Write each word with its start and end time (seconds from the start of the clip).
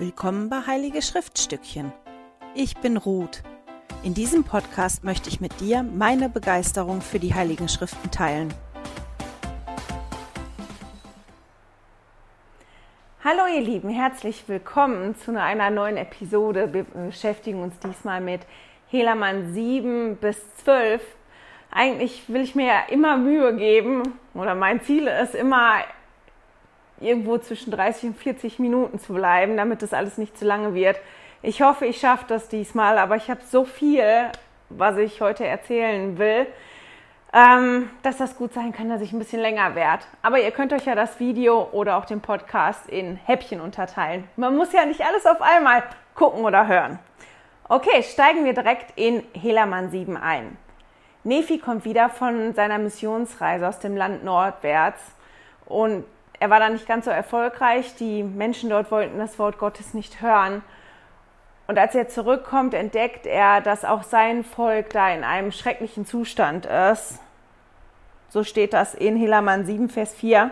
Willkommen 0.00 0.48
bei 0.48 0.60
Heilige 0.64 1.02
Schriftstückchen. 1.02 1.92
Ich 2.54 2.76
bin 2.76 2.96
Ruth. 2.96 3.42
In 4.04 4.14
diesem 4.14 4.44
Podcast 4.44 5.02
möchte 5.02 5.28
ich 5.28 5.40
mit 5.40 5.58
dir 5.58 5.82
meine 5.82 6.28
Begeisterung 6.28 7.00
für 7.00 7.18
die 7.18 7.34
Heiligen 7.34 7.68
Schriften 7.68 8.08
teilen. 8.12 8.54
Hallo 13.24 13.52
ihr 13.52 13.60
Lieben, 13.60 13.88
herzlich 13.88 14.44
willkommen 14.46 15.16
zu 15.16 15.36
einer 15.36 15.70
neuen 15.70 15.96
Episode. 15.96 16.72
Wir 16.72 16.84
beschäftigen 16.84 17.60
uns 17.60 17.76
diesmal 17.80 18.20
mit 18.20 18.42
Helamann 18.92 19.52
7 19.52 20.16
bis 20.18 20.40
12. 20.58 21.02
Eigentlich 21.72 22.22
will 22.28 22.42
ich 22.42 22.54
mir 22.54 22.66
ja 22.66 22.82
immer 22.88 23.16
Mühe 23.16 23.56
geben 23.56 24.14
oder 24.34 24.54
mein 24.54 24.80
Ziel 24.80 25.08
ist 25.08 25.34
immer 25.34 25.78
irgendwo 27.00 27.38
zwischen 27.38 27.70
30 27.70 28.10
und 28.10 28.18
40 28.18 28.58
Minuten 28.58 28.98
zu 28.98 29.14
bleiben, 29.14 29.56
damit 29.56 29.82
das 29.82 29.92
alles 29.92 30.18
nicht 30.18 30.38
zu 30.38 30.44
lange 30.44 30.74
wird. 30.74 30.98
Ich 31.42 31.62
hoffe, 31.62 31.86
ich 31.86 32.00
schaffe 32.00 32.24
das 32.28 32.48
diesmal, 32.48 32.98
aber 32.98 33.16
ich 33.16 33.30
habe 33.30 33.40
so 33.48 33.64
viel, 33.64 34.30
was 34.70 34.96
ich 34.96 35.20
heute 35.20 35.46
erzählen 35.46 36.18
will, 36.18 36.46
ähm, 37.32 37.90
dass 38.02 38.16
das 38.16 38.36
gut 38.36 38.54
sein 38.54 38.72
kann, 38.72 38.88
dass 38.88 39.02
ich 39.02 39.12
ein 39.12 39.18
bisschen 39.18 39.40
länger 39.40 39.74
werde. 39.74 40.04
Aber 40.22 40.40
ihr 40.40 40.50
könnt 40.50 40.72
euch 40.72 40.86
ja 40.86 40.94
das 40.94 41.20
Video 41.20 41.68
oder 41.72 41.96
auch 41.96 42.06
den 42.06 42.20
Podcast 42.20 42.88
in 42.88 43.16
Häppchen 43.16 43.60
unterteilen. 43.60 44.24
Man 44.36 44.56
muss 44.56 44.72
ja 44.72 44.84
nicht 44.84 45.02
alles 45.02 45.26
auf 45.26 45.42
einmal 45.42 45.84
gucken 46.14 46.44
oder 46.44 46.66
hören. 46.66 46.98
Okay, 47.68 48.02
steigen 48.02 48.44
wir 48.44 48.54
direkt 48.54 48.98
in 48.98 49.22
Helaman 49.34 49.90
7 49.90 50.16
ein. 50.16 50.56
Nefi 51.22 51.58
kommt 51.58 51.84
wieder 51.84 52.08
von 52.08 52.54
seiner 52.54 52.78
Missionsreise 52.78 53.68
aus 53.68 53.78
dem 53.78 53.96
Land 53.96 54.24
nordwärts 54.24 55.00
und 55.66 56.04
er 56.40 56.50
war 56.50 56.60
da 56.60 56.68
nicht 56.68 56.86
ganz 56.86 57.04
so 57.04 57.10
erfolgreich. 57.10 57.94
Die 57.96 58.22
Menschen 58.22 58.70
dort 58.70 58.90
wollten 58.90 59.18
das 59.18 59.38
Wort 59.38 59.58
Gottes 59.58 59.94
nicht 59.94 60.20
hören. 60.20 60.62
Und 61.66 61.78
als 61.78 61.94
er 61.94 62.08
zurückkommt, 62.08 62.74
entdeckt 62.74 63.26
er, 63.26 63.60
dass 63.60 63.84
auch 63.84 64.02
sein 64.02 64.44
Volk 64.44 64.90
da 64.90 65.10
in 65.10 65.24
einem 65.24 65.52
schrecklichen 65.52 66.06
Zustand 66.06 66.66
ist. 66.66 67.20
So 68.30 68.44
steht 68.44 68.72
das 68.72 68.94
in 68.94 69.16
Helaman 69.16 69.66
7, 69.66 69.88
Vers 69.88 70.14
4. 70.14 70.50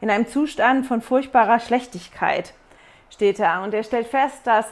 In 0.00 0.10
einem 0.10 0.26
Zustand 0.26 0.86
von 0.86 1.00
furchtbarer 1.00 1.60
Schlechtigkeit 1.60 2.54
steht 3.10 3.38
er. 3.40 3.62
Und 3.62 3.74
er 3.74 3.84
stellt 3.84 4.06
fest, 4.06 4.46
dass 4.46 4.66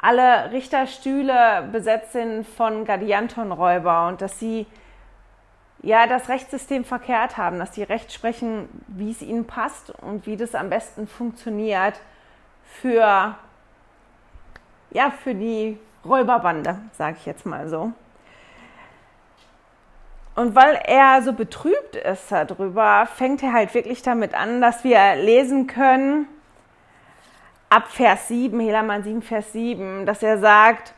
alle 0.00 0.52
Richterstühle 0.52 1.68
besetzt 1.72 2.12
sind 2.12 2.46
von 2.46 2.84
Gadiantonräuber 2.84 4.08
und 4.08 4.20
dass 4.20 4.38
sie 4.38 4.66
ja 5.84 6.06
das 6.06 6.28
Rechtssystem 6.28 6.84
verkehrt 6.84 7.36
haben, 7.36 7.58
dass 7.58 7.74
sie 7.74 7.82
Recht 7.82 8.12
sprechen, 8.12 8.68
wie 8.88 9.10
es 9.10 9.22
ihnen 9.22 9.46
passt 9.46 9.90
und 9.90 10.26
wie 10.26 10.36
das 10.36 10.54
am 10.54 10.70
besten 10.70 11.06
funktioniert 11.06 12.00
für 12.80 13.36
ja 14.90 15.10
für 15.10 15.34
die 15.34 15.78
Räuberbande, 16.04 16.78
sage 16.92 17.16
ich 17.18 17.26
jetzt 17.26 17.46
mal 17.46 17.68
so. 17.68 17.92
Und 20.36 20.54
weil 20.54 20.80
er 20.84 21.22
so 21.22 21.32
betrübt 21.32 21.94
ist 21.94 22.32
darüber, 22.32 23.06
fängt 23.06 23.42
er 23.42 23.52
halt 23.52 23.72
wirklich 23.74 24.02
damit 24.02 24.34
an, 24.34 24.60
dass 24.60 24.82
wir 24.82 25.16
lesen 25.16 25.66
können, 25.66 26.26
ab 27.70 27.88
Vers 27.88 28.28
7, 28.28 28.58
Helaman 28.60 29.02
7, 29.04 29.22
Vers 29.22 29.52
7, 29.52 30.06
dass 30.06 30.22
er 30.22 30.38
sagt, 30.38 30.92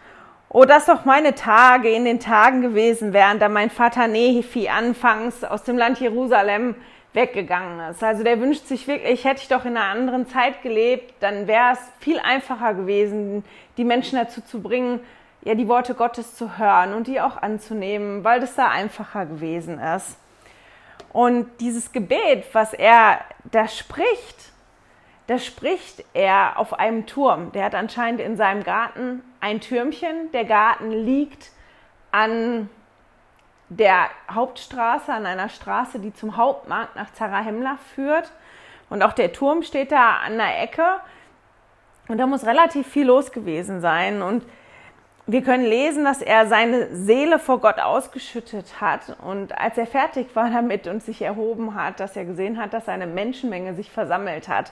Oh, 0.59 0.65
dass 0.65 0.87
doch 0.87 1.05
meine 1.05 1.35
Tage 1.35 1.91
in 1.91 2.07
den 2.07 2.19
Tagen 2.19 2.63
gewesen 2.63 3.13
wären, 3.13 3.39
da 3.39 3.51
mein 3.51 3.69
Vater 3.69 4.09
Nehefi 4.09 4.71
anfangs 4.71 5.45
aus 5.45 5.65
dem 5.65 5.77
Land 5.77 6.01
Jerusalem 6.01 6.77
weggegangen 7.13 7.91
ist. 7.91 8.03
Also 8.03 8.25
der 8.25 8.41
wünscht 8.41 8.65
sich 8.65 8.89
wirklich, 8.89 9.27
hätte 9.27 9.43
ich 9.43 9.49
doch 9.49 9.67
in 9.67 9.77
einer 9.77 9.91
anderen 9.91 10.27
Zeit 10.27 10.63
gelebt, 10.63 11.13
dann 11.21 11.47
wäre 11.47 11.75
es 11.75 11.79
viel 12.01 12.19
einfacher 12.19 12.73
gewesen, 12.73 13.45
die 13.77 13.85
Menschen 13.85 14.19
dazu 14.19 14.41
zu 14.41 14.63
bringen, 14.63 15.01
ja, 15.43 15.55
die 15.55 15.69
Worte 15.69 15.93
Gottes 15.93 16.35
zu 16.37 16.57
hören 16.57 16.95
und 16.95 17.07
die 17.07 17.21
auch 17.21 17.37
anzunehmen, 17.37 18.25
weil 18.25 18.41
das 18.41 18.55
da 18.55 18.69
einfacher 18.69 19.27
gewesen 19.27 19.79
ist. 19.79 20.17
Und 21.13 21.49
dieses 21.61 21.93
Gebet, 21.93 22.47
was 22.55 22.73
er 22.73 23.21
da 23.45 23.69
spricht, 23.69 24.53
da 25.27 25.39
spricht 25.39 26.03
er 26.15 26.59
auf 26.59 26.79
einem 26.79 27.05
Turm. 27.05 27.53
Der 27.53 27.67
hat 27.67 27.75
anscheinend 27.75 28.23
in 28.23 28.39
seinem 28.39 28.65
Garten 28.65 29.23
ein 29.41 29.61
Türmchen. 29.61 30.31
Der 30.33 30.45
Garten 30.45 30.91
liegt 30.91 31.51
an 32.11 32.69
der 33.69 34.09
Hauptstraße, 34.31 35.13
an 35.13 35.27
einer 35.27 35.49
Straße, 35.49 35.99
die 35.99 36.15
zum 36.15 36.37
Hauptmarkt 36.37 36.97
nach 36.97 37.13
Zarahemla 37.13 37.79
führt. 37.95 38.31
Und 38.89 39.03
auch 39.03 39.13
der 39.13 39.33
Turm 39.33 39.63
steht 39.63 39.93
da 39.93 40.19
an 40.25 40.37
der 40.37 40.63
Ecke. 40.63 40.85
Und 42.09 42.19
da 42.19 42.27
muss 42.27 42.47
relativ 42.47 42.87
viel 42.87 43.07
los 43.07 43.33
gewesen 43.33 43.81
sein. 43.81 44.23
Und 44.23 44.45
wir 45.27 45.43
können 45.43 45.65
lesen, 45.65 46.05
dass 46.05 46.23
er 46.23 46.47
seine 46.47 46.95
Seele 46.95 47.41
vor 47.41 47.61
Gott 47.61 47.81
ausgeschüttet 47.81 48.81
hat. 48.81 49.17
Und 49.25 49.59
als 49.59 49.77
er 49.77 49.89
fertig 49.89 50.29
war 50.35 50.51
damit 50.51 50.87
und 50.87 51.03
sich 51.03 51.21
erhoben 51.21 51.75
hat, 51.75 51.99
dass 51.99 52.17
er 52.17 52.25
gesehen 52.25 52.61
hat, 52.61 52.73
dass 52.73 52.89
eine 52.89 53.09
Menschenmenge 53.09 53.75
sich 53.75 53.91
versammelt 53.91 54.49
hat, 54.49 54.71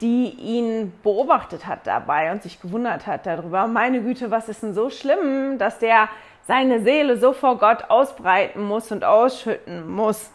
die 0.00 0.28
ihn 0.28 0.92
beobachtet 1.02 1.66
hat 1.66 1.86
dabei 1.86 2.30
und 2.30 2.42
sich 2.42 2.60
gewundert 2.60 3.06
hat 3.06 3.26
darüber. 3.26 3.66
Meine 3.66 4.02
Güte, 4.02 4.30
was 4.30 4.48
ist 4.48 4.62
denn 4.62 4.74
so 4.74 4.90
schlimm, 4.90 5.58
dass 5.58 5.78
der 5.78 6.08
seine 6.46 6.80
Seele 6.82 7.16
so 7.16 7.32
vor 7.32 7.58
Gott 7.58 7.84
ausbreiten 7.88 8.62
muss 8.62 8.92
und 8.92 9.04
ausschütten 9.04 9.88
muss? 9.88 10.30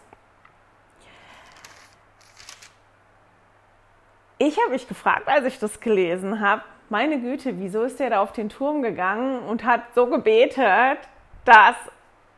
Ich 4.40 4.58
habe 4.60 4.72
mich 4.72 4.88
gefragt, 4.88 5.28
als 5.28 5.46
ich 5.46 5.60
das 5.60 5.80
gelesen 5.80 6.40
habe, 6.40 6.64
meine 6.90 7.20
Güte, 7.20 7.60
wieso 7.60 7.84
ist 7.84 8.00
der 8.00 8.10
da 8.10 8.22
auf 8.22 8.34
den 8.34 8.50
Turm 8.50 8.82
gegangen 8.82 9.40
und 9.44 9.64
hat 9.64 9.82
so 9.94 10.08
gebetet, 10.08 10.98
dass 11.46 11.76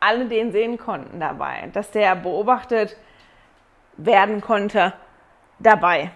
alle 0.02 0.26
den 0.26 0.52
sehen 0.52 0.78
konnten 0.78 1.22
dabei, 1.22 1.70
dass 1.72 1.90
der 1.92 2.16
beobachtet 2.16 2.98
werden 3.96 4.42
konnte 4.42 4.94
dabei 5.60 6.12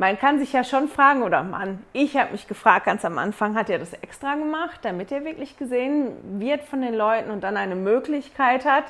man 0.00 0.18
kann 0.18 0.38
sich 0.38 0.54
ja 0.54 0.64
schon 0.64 0.88
fragen, 0.88 1.22
oder 1.22 1.42
Mann, 1.42 1.84
ich 1.92 2.16
habe 2.16 2.32
mich 2.32 2.48
gefragt, 2.48 2.86
ganz 2.86 3.04
am 3.04 3.18
Anfang, 3.18 3.54
hat 3.54 3.68
er 3.68 3.78
das 3.78 3.92
extra 3.92 4.34
gemacht, 4.34 4.80
damit 4.80 5.12
er 5.12 5.26
wirklich 5.26 5.58
gesehen 5.58 6.40
wird 6.40 6.64
von 6.64 6.80
den 6.80 6.94
Leuten 6.94 7.30
und 7.30 7.42
dann 7.42 7.58
eine 7.58 7.74
Möglichkeit 7.74 8.64
hat, 8.64 8.84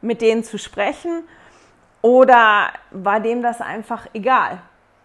mit 0.00 0.22
denen 0.22 0.42
zu 0.42 0.58
sprechen? 0.58 1.24
Oder 2.00 2.70
war 2.92 3.20
dem 3.20 3.42
das 3.42 3.60
einfach 3.60 4.06
egal 4.14 4.56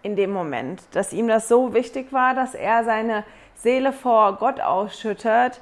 in 0.01 0.15
dem 0.15 0.31
Moment, 0.31 0.81
dass 0.93 1.11
ihm 1.11 1.27
das 1.27 1.49
so 1.49 1.73
wichtig 1.73 2.13
war, 2.13 2.33
dass 2.33 2.55
er 2.55 2.85
seine 2.85 3.25
Seele 3.55 3.91
vor 3.91 4.37
Gott 4.37 4.61
ausschüttet, 4.61 5.59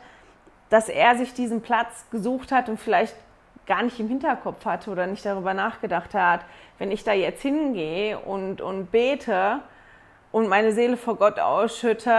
dass 0.69 0.89
er 0.89 1.17
sich 1.17 1.33
diesen 1.33 1.61
Platz 1.61 2.05
gesucht 2.11 2.51
hat 2.51 2.69
und 2.69 2.79
vielleicht 2.79 3.15
gar 3.65 3.81
nicht 3.81 3.99
im 3.99 4.09
Hinterkopf 4.09 4.63
hatte 4.63 4.91
oder 4.91 5.07
nicht 5.07 5.25
darüber 5.25 5.55
nachgedacht 5.55 6.13
hat, 6.13 6.41
wenn 6.77 6.91
ich 6.91 7.03
da 7.03 7.13
jetzt 7.13 7.41
hingehe 7.41 8.19
und, 8.19 8.61
und 8.61 8.91
bete, 8.91 9.61
und 10.37 10.49
meine 10.49 10.71
Seele 10.71 10.97
vor 10.97 11.15
Gott 11.15 11.39
ausschütte, 11.39 12.15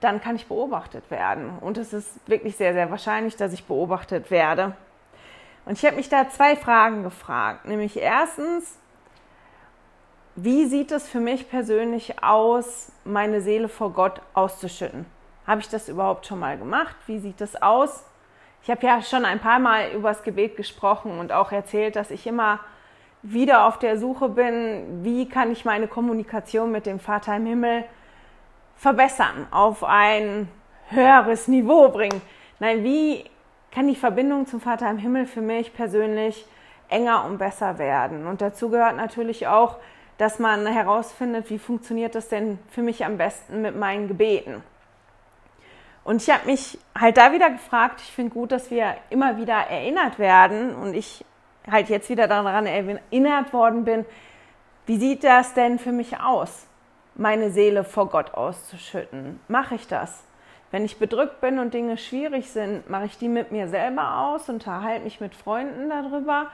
dann 0.00 0.22
kann 0.22 0.36
ich 0.36 0.46
beobachtet 0.46 1.10
werden. 1.10 1.58
Und 1.60 1.76
es 1.76 1.92
ist 1.92 2.08
wirklich 2.26 2.56
sehr, 2.56 2.72
sehr 2.72 2.90
wahrscheinlich, 2.90 3.36
dass 3.36 3.52
ich 3.52 3.66
beobachtet 3.66 4.30
werde. 4.30 4.74
Und 5.66 5.76
ich 5.76 5.84
habe 5.84 5.96
mich 5.96 6.08
da 6.08 6.30
zwei 6.30 6.56
Fragen 6.56 7.02
gefragt. 7.02 7.66
Nämlich 7.66 7.98
erstens, 7.98 8.78
wie 10.34 10.64
sieht 10.64 10.92
es 10.92 11.06
für 11.06 11.20
mich 11.20 11.50
persönlich 11.50 12.22
aus, 12.24 12.90
meine 13.04 13.42
Seele 13.42 13.68
vor 13.68 13.92
Gott 13.92 14.22
auszuschütten? 14.32 15.04
Habe 15.46 15.60
ich 15.60 15.68
das 15.68 15.90
überhaupt 15.90 16.26
schon 16.26 16.38
mal 16.38 16.56
gemacht? 16.56 16.96
Wie 17.04 17.18
sieht 17.18 17.38
das 17.38 17.60
aus? 17.60 18.02
Ich 18.62 18.70
habe 18.70 18.86
ja 18.86 19.02
schon 19.02 19.26
ein 19.26 19.40
paar 19.40 19.58
Mal 19.58 19.90
über 19.90 20.08
das 20.08 20.22
Gebet 20.22 20.56
gesprochen 20.56 21.18
und 21.18 21.32
auch 21.32 21.52
erzählt, 21.52 21.96
dass 21.96 22.10
ich 22.12 22.26
immer 22.26 22.60
wieder 23.32 23.66
auf 23.66 23.78
der 23.78 23.98
Suche 23.98 24.28
bin, 24.28 25.04
wie 25.04 25.28
kann 25.28 25.50
ich 25.50 25.64
meine 25.64 25.88
Kommunikation 25.88 26.70
mit 26.70 26.86
dem 26.86 27.00
Vater 27.00 27.36
im 27.36 27.46
Himmel 27.46 27.84
verbessern, 28.76 29.46
auf 29.50 29.84
ein 29.84 30.48
höheres 30.88 31.48
Niveau 31.48 31.88
bringen. 31.88 32.22
Nein, 32.60 32.84
wie 32.84 33.24
kann 33.70 33.88
die 33.88 33.96
Verbindung 33.96 34.46
zum 34.46 34.60
Vater 34.60 34.88
im 34.90 34.98
Himmel 34.98 35.26
für 35.26 35.40
mich 35.40 35.74
persönlich 35.74 36.46
enger 36.88 37.24
und 37.24 37.38
besser 37.38 37.78
werden? 37.78 38.26
Und 38.26 38.40
dazu 38.40 38.70
gehört 38.70 38.96
natürlich 38.96 39.46
auch, 39.46 39.76
dass 40.16 40.38
man 40.38 40.66
herausfindet, 40.66 41.50
wie 41.50 41.58
funktioniert 41.58 42.14
das 42.14 42.28
denn 42.28 42.58
für 42.70 42.82
mich 42.82 43.04
am 43.04 43.18
besten 43.18 43.62
mit 43.62 43.76
meinen 43.76 44.08
Gebeten. 44.08 44.62
Und 46.02 46.22
ich 46.22 46.30
habe 46.30 46.46
mich 46.46 46.78
halt 46.98 47.18
da 47.18 47.32
wieder 47.32 47.50
gefragt, 47.50 48.00
ich 48.00 48.10
finde 48.10 48.32
gut, 48.32 48.50
dass 48.50 48.70
wir 48.70 48.94
immer 49.10 49.36
wieder 49.36 49.54
erinnert 49.54 50.18
werden 50.18 50.74
und 50.74 50.94
ich 50.94 51.24
halt 51.70 51.88
jetzt 51.88 52.08
wieder 52.10 52.28
daran 52.28 52.66
erinnert 52.66 53.52
worden 53.52 53.84
bin, 53.84 54.04
wie 54.86 54.96
sieht 54.96 55.24
das 55.24 55.54
denn 55.54 55.78
für 55.78 55.92
mich 55.92 56.18
aus, 56.20 56.66
meine 57.14 57.50
Seele 57.50 57.84
vor 57.84 58.08
Gott 58.08 58.34
auszuschütten? 58.34 59.38
Mache 59.48 59.74
ich 59.74 59.86
das? 59.86 60.24
Wenn 60.70 60.84
ich 60.84 60.98
bedrückt 60.98 61.40
bin 61.40 61.58
und 61.58 61.72
Dinge 61.72 61.96
schwierig 61.96 62.50
sind, 62.50 62.88
mache 62.90 63.06
ich 63.06 63.18
die 63.18 63.28
mit 63.28 63.52
mir 63.52 63.68
selber 63.68 64.18
aus, 64.18 64.48
unterhalte 64.48 65.04
mich 65.04 65.20
mit 65.20 65.34
Freunden 65.34 65.88
darüber? 65.88 66.50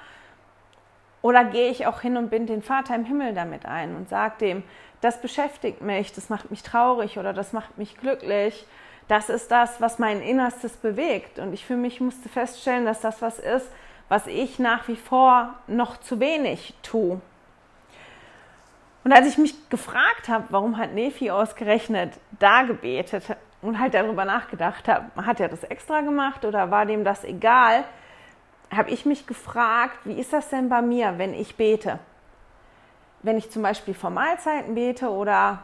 Oder 1.23 1.45
gehe 1.45 1.71
ich 1.71 1.87
auch 1.87 2.01
hin 2.01 2.17
und 2.17 2.31
bin 2.31 2.47
den 2.47 2.63
Vater 2.63 2.95
im 2.95 3.05
Himmel 3.05 3.35
damit 3.35 3.67
ein 3.67 3.97
und 3.97 4.09
sage 4.09 4.35
dem, 4.41 4.63
das 5.01 5.21
beschäftigt 5.21 5.81
mich, 5.81 6.13
das 6.13 6.29
macht 6.29 6.51
mich 6.51 6.63
traurig 6.63 7.19
oder 7.19 7.33
das 7.33 7.53
macht 7.53 7.77
mich 7.79 7.97
glücklich. 7.97 8.67
Das 9.09 9.29
ist 9.29 9.51
das, 9.51 9.81
was 9.81 9.99
mein 9.99 10.23
Innerstes 10.23 10.77
bewegt. 10.77 11.39
Und 11.39 11.53
ich 11.53 11.65
für 11.65 11.77
mich 11.77 12.01
musste 12.01 12.29
feststellen, 12.29 12.85
dass 12.85 13.01
das 13.01 13.21
was 13.21 13.39
ist, 13.39 13.67
was 14.09 14.27
ich 14.27 14.59
nach 14.59 14.89
wie 14.89 14.97
vor 14.97 15.55
noch 15.67 15.99
zu 15.99 16.21
wenig 16.21 16.75
tue. 16.83 17.21
Und 19.05 19.13
als 19.13 19.29
ich 19.29 19.39
mich 19.39 19.69
gefragt 19.69 20.29
habe, 20.29 20.45
warum 20.49 20.79
hat 20.79 20.95
Nefi 20.95 21.31
ausgerechnet 21.31 22.13
da 22.39 22.63
gebetet 22.63 23.25
und 23.61 23.79
halt 23.79 23.95
darüber 23.95 24.25
nachgedacht 24.25 24.89
habe, 24.89 25.27
hat 25.27 25.41
er 25.41 25.49
das 25.49 25.63
extra 25.65 26.01
gemacht 26.01 26.45
oder 26.45 26.71
war 26.71 26.87
dem 26.87 27.05
das 27.05 27.23
egal, 27.25 27.85
habe 28.75 28.91
ich 28.91 29.05
mich 29.05 29.27
gefragt, 29.27 29.99
wie 30.05 30.19
ist 30.19 30.33
das 30.33 30.49
denn 30.49 30.69
bei 30.69 30.81
mir, 30.81 31.19
wenn 31.19 31.35
ich 31.35 31.57
bete? 31.57 31.99
Wenn 33.23 33.37
ich 33.37 33.51
zum 33.51 33.63
Beispiel 33.63 33.95
vor 33.95 34.11
Mahlzeiten 34.11 34.75
bete 34.75 35.11
oder 35.11 35.63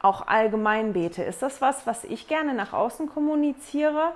auch 0.00 0.26
allgemein 0.26 0.92
bete, 0.92 1.22
ist 1.22 1.42
das 1.42 1.60
was, 1.60 1.86
was 1.86 2.04
ich 2.04 2.26
gerne 2.26 2.54
nach 2.54 2.72
außen 2.72 3.08
kommuniziere? 3.08 4.12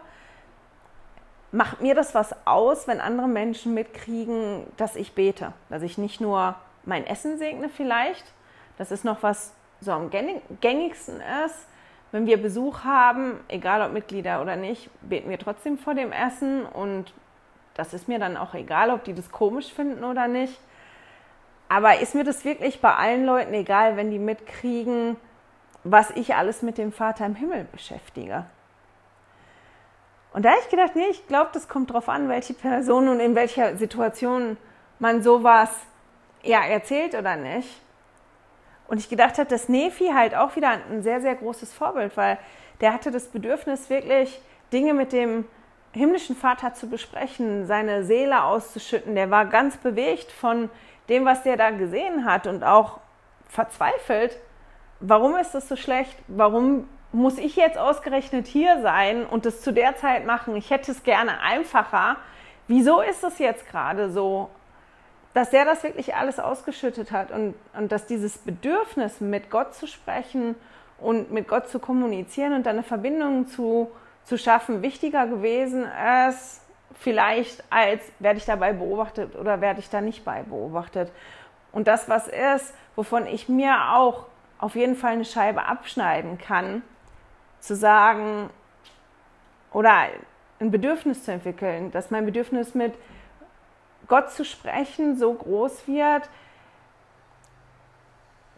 Macht 1.53 1.83
mir 1.83 1.95
das 1.95 2.15
was 2.15 2.35
aus, 2.47 2.89
wenn 2.89 3.01
andere 3.01 3.29
Menschen 3.29 3.75
mitkriegen, 3.75 4.67
dass 4.79 4.97
ich 4.97 5.15
bete? 5.15 5.53
Dass 5.69 5.83
ich 5.83 5.99
nicht 5.99 6.21
nur 6.21 6.55
mein 6.85 7.07
Essen 7.07 7.39
segne 7.39 7.69
vielleicht, 7.69 8.25
das 8.79 8.91
ist 8.91 9.05
noch 9.05 9.23
was 9.23 9.53
so 9.81 9.93
am 9.93 10.11
gängigsten 10.11 11.21
ist. 11.45 11.69
Wenn 12.11 12.27
wir 12.27 12.41
Besuch 12.41 12.85
haben, 12.85 13.41
egal 13.49 13.83
ob 13.83 13.93
Mitglieder 13.93 14.41
oder 14.41 14.57
nicht, 14.57 14.91
beten 15.03 15.31
wir 15.31 15.39
trotzdem 15.39 15.79
vor 15.79 15.95
dem 15.95 16.11
Essen 16.13 16.65
und 16.65 17.13
das 17.75 17.95
ist 17.95 18.09
mir 18.09 18.19
dann 18.19 18.37
auch 18.37 18.55
egal, 18.55 18.91
ob 18.91 19.05
die 19.05 19.15
das 19.15 19.31
komisch 19.31 19.73
finden 19.73 20.05
oder 20.05 20.29
nicht. 20.29 20.59
Aber 21.69 22.01
ist 22.01 22.15
mir 22.15 22.25
das 22.25 22.45
wirklich 22.45 22.81
bei 22.81 22.95
allen 22.95 23.25
Leuten 23.25 23.55
egal, 23.55 23.97
wenn 23.97 24.11
die 24.11 24.19
mitkriegen, 24.19 25.17
was 25.85 26.11
ich 26.11 26.35
alles 26.35 26.63
mit 26.63 26.77
dem 26.77 26.93
Vater 26.93 27.25
im 27.25 27.35
Himmel 27.35 27.67
beschäftige? 27.73 28.45
Und 30.33 30.45
da 30.45 30.51
habe 30.51 30.61
ich 30.63 30.71
gedacht, 30.71 30.97
nee, 30.97 31.09
ich 31.11 31.27
glaube, 31.27 31.51
das 31.53 31.69
kommt 31.69 31.91
darauf 31.91 32.09
an, 32.09 32.29
welche 32.29 32.55
Person 32.55 33.09
und 33.09 33.21
in 33.21 33.35
welcher 33.35 33.77
Situation 33.77 34.57
man 34.99 35.23
sowas 35.23 35.71
ja, 36.43 36.65
erzählt 36.65 37.15
oder 37.15 37.37
nicht. 37.37 37.81
Und 38.89 38.99
ich 38.99 39.09
gedacht 39.09 39.39
habe, 39.39 39.49
dass 39.49 39.69
Nefi 39.69 40.09
halt 40.15 40.35
auch 40.35 40.57
wieder 40.57 40.79
ein 40.91 41.03
sehr, 41.03 41.21
sehr 41.21 41.35
großes 41.35 41.73
Vorbild, 41.73 42.17
weil 42.17 42.39
der 42.81 42.93
hatte 42.93 43.11
das 43.11 43.29
Bedürfnis, 43.29 43.91
wirklich 43.91 44.41
Dinge 44.73 44.95
mit 44.95 45.13
dem 45.13 45.45
himmlischen 45.93 46.35
Vater 46.35 46.75
zu 46.75 46.89
besprechen, 46.89 47.67
seine 47.67 48.05
Seele 48.05 48.45
auszuschütten. 48.45 49.15
Der 49.15 49.31
war 49.31 49.47
ganz 49.47 49.77
bewegt 49.77 50.33
von 50.33 50.71
dem, 51.09 51.25
was 51.25 51.43
der 51.43 51.57
da 51.57 51.71
gesehen 51.71 52.25
hat 52.25 52.47
und 52.47 52.65
auch 52.65 53.01
verzweifelt. 53.49 54.39
Warum 55.01 55.37
ist 55.37 55.53
das 55.53 55.69
so 55.69 55.77
schlecht? 55.77 56.17
Warum 56.29 56.89
muss 57.13 57.39
ich 57.39 57.57
jetzt 57.57 57.79
ausgerechnet 57.79 58.47
hier 58.47 58.81
sein 58.83 59.27
und 59.27 59.47
das 59.47 59.61
zu 59.61 59.73
der 59.73 59.97
Zeit 59.97 60.27
machen? 60.27 60.57
Ich 60.57 60.71
hätte 60.71 60.91
es 60.93 61.03
gerne 61.03 61.41
einfacher. 61.41 62.17
Wieso 62.69 63.01
ist 63.01 63.23
es 63.23 63.39
jetzt 63.39 63.69
gerade 63.69 64.11
so? 64.11 64.51
dass 65.35 65.51
der 65.51 65.65
das 65.65 65.83
wirklich 65.83 66.15
alles 66.15 66.39
ausgeschüttet 66.39 67.11
hat 67.11 67.31
und, 67.31 67.55
und 67.77 67.91
dass 67.91 68.07
dieses 68.07 68.39
Bedürfnis, 68.39 69.21
mit 69.21 69.51
Gott 69.51 69.75
zu 69.75 69.87
sprechen 69.87 70.55
und 70.99 71.33
mit 71.33 71.49
Gott 71.49 71.69
zu 71.69 71.79
kommunizieren 71.79 72.53
und 72.53 72.67
eine 72.67 72.83
Verbindung 72.83 73.47
zu, 73.47 73.91
zu 74.25 74.37
schaffen, 74.37 74.83
wichtiger 74.83 75.27
gewesen 75.27 75.87
ist, 76.29 76.61
vielleicht 76.95 77.65
als 77.71 78.03
werde 78.19 78.39
ich 78.39 78.45
dabei 78.45 78.75
beobachtet 78.75 79.35
oder 79.37 79.61
werde 79.61 79.81
ich 79.81 79.89
da 79.89 80.01
nicht 80.01 80.25
bei 80.25 80.43
beobachtet. 80.43 81.11
Und 81.73 81.89
das, 81.89 82.09
was 82.09 82.29
ist, 82.29 82.75
wovon 82.95 83.27
ich 83.27 83.49
mir 83.49 83.95
auch 83.95 84.27
auf 84.59 84.75
jeden 84.77 84.95
Fall 84.95 85.13
eine 85.13 85.25
Scheibe 85.25 85.65
abschneiden 85.65 86.37
kann, 86.37 86.83
zu 87.63 87.77
sagen 87.77 88.51
oder 89.73 90.09
ein 90.61 90.71
Bedürfnis 90.71 91.25
zu 91.25 91.33
entwickeln, 91.33 91.91
dass 91.93 92.11
mein 92.11 92.27
Bedürfnis 92.27 92.75
mit 92.75 92.93
Gott 94.09 94.31
zu 94.31 94.45
sprechen 94.45 95.17
so 95.17 95.33
groß 95.33 95.87
wird, 95.87 96.29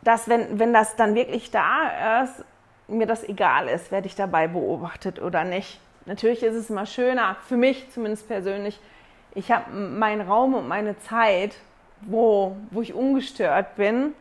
dass 0.03 0.29
wenn, 0.29 0.59
wenn 0.59 0.73
das 0.73 0.97
dann 0.97 1.15
wirklich 1.15 1.51
da 1.51 2.23
ist, 2.23 2.45
mir 2.89 3.07
das 3.07 3.25
egal 3.25 3.69
ist, 3.69 3.93
werde 3.93 4.07
ich 4.07 4.15
dabei 4.15 4.49
beobachtet 4.49 5.21
oder 5.21 5.45
nicht. 5.45 5.81
Natürlich 6.07 6.43
ist 6.43 6.55
es 6.55 6.71
immer 6.71 6.87
schöner, 6.87 7.37
für 7.47 7.57
mich 7.57 7.91
zumindest 7.91 8.29
persönlich, 8.29 8.81
ich 9.35 9.51
habe 9.51 9.71
meinen 9.73 10.21
Raum 10.21 10.55
und 10.55 10.69
meine 10.69 10.99
Zeit, 10.99 11.57
wo, 12.03 12.57
wo 12.71 12.83
ich 12.83 12.95
ungestört 12.95 13.77
bin. 13.77 14.15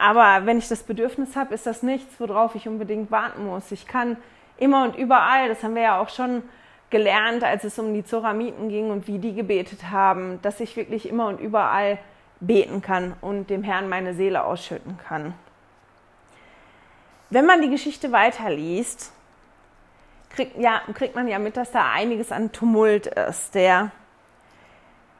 Aber 0.00 0.46
wenn 0.46 0.56
ich 0.56 0.66
das 0.66 0.82
Bedürfnis 0.82 1.36
habe, 1.36 1.52
ist 1.52 1.66
das 1.66 1.82
nichts, 1.82 2.18
worauf 2.18 2.54
ich 2.54 2.66
unbedingt 2.66 3.10
warten 3.10 3.44
muss. 3.44 3.70
Ich 3.70 3.86
kann 3.86 4.16
immer 4.56 4.84
und 4.84 4.96
überall, 4.96 5.50
das 5.50 5.62
haben 5.62 5.74
wir 5.74 5.82
ja 5.82 6.00
auch 6.00 6.08
schon 6.08 6.42
gelernt, 6.88 7.44
als 7.44 7.64
es 7.64 7.78
um 7.78 7.92
die 7.92 8.02
Zoramiten 8.02 8.70
ging 8.70 8.90
und 8.90 9.06
wie 9.06 9.18
die 9.18 9.34
gebetet 9.34 9.90
haben, 9.90 10.40
dass 10.40 10.58
ich 10.58 10.74
wirklich 10.74 11.06
immer 11.06 11.26
und 11.26 11.38
überall 11.38 11.98
beten 12.40 12.80
kann 12.80 13.12
und 13.20 13.50
dem 13.50 13.62
Herrn 13.62 13.90
meine 13.90 14.14
Seele 14.14 14.42
ausschütten 14.42 14.96
kann. 15.06 15.34
Wenn 17.28 17.44
man 17.44 17.60
die 17.60 17.68
Geschichte 17.68 18.10
weiterliest, 18.10 19.12
kriegt, 20.30 20.56
ja, 20.56 20.80
kriegt 20.94 21.14
man 21.14 21.28
ja 21.28 21.38
mit, 21.38 21.58
dass 21.58 21.72
da 21.72 21.92
einiges 21.92 22.32
an 22.32 22.52
Tumult 22.52 23.06
ist. 23.06 23.54
Der, 23.54 23.90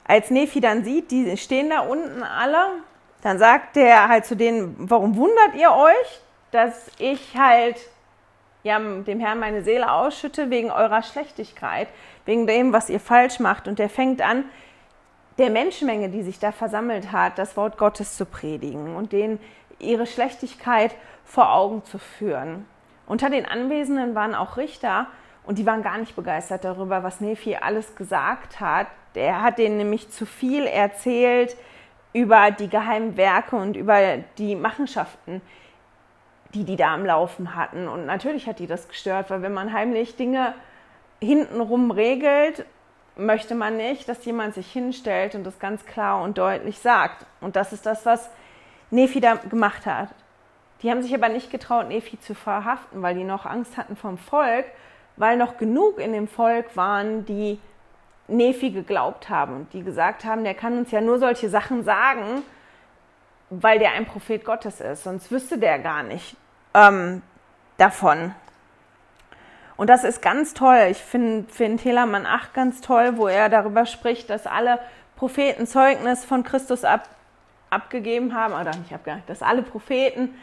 als 0.06 0.30
Nephi 0.30 0.62
dann 0.62 0.84
sieht, 0.84 1.10
die 1.10 1.36
stehen 1.36 1.68
da 1.68 1.80
unten 1.80 2.22
alle, 2.22 2.80
dann 3.22 3.38
sagt 3.38 3.76
er 3.76 4.08
halt 4.08 4.24
zu 4.24 4.36
denen, 4.36 4.74
warum 4.78 5.16
wundert 5.16 5.54
ihr 5.56 5.72
euch, 5.72 6.20
dass 6.50 6.90
ich 6.98 7.36
halt 7.36 7.76
ja, 8.62 8.78
dem 8.78 9.20
Herrn 9.20 9.38
meine 9.38 9.62
Seele 9.62 9.90
ausschütte 9.90 10.50
wegen 10.50 10.70
eurer 10.70 11.02
Schlechtigkeit, 11.02 11.88
wegen 12.26 12.46
dem, 12.46 12.72
was 12.72 12.90
ihr 12.90 13.00
falsch 13.00 13.40
macht. 13.40 13.68
Und 13.68 13.78
der 13.78 13.88
fängt 13.88 14.20
an, 14.20 14.44
der 15.38 15.50
Menschenmenge, 15.50 16.10
die 16.10 16.22
sich 16.22 16.38
da 16.38 16.52
versammelt 16.52 17.12
hat, 17.12 17.38
das 17.38 17.56
Wort 17.56 17.78
Gottes 17.78 18.16
zu 18.16 18.26
predigen 18.26 18.96
und 18.96 19.12
denen 19.12 19.40
ihre 19.78 20.06
Schlechtigkeit 20.06 20.94
vor 21.24 21.52
Augen 21.54 21.84
zu 21.84 21.98
führen. 21.98 22.66
Unter 23.06 23.30
den 23.30 23.46
Anwesenden 23.46 24.14
waren 24.14 24.34
auch 24.34 24.58
Richter 24.58 25.06
und 25.44 25.58
die 25.58 25.64
waren 25.64 25.82
gar 25.82 25.96
nicht 25.96 26.14
begeistert 26.14 26.64
darüber, 26.64 27.02
was 27.02 27.20
Nephi 27.20 27.56
alles 27.56 27.96
gesagt 27.96 28.60
hat. 28.60 28.88
Der 29.14 29.42
hat 29.42 29.58
denen 29.58 29.78
nämlich 29.78 30.10
zu 30.10 30.26
viel 30.26 30.66
erzählt 30.66 31.56
über 32.12 32.50
die 32.50 32.68
geheimen 32.68 33.16
Werke 33.16 33.56
und 33.56 33.76
über 33.76 34.18
die 34.38 34.56
Machenschaften, 34.56 35.40
die 36.54 36.64
die 36.64 36.76
da 36.76 36.94
am 36.94 37.06
Laufen 37.06 37.54
hatten. 37.54 37.88
Und 37.88 38.06
natürlich 38.06 38.46
hat 38.46 38.58
die 38.58 38.66
das 38.66 38.88
gestört, 38.88 39.30
weil 39.30 39.42
wenn 39.42 39.54
man 39.54 39.72
heimlich 39.72 40.16
Dinge 40.16 40.54
hintenrum 41.20 41.90
regelt, 41.90 42.64
möchte 43.16 43.54
man 43.54 43.76
nicht, 43.76 44.08
dass 44.08 44.24
jemand 44.24 44.54
sich 44.54 44.70
hinstellt 44.72 45.34
und 45.34 45.44
das 45.44 45.58
ganz 45.58 45.84
klar 45.84 46.22
und 46.22 46.38
deutlich 46.38 46.78
sagt. 46.78 47.26
Und 47.40 47.56
das 47.56 47.72
ist 47.72 47.86
das, 47.86 48.06
was 48.06 48.30
Nefi 48.90 49.20
da 49.20 49.34
gemacht 49.34 49.86
hat. 49.86 50.08
Die 50.82 50.90
haben 50.90 51.02
sich 51.02 51.14
aber 51.14 51.28
nicht 51.28 51.50
getraut, 51.50 51.88
Nefi 51.88 52.18
zu 52.18 52.34
verhaften, 52.34 53.02
weil 53.02 53.14
die 53.14 53.24
noch 53.24 53.44
Angst 53.44 53.76
hatten 53.76 53.96
vom 53.96 54.16
Volk, 54.16 54.64
weil 55.16 55.36
noch 55.36 55.58
genug 55.58 55.98
in 55.98 56.12
dem 56.12 56.26
Volk 56.26 56.76
waren, 56.76 57.26
die 57.26 57.58
Nefi 58.30 58.70
geglaubt 58.70 59.28
haben 59.28 59.54
und 59.56 59.72
die 59.72 59.82
gesagt 59.82 60.24
haben, 60.24 60.44
der 60.44 60.54
kann 60.54 60.78
uns 60.78 60.90
ja 60.90 61.00
nur 61.00 61.18
solche 61.18 61.48
Sachen 61.48 61.84
sagen, 61.84 62.42
weil 63.50 63.78
der 63.78 63.92
ein 63.92 64.06
Prophet 64.06 64.44
Gottes 64.44 64.80
ist, 64.80 65.04
sonst 65.04 65.30
wüsste 65.30 65.58
der 65.58 65.78
gar 65.80 66.02
nicht 66.02 66.36
ähm, 66.74 67.22
davon. 67.76 68.34
Und 69.76 69.88
das 69.88 70.04
ist 70.04 70.20
ganz 70.20 70.52
toll. 70.52 70.88
Ich 70.90 70.98
finde 70.98 71.50
find 71.50 71.82
Helaman 71.82 72.26
8 72.26 72.52
ganz 72.52 72.80
toll, 72.80 73.16
wo 73.16 73.28
er 73.28 73.48
darüber 73.48 73.86
spricht, 73.86 74.28
dass 74.28 74.46
alle 74.46 74.78
Propheten 75.16 75.66
Zeugnis 75.66 76.24
von 76.24 76.44
Christus 76.44 76.84
ab, 76.84 77.08
abgegeben 77.70 78.34
haben, 78.34 78.52
oder 78.52 78.76
nicht 78.76 78.92
abgegeben, 78.92 79.22
dass 79.26 79.42
alle 79.42 79.62
Propheten 79.62 80.34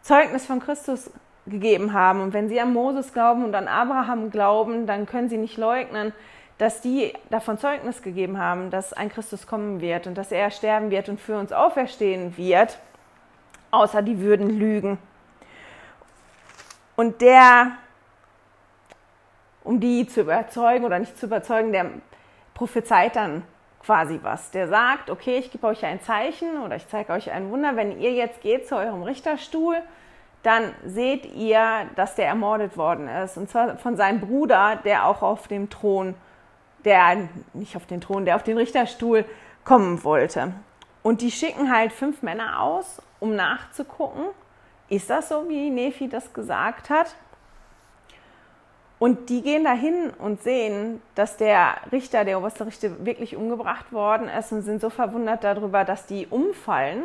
Zeugnis 0.00 0.46
von 0.46 0.60
Christus 0.60 1.10
gegeben 1.46 1.92
haben. 1.92 2.22
Und 2.22 2.32
wenn 2.32 2.48
sie 2.48 2.58
an 2.58 2.72
Moses 2.72 3.12
glauben 3.12 3.44
und 3.44 3.54
an 3.54 3.68
Abraham 3.68 4.30
glauben, 4.30 4.86
dann 4.86 5.04
können 5.04 5.28
sie 5.28 5.36
nicht 5.36 5.58
leugnen, 5.58 6.14
dass 6.58 6.80
die 6.80 7.12
davon 7.30 7.58
Zeugnis 7.58 8.02
gegeben 8.02 8.38
haben, 8.38 8.70
dass 8.70 8.92
ein 8.92 9.08
Christus 9.08 9.46
kommen 9.46 9.80
wird 9.80 10.06
und 10.06 10.16
dass 10.16 10.30
er 10.30 10.50
sterben 10.50 10.90
wird 10.90 11.08
und 11.08 11.20
für 11.20 11.38
uns 11.38 11.52
auferstehen 11.52 12.36
wird, 12.36 12.78
außer 13.70 14.02
die 14.02 14.20
würden 14.20 14.50
lügen. 14.50 14.98
Und 16.96 17.20
der, 17.20 17.72
um 19.64 19.80
die 19.80 20.06
zu 20.06 20.20
überzeugen 20.20 20.84
oder 20.84 20.98
nicht 20.98 21.18
zu 21.18 21.26
überzeugen, 21.26 21.72
der 21.72 21.86
prophezeit 22.54 23.16
dann 23.16 23.42
quasi 23.84 24.20
was. 24.22 24.50
Der 24.52 24.68
sagt, 24.68 25.10
okay, 25.10 25.38
ich 25.38 25.50
gebe 25.50 25.66
euch 25.66 25.84
ein 25.84 26.00
Zeichen 26.00 26.62
oder 26.62 26.76
ich 26.76 26.86
zeige 26.88 27.12
euch 27.12 27.30
ein 27.30 27.50
Wunder. 27.50 27.76
Wenn 27.76 28.00
ihr 28.00 28.12
jetzt 28.12 28.40
geht 28.40 28.68
zu 28.68 28.76
eurem 28.76 29.02
Richterstuhl, 29.02 29.76
dann 30.42 30.72
seht 30.84 31.26
ihr, 31.34 31.86
dass 31.96 32.14
der 32.14 32.28
ermordet 32.28 32.76
worden 32.76 33.08
ist. 33.08 33.36
Und 33.36 33.50
zwar 33.50 33.76
von 33.78 33.96
seinem 33.96 34.20
Bruder, 34.20 34.78
der 34.84 35.06
auch 35.06 35.22
auf 35.22 35.48
dem 35.48 35.68
Thron 35.68 36.14
der 36.84 37.28
nicht 37.52 37.76
auf 37.76 37.86
den 37.86 38.00
Thron, 38.00 38.24
der 38.24 38.36
auf 38.36 38.42
den 38.42 38.56
Richterstuhl 38.56 39.24
kommen 39.64 40.04
wollte. 40.04 40.52
Und 41.02 41.20
die 41.20 41.30
schicken 41.30 41.72
halt 41.72 41.92
fünf 41.92 42.22
Männer 42.22 42.60
aus, 42.60 43.02
um 43.20 43.34
nachzugucken, 43.36 44.24
ist 44.88 45.10
das 45.10 45.28
so, 45.28 45.48
wie 45.48 45.70
Nephi 45.70 46.08
das 46.08 46.32
gesagt 46.32 46.90
hat? 46.90 47.14
Und 48.98 49.28
die 49.28 49.42
gehen 49.42 49.64
dahin 49.64 50.10
und 50.18 50.42
sehen, 50.42 51.02
dass 51.14 51.36
der 51.36 51.74
Richter, 51.90 52.24
der 52.24 52.38
oberste 52.38 52.66
Richter, 52.66 53.04
wirklich 53.04 53.36
umgebracht 53.36 53.92
worden 53.92 54.28
ist 54.28 54.52
und 54.52 54.62
sind 54.62 54.80
so 54.80 54.88
verwundert 54.88 55.44
darüber, 55.44 55.84
dass 55.84 56.06
die 56.06 56.26
umfallen. 56.26 57.02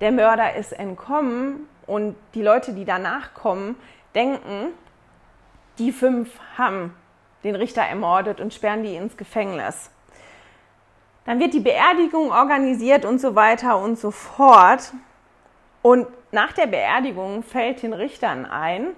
Der 0.00 0.10
Mörder 0.10 0.54
ist 0.54 0.72
entkommen 0.72 1.68
und 1.86 2.16
die 2.34 2.42
Leute, 2.42 2.72
die 2.72 2.84
danach 2.84 3.34
kommen, 3.34 3.76
denken, 4.14 4.68
die 5.78 5.92
fünf 5.92 6.30
haben 6.56 6.94
den 7.44 7.54
Richter 7.54 7.82
ermordet 7.82 8.40
und 8.40 8.54
sperren 8.54 8.82
die 8.82 8.96
ins 8.96 9.16
Gefängnis. 9.16 9.90
Dann 11.24 11.38
wird 11.38 11.54
die 11.54 11.60
Beerdigung 11.60 12.32
organisiert 12.32 13.04
und 13.04 13.20
so 13.20 13.34
weiter 13.34 13.78
und 13.78 13.98
so 13.98 14.10
fort. 14.10 14.92
Und 15.82 16.06
nach 16.32 16.52
der 16.52 16.66
Beerdigung 16.66 17.42
fällt 17.42 17.82
den 17.82 17.92
Richtern 17.92 18.46
ein, 18.46 18.88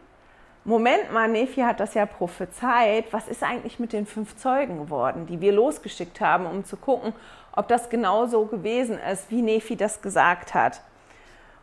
Moment 0.64 1.12
mal, 1.12 1.26
Nephi 1.26 1.62
hat 1.62 1.80
das 1.80 1.94
ja 1.94 2.06
prophezeit. 2.06 3.12
Was 3.12 3.26
ist 3.26 3.42
eigentlich 3.42 3.80
mit 3.80 3.92
den 3.92 4.06
fünf 4.06 4.36
Zeugen 4.36 4.78
geworden, 4.78 5.26
die 5.26 5.40
wir 5.40 5.50
losgeschickt 5.52 6.20
haben, 6.20 6.46
um 6.46 6.64
zu 6.64 6.76
gucken, 6.76 7.14
ob 7.50 7.66
das 7.66 7.90
genau 7.90 8.26
so 8.26 8.44
gewesen 8.44 8.96
ist, 8.96 9.28
wie 9.32 9.42
Nephi 9.42 9.74
das 9.74 10.02
gesagt 10.02 10.54
hat? 10.54 10.80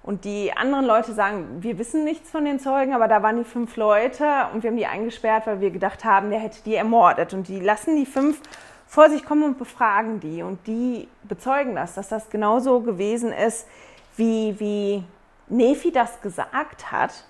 Und 0.01 0.25
die 0.25 0.51
anderen 0.55 0.85
Leute 0.85 1.13
sagen, 1.13 1.57
wir 1.61 1.77
wissen 1.77 2.03
nichts 2.03 2.31
von 2.31 2.45
den 2.45 2.59
Zeugen, 2.59 2.93
aber 2.93 3.07
da 3.07 3.21
waren 3.21 3.37
die 3.37 3.43
fünf 3.43 3.75
Leute 3.75 4.25
und 4.53 4.63
wir 4.63 4.69
haben 4.69 4.77
die 4.77 4.85
eingesperrt, 4.85 5.45
weil 5.45 5.59
wir 5.59 5.71
gedacht 5.71 6.05
haben, 6.05 6.29
der 6.29 6.39
hätte 6.39 6.63
die 6.63 6.75
ermordet. 6.75 7.33
Und 7.33 7.47
die 7.47 7.59
lassen 7.59 7.95
die 7.95 8.05
fünf 8.05 8.41
vor 8.87 9.09
sich 9.09 9.23
kommen 9.23 9.43
und 9.43 9.57
befragen 9.57 10.19
die. 10.19 10.41
Und 10.41 10.65
die 10.67 11.07
bezeugen 11.23 11.75
das, 11.75 11.95
dass 11.95 12.09
das 12.09 12.29
genauso 12.29 12.79
gewesen 12.79 13.31
ist, 13.31 13.67
wie, 14.15 14.55
wie 14.59 15.03
Nephi 15.47 15.91
das 15.91 16.21
gesagt 16.21 16.91
hat. 16.91 17.25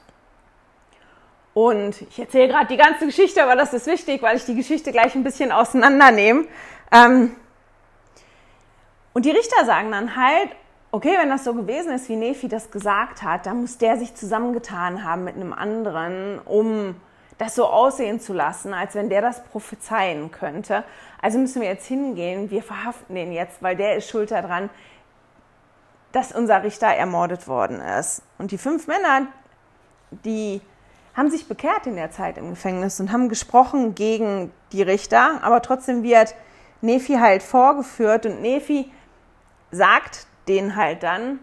Und 1.53 2.01
ich 2.03 2.19
erzähle 2.19 2.47
gerade 2.47 2.67
die 2.67 2.77
ganze 2.77 3.05
Geschichte, 3.05 3.43
aber 3.43 3.55
das 3.55 3.73
ist 3.73 3.87
wichtig, 3.87 4.21
weil 4.21 4.37
ich 4.37 4.45
die 4.45 4.55
Geschichte 4.55 4.91
gleich 4.91 5.15
ein 5.15 5.23
bisschen 5.23 5.51
auseinandernehme. 5.51 6.45
Ähm 6.91 7.35
und 9.13 9.25
die 9.25 9.31
Richter 9.31 9.65
sagen 9.65 9.91
dann 9.91 10.15
halt, 10.15 10.49
okay, 10.91 11.15
wenn 11.19 11.29
das 11.29 11.43
so 11.43 11.53
gewesen 11.53 11.91
ist, 11.91 12.09
wie 12.09 12.15
Nephi 12.15 12.47
das 12.47 12.71
gesagt 12.71 13.23
hat, 13.23 13.45
dann 13.45 13.61
muss 13.61 13.77
der 13.77 13.97
sich 13.97 14.15
zusammengetan 14.15 15.03
haben 15.03 15.23
mit 15.23 15.35
einem 15.35 15.53
anderen, 15.53 16.39
um 16.39 16.95
das 17.37 17.55
so 17.55 17.67
aussehen 17.67 18.19
zu 18.19 18.33
lassen, 18.33 18.73
als 18.73 18.95
wenn 18.95 19.09
der 19.09 19.21
das 19.21 19.43
prophezeien 19.45 20.29
könnte. 20.31 20.83
Also 21.21 21.37
müssen 21.39 21.61
wir 21.61 21.69
jetzt 21.69 21.85
hingehen, 21.85 22.51
wir 22.51 22.63
verhaften 22.63 23.15
den 23.15 23.31
jetzt, 23.31 23.61
weil 23.61 23.75
der 23.75 23.95
ist 23.95 24.09
schuld 24.09 24.31
daran, 24.31 24.69
dass 26.11 26.31
unser 26.31 26.63
Richter 26.63 26.87
ermordet 26.87 27.47
worden 27.47 27.79
ist. 27.79 28.23
Und 28.39 28.51
die 28.51 28.57
fünf 28.57 28.87
Männer, 28.87 29.27
die 30.25 30.59
haben 31.15 31.29
sich 31.29 31.47
bekehrt 31.47 31.85
in 31.85 31.95
der 31.95 32.11
Zeit 32.11 32.37
im 32.37 32.49
Gefängnis 32.49 32.99
und 32.99 33.11
haben 33.11 33.29
gesprochen 33.29 33.95
gegen 33.95 34.51
die 34.71 34.81
Richter, 34.81 35.39
aber 35.43 35.61
trotzdem 35.61 36.03
wird 36.03 36.35
Nephi 36.81 37.15
halt 37.15 37.43
vorgeführt 37.43 38.25
und 38.25 38.41
Nephi 38.41 38.91
sagt 39.71 40.27
denen 40.49 40.75
halt 40.75 41.03
dann, 41.03 41.39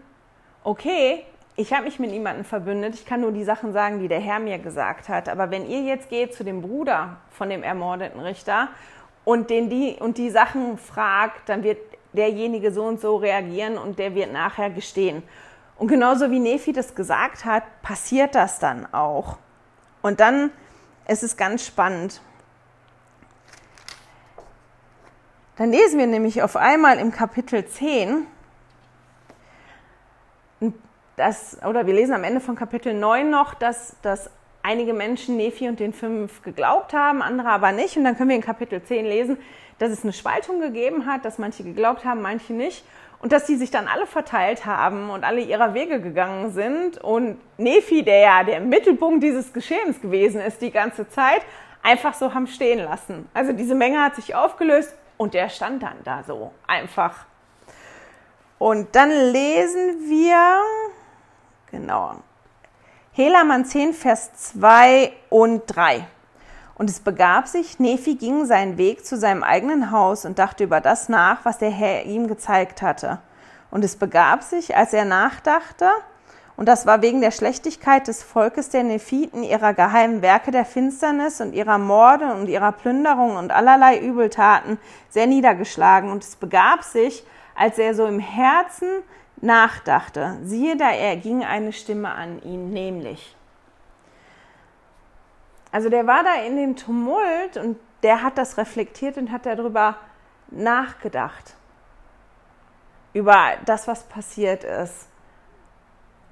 okay, 0.63 1.23
ich 1.55 1.73
habe 1.73 1.85
mich 1.85 1.97
mit 1.97 2.11
niemandem 2.11 2.45
verbündet, 2.45 2.93
ich 2.93 3.05
kann 3.05 3.21
nur 3.21 3.31
die 3.31 3.43
Sachen 3.43 3.73
sagen, 3.73 3.99
die 3.99 4.07
der 4.07 4.19
Herr 4.19 4.39
mir 4.39 4.59
gesagt 4.59 5.09
hat, 5.09 5.27
aber 5.27 5.49
wenn 5.49 5.67
ihr 5.67 5.81
jetzt 5.81 6.09
geht 6.09 6.35
zu 6.35 6.43
dem 6.43 6.61
Bruder 6.61 7.17
von 7.31 7.49
dem 7.49 7.63
ermordeten 7.63 8.19
Richter 8.19 8.67
und 9.25 9.49
den 9.49 9.69
die 9.69 9.97
und 9.99 10.19
die 10.19 10.29
Sachen 10.29 10.77
fragt, 10.77 11.49
dann 11.49 11.63
wird 11.63 11.79
derjenige 12.13 12.71
so 12.71 12.83
und 12.83 12.99
so 12.99 13.15
reagieren 13.15 13.77
und 13.77 13.97
der 13.97 14.13
wird 14.13 14.31
nachher 14.31 14.69
gestehen. 14.69 15.23
Und 15.77 15.87
genauso 15.87 16.29
wie 16.31 16.39
Nephi 16.39 16.73
das 16.73 16.95
gesagt 16.95 17.45
hat, 17.45 17.63
passiert 17.81 18.35
das 18.35 18.59
dann 18.59 18.91
auch. 18.93 19.37
Und 20.01 20.19
dann 20.19 20.51
ist 21.07 21.23
es 21.23 21.37
ganz 21.37 21.65
spannend. 21.65 22.21
Dann 25.55 25.71
lesen 25.71 25.97
wir 25.97 26.07
nämlich 26.07 26.43
auf 26.43 26.55
einmal 26.55 26.99
im 26.99 27.11
Kapitel 27.11 27.65
10, 27.65 28.27
dass, 31.15 31.57
oder 31.67 31.87
wir 31.87 31.93
lesen 31.93 32.13
am 32.13 32.23
Ende 32.23 32.39
von 32.39 32.55
Kapitel 32.55 32.93
9 32.93 33.29
noch, 33.29 33.53
dass, 33.53 33.95
dass 34.01 34.29
einige 34.63 34.93
Menschen 34.93 35.37
Nephi 35.37 35.67
und 35.67 35.79
den 35.79 35.93
fünf 35.93 36.41
geglaubt 36.43 36.93
haben, 36.93 37.21
andere 37.21 37.49
aber 37.49 37.71
nicht. 37.71 37.97
Und 37.97 38.03
dann 38.03 38.17
können 38.17 38.29
wir 38.29 38.35
in 38.35 38.41
Kapitel 38.41 38.81
10 38.83 39.05
lesen, 39.05 39.37
dass 39.79 39.91
es 39.91 40.03
eine 40.03 40.13
Spaltung 40.13 40.59
gegeben 40.59 41.05
hat, 41.05 41.25
dass 41.25 41.37
manche 41.37 41.63
geglaubt 41.63 42.05
haben, 42.05 42.21
manche 42.21 42.53
nicht. 42.53 42.83
Und 43.19 43.31
dass 43.31 43.45
die 43.45 43.55
sich 43.55 43.71
dann 43.71 43.87
alle 43.87 44.05
verteilt 44.05 44.67
haben 44.67 45.09
und 45.09 45.23
alle 45.23 45.41
ihrer 45.41 45.73
Wege 45.73 45.99
gegangen 45.99 46.51
sind. 46.51 46.99
Und 46.99 47.37
Nephi, 47.57 48.03
der 48.03 48.19
ja 48.19 48.43
der 48.43 48.59
Mittelpunkt 48.59 49.23
dieses 49.23 49.53
Geschehens 49.53 49.99
gewesen 50.01 50.39
ist 50.39 50.61
die 50.61 50.71
ganze 50.71 51.09
Zeit, 51.09 51.41
einfach 51.81 52.13
so 52.13 52.33
haben 52.33 52.45
stehen 52.45 52.79
lassen. 52.79 53.27
Also 53.33 53.53
diese 53.53 53.73
Menge 53.73 54.03
hat 54.03 54.15
sich 54.15 54.35
aufgelöst 54.35 54.93
und 55.15 55.33
der 55.33 55.49
stand 55.49 55.81
dann 55.81 55.95
da 56.03 56.23
so 56.23 56.51
einfach. 56.67 57.25
Und 58.59 58.95
dann 58.95 59.11
lesen 59.11 60.09
wir, 60.09 60.61
genau, 61.69 62.15
Helaman 63.11 63.65
10, 63.65 63.93
Vers 63.93 64.33
2 64.33 65.11
und 65.29 65.63
3. 65.67 66.07
Und 66.75 66.89
es 66.89 66.99
begab 66.99 67.47
sich, 67.47 67.79
Nephi 67.79 68.15
ging 68.15 68.45
seinen 68.45 68.77
Weg 68.77 69.05
zu 69.05 69.17
seinem 69.17 69.43
eigenen 69.43 69.91
Haus 69.91 70.25
und 70.25 70.37
dachte 70.37 70.63
über 70.63 70.81
das 70.81 71.09
nach, 71.09 71.43
was 71.43 71.57
der 71.57 71.71
Herr 71.71 72.05
ihm 72.05 72.27
gezeigt 72.27 72.81
hatte. 72.81 73.19
Und 73.71 73.83
es 73.83 73.95
begab 73.95 74.43
sich, 74.43 74.75
als 74.75 74.93
er 74.93 75.05
nachdachte, 75.05 75.89
und 76.55 76.67
das 76.67 76.87
war 76.87 77.03
wegen 77.03 77.21
der 77.21 77.29
Schlechtigkeit 77.29 78.07
des 78.07 78.23
Volkes 78.23 78.69
der 78.69 78.83
Nephiten, 78.83 79.43
ihrer 79.43 79.75
geheimen 79.75 80.23
Werke 80.23 80.49
der 80.49 80.65
Finsternis 80.65 81.39
und 81.39 81.53
ihrer 81.53 81.77
Morde 81.77 82.33
und 82.33 82.47
ihrer 82.47 82.71
Plünderung 82.71 83.35
und 83.35 83.51
allerlei 83.51 83.99
Übeltaten 83.99 84.79
sehr 85.09 85.27
niedergeschlagen. 85.27 86.11
Und 86.11 86.23
es 86.23 86.35
begab 86.35 86.83
sich, 86.83 87.23
als 87.57 87.77
er 87.77 87.93
so 87.95 88.05
im 88.05 88.19
Herzen 88.19 89.03
nachdachte, 89.41 90.37
siehe 90.43 90.77
da, 90.77 90.91
er 90.91 91.17
ging 91.17 91.43
eine 91.43 91.73
Stimme 91.73 92.09
an 92.09 92.41
ihn, 92.41 92.69
nämlich, 92.71 93.35
also 95.71 95.89
der 95.89 96.07
war 96.07 96.23
da 96.23 96.35
in 96.45 96.55
dem 96.55 96.75
Tumult 96.75 97.57
und 97.57 97.77
der 98.03 98.23
hat 98.23 98.37
das 98.37 98.57
reflektiert 98.57 99.17
und 99.17 99.31
hat 99.31 99.45
darüber 99.45 99.97
nachgedacht. 100.49 101.55
Über 103.13 103.53
das, 103.65 103.87
was 103.87 104.03
passiert 104.03 104.63
ist. 104.63 105.09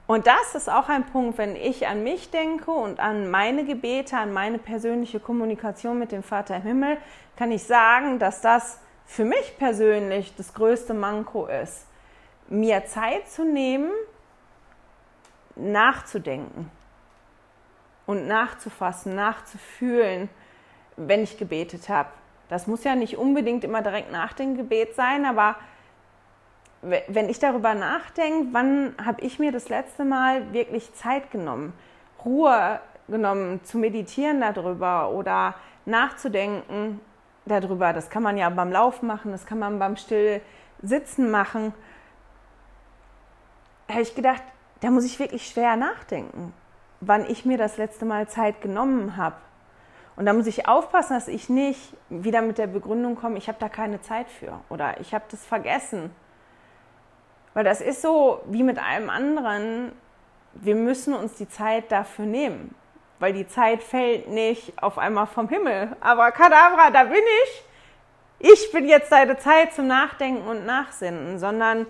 Und 0.07 0.27
das 0.27 0.53
ist 0.53 0.69
auch 0.69 0.87
ein 0.87 1.05
Punkt, 1.05 1.39
wenn 1.39 1.55
ich 1.55 1.87
an 1.87 2.03
mich 2.03 2.29
denke 2.29 2.69
und 2.71 2.99
an 2.99 3.29
meine 3.31 3.65
Gebete, 3.65 4.17
an 4.17 4.31
meine 4.31 4.59
persönliche 4.59 5.19
Kommunikation 5.19 5.97
mit 5.97 6.11
dem 6.11 6.21
Vater 6.21 6.57
im 6.57 6.61
Himmel, 6.61 6.97
kann 7.35 7.51
ich 7.51 7.63
sagen, 7.63 8.19
dass 8.19 8.41
das 8.41 8.79
für 9.05 9.25
mich 9.25 9.57
persönlich 9.57 10.35
das 10.35 10.53
größte 10.53 10.93
Manko 10.93 11.47
ist, 11.47 11.85
mir 12.47 12.85
Zeit 12.85 13.27
zu 13.29 13.43
nehmen, 13.45 13.91
nachzudenken 15.55 16.69
und 18.05 18.27
nachzufassen, 18.27 19.15
nachzufühlen, 19.15 20.29
wenn 20.97 21.23
ich 21.23 21.37
gebetet 21.37 21.89
habe. 21.89 22.09
Das 22.49 22.67
muss 22.67 22.83
ja 22.83 22.95
nicht 22.95 23.17
unbedingt 23.17 23.63
immer 23.63 23.81
direkt 23.81 24.11
nach 24.11 24.33
dem 24.33 24.55
Gebet 24.55 24.95
sein, 24.95 25.25
aber 25.25 25.55
wenn 26.81 27.29
ich 27.29 27.39
darüber 27.39 27.73
nachdenke, 27.73 28.49
wann 28.51 28.95
habe 29.03 29.21
ich 29.21 29.39
mir 29.39 29.51
das 29.51 29.69
letzte 29.69 30.05
Mal 30.05 30.53
wirklich 30.53 30.93
Zeit 30.93 31.31
genommen, 31.31 31.73
Ruhe 32.23 32.79
genommen, 33.07 33.63
zu 33.63 33.77
meditieren 33.77 34.41
darüber 34.41 35.09
oder 35.09 35.55
nachzudenken 35.85 36.99
darüber. 37.45 37.93
Das 37.93 38.09
kann 38.09 38.23
man 38.23 38.37
ja 38.37 38.49
beim 38.49 38.71
Laufen 38.71 39.07
machen, 39.07 39.31
das 39.31 39.45
kann 39.45 39.59
man 39.59 39.79
beim 39.79 39.97
Stillsitzen 39.97 41.29
machen. 41.31 41.73
Da 43.87 43.95
habe 43.95 44.03
ich 44.03 44.15
gedacht, 44.15 44.43
da 44.81 44.89
muss 44.89 45.05
ich 45.05 45.19
wirklich 45.19 45.47
schwer 45.47 45.75
nachdenken 45.75 46.53
wann 47.01 47.29
ich 47.29 47.45
mir 47.45 47.57
das 47.57 47.77
letzte 47.77 48.05
Mal 48.05 48.27
Zeit 48.27 48.61
genommen 48.61 49.17
habe. 49.17 49.35
Und 50.15 50.25
da 50.25 50.33
muss 50.33 50.47
ich 50.47 50.67
aufpassen, 50.67 51.13
dass 51.13 51.27
ich 51.27 51.49
nicht 51.49 51.93
wieder 52.09 52.41
mit 52.41 52.57
der 52.57 52.67
Begründung 52.67 53.15
komme, 53.15 53.37
ich 53.37 53.47
habe 53.47 53.57
da 53.59 53.67
keine 53.67 54.01
Zeit 54.01 54.29
für 54.29 54.61
oder 54.69 54.99
ich 55.01 55.13
habe 55.13 55.25
das 55.29 55.45
vergessen. 55.45 56.11
Weil 57.53 57.65
das 57.65 57.81
ist 57.81 58.01
so 58.01 58.41
wie 58.47 58.63
mit 58.63 58.79
allem 58.79 59.09
anderen, 59.09 59.91
wir 60.53 60.75
müssen 60.75 61.13
uns 61.13 61.35
die 61.35 61.49
Zeit 61.49 61.91
dafür 61.91 62.25
nehmen. 62.25 62.75
Weil 63.19 63.33
die 63.33 63.47
Zeit 63.47 63.81
fällt 63.83 64.27
nicht 64.29 64.81
auf 64.81 64.97
einmal 64.97 65.27
vom 65.27 65.47
Himmel. 65.49 65.95
Aber 66.01 66.31
Kadabra, 66.31 66.91
da 66.91 67.03
bin 67.03 67.23
ich. 67.43 67.63
Ich 68.39 68.71
bin 68.71 68.87
jetzt 68.87 69.11
deine 69.11 69.37
Zeit 69.37 69.73
zum 69.73 69.87
Nachdenken 69.87 70.47
und 70.47 70.65
Nachsinnen, 70.65 71.39
sondern 71.39 71.87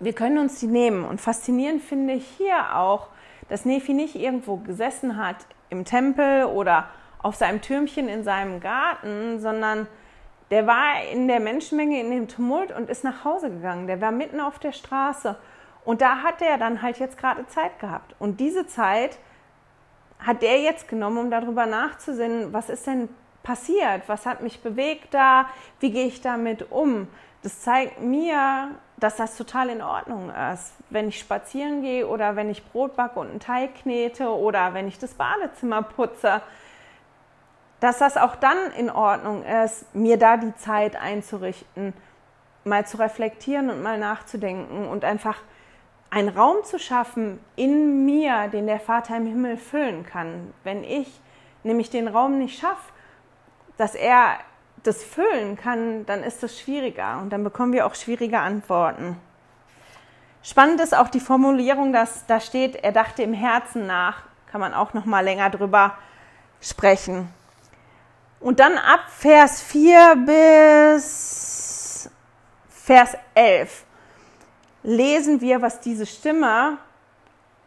wir 0.00 0.12
können 0.12 0.38
uns 0.38 0.58
die 0.58 0.66
nehmen. 0.66 1.04
Und 1.04 1.20
faszinierend 1.20 1.82
finde 1.82 2.14
ich 2.14 2.26
hier 2.36 2.76
auch, 2.76 3.08
dass 3.48 3.64
Nephi 3.64 3.92
nicht 3.94 4.16
irgendwo 4.16 4.56
gesessen 4.56 5.16
hat 5.16 5.36
im 5.68 5.84
Tempel 5.84 6.44
oder 6.46 6.88
auf 7.22 7.36
seinem 7.36 7.60
Türmchen 7.60 8.08
in 8.08 8.24
seinem 8.24 8.60
Garten, 8.60 9.40
sondern 9.40 9.86
Der 10.50 10.66
war 10.66 11.04
in 11.12 11.28
der 11.28 11.38
Menschenmenge, 11.38 12.00
in 12.00 12.10
dem 12.10 12.26
Tumult 12.26 12.72
und 12.72 12.90
ist 12.90 13.04
nach 13.04 13.24
Hause 13.24 13.50
gegangen. 13.50 13.86
Der 13.86 14.00
war 14.00 14.10
mitten 14.10 14.40
auf 14.40 14.58
der 14.58 14.72
Straße. 14.72 15.36
Und 15.84 16.00
da 16.02 16.22
hat 16.22 16.42
er 16.42 16.58
dann 16.58 16.82
halt 16.82 16.98
jetzt 16.98 17.16
gerade 17.16 17.46
Zeit 17.46 17.78
gehabt. 17.78 18.14
Und 18.18 18.40
diese 18.40 18.66
Zeit 18.66 19.18
hat 20.24 20.42
der 20.42 20.60
jetzt 20.60 20.88
genommen, 20.88 21.18
um 21.18 21.30
darüber 21.30 21.66
nachzusinnen, 21.66 22.52
was 22.52 22.68
ist 22.68 22.86
denn 22.86 23.08
passiert? 23.42 24.02
Was 24.06 24.26
hat 24.26 24.42
mich 24.42 24.62
bewegt 24.62 25.14
da? 25.14 25.46
Wie 25.80 25.90
gehe 25.90 26.06
ich 26.06 26.20
damit 26.20 26.70
um? 26.70 27.08
Das 27.42 27.62
zeigt 27.62 28.02
mir, 28.02 28.70
dass 28.98 29.16
das 29.16 29.36
total 29.36 29.70
in 29.70 29.80
Ordnung 29.80 30.30
ist. 30.52 30.74
Wenn 30.90 31.08
ich 31.08 31.18
spazieren 31.18 31.80
gehe 31.80 32.06
oder 32.06 32.36
wenn 32.36 32.50
ich 32.50 32.64
Brot 32.66 32.96
backe 32.96 33.18
und 33.18 33.30
einen 33.30 33.40
Teig 33.40 33.76
knete 33.76 34.28
oder 34.28 34.74
wenn 34.74 34.88
ich 34.88 34.98
das 34.98 35.14
Badezimmer 35.14 35.82
putze, 35.82 36.42
dass 37.80 37.98
das 37.98 38.18
auch 38.18 38.36
dann 38.36 38.58
in 38.76 38.90
Ordnung 38.90 39.42
ist, 39.42 39.94
mir 39.94 40.18
da 40.18 40.36
die 40.36 40.54
Zeit 40.56 40.96
einzurichten, 40.96 41.94
mal 42.64 42.86
zu 42.86 42.98
reflektieren 42.98 43.70
und 43.70 43.82
mal 43.82 43.98
nachzudenken 43.98 44.86
und 44.86 45.02
einfach 45.02 45.38
einen 46.10 46.28
Raum 46.28 46.64
zu 46.64 46.78
schaffen 46.78 47.40
in 47.56 48.04
mir, 48.04 48.48
den 48.48 48.66
der 48.66 48.80
Vater 48.80 49.16
im 49.16 49.26
Himmel 49.26 49.56
füllen 49.56 50.04
kann. 50.04 50.52
Wenn 50.64 50.82
ich 50.82 51.20
nämlich 51.62 51.90
den 51.90 52.08
Raum 52.08 52.38
nicht 52.38 52.58
schaffe, 52.58 52.92
dass 53.76 53.94
er 53.94 54.38
das 54.82 55.04
füllen 55.04 55.56
kann, 55.56 56.04
dann 56.06 56.22
ist 56.22 56.42
das 56.42 56.58
schwieriger 56.58 57.18
und 57.20 57.30
dann 57.30 57.44
bekommen 57.44 57.72
wir 57.72 57.86
auch 57.86 57.94
schwierige 57.94 58.40
Antworten. 58.40 59.16
Spannend 60.42 60.80
ist 60.80 60.96
auch 60.96 61.08
die 61.08 61.20
Formulierung, 61.20 61.92
dass 61.92 62.26
da 62.26 62.40
steht, 62.40 62.76
er 62.76 62.92
dachte 62.92 63.22
im 63.22 63.34
Herzen 63.34 63.86
nach, 63.86 64.22
kann 64.50 64.60
man 64.60 64.74
auch 64.74 64.94
noch 64.94 65.04
mal 65.04 65.20
länger 65.20 65.50
drüber 65.50 65.96
sprechen. 66.60 67.28
Und 68.40 68.58
dann 68.58 68.78
ab 68.78 69.00
Vers 69.08 69.62
4 69.62 70.16
bis 70.24 72.10
Vers 72.70 73.16
11 73.34 73.84
lesen 74.82 75.40
wir, 75.40 75.62
was 75.62 75.80
diese 75.80 76.06
Stimme 76.06 76.78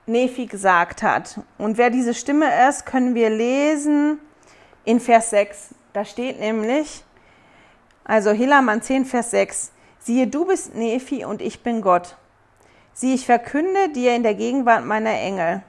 Nephi 0.05 0.46
gesagt 0.46 1.03
hat. 1.03 1.39
Und 1.58 1.77
wer 1.77 1.89
diese 1.89 2.13
Stimme 2.13 2.67
ist, 2.67 2.86
können 2.86 3.15
wir 3.15 3.29
lesen 3.29 4.20
in 4.84 5.00
Vers 5.00 5.29
6. 5.29 5.75
Da 5.93 6.03
steht 6.05 6.39
nämlich, 6.39 7.03
also 8.03 8.32
Helaman 8.32 8.82
10, 8.82 9.05
Vers 9.05 9.32
6, 9.32 9.72
siehe, 10.00 10.27
du 10.27 10.46
bist 10.46 10.75
Nephi 10.75 11.24
und 11.24 11.41
ich 11.41 11.63
bin 11.63 11.82
Gott. 11.82 12.17
Sieh, 12.93 13.15
ich 13.15 13.25
verkünde 13.25 13.89
dir 13.89 14.15
in 14.15 14.24
der 14.24 14.36
Gegenwart 14.36 14.86
meiner 14.86 15.13
Engel, 15.13 15.63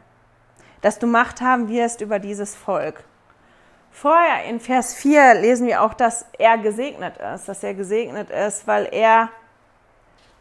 dass 0.80 0.98
du 0.98 1.06
Macht 1.06 1.40
haben 1.40 1.68
wirst 1.68 2.00
über 2.00 2.18
dieses 2.18 2.54
Volk. 2.54 3.04
Vorher 3.90 4.44
in 4.44 4.58
Vers 4.58 4.94
4 4.94 5.34
lesen 5.34 5.68
wir 5.68 5.82
auch, 5.82 5.94
dass 5.94 6.26
er 6.36 6.58
gesegnet 6.58 7.14
ist, 7.18 7.48
dass 7.48 7.62
er 7.62 7.74
gesegnet 7.74 8.28
ist, 8.30 8.66
weil 8.66 8.88
er 8.90 9.30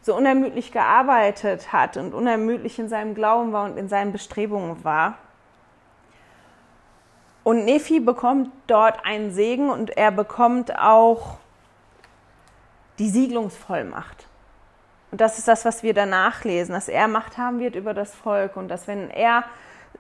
so 0.03 0.15
unermüdlich 0.15 0.71
gearbeitet 0.71 1.71
hat 1.71 1.97
und 1.97 2.13
unermüdlich 2.13 2.77
in 2.77 2.89
seinem 2.89 3.15
Glauben 3.15 3.53
war 3.53 3.65
und 3.65 3.77
in 3.77 3.87
seinen 3.87 4.11
Bestrebungen 4.11 4.83
war. 4.83 5.17
Und 7.43 7.65
Nephi 7.65 7.99
bekommt 7.99 8.51
dort 8.67 9.05
einen 9.05 9.31
Segen 9.31 9.69
und 9.69 9.97
er 9.97 10.11
bekommt 10.11 10.77
auch 10.77 11.37
die 12.99 13.09
Siegelungsvollmacht. 13.09 14.27
Und 15.11 15.21
das 15.21 15.39
ist 15.39 15.47
das, 15.47 15.63
was 15.63 15.83
wir 15.83 15.93
danach 15.93 16.43
lesen, 16.43 16.73
dass 16.73 16.89
er 16.89 17.07
Macht 17.07 17.37
haben 17.37 17.59
wird 17.59 17.75
über 17.75 17.93
das 17.93 18.13
Volk 18.13 18.57
und 18.57 18.67
dass 18.67 18.87
wenn 18.87 19.09
er 19.09 19.45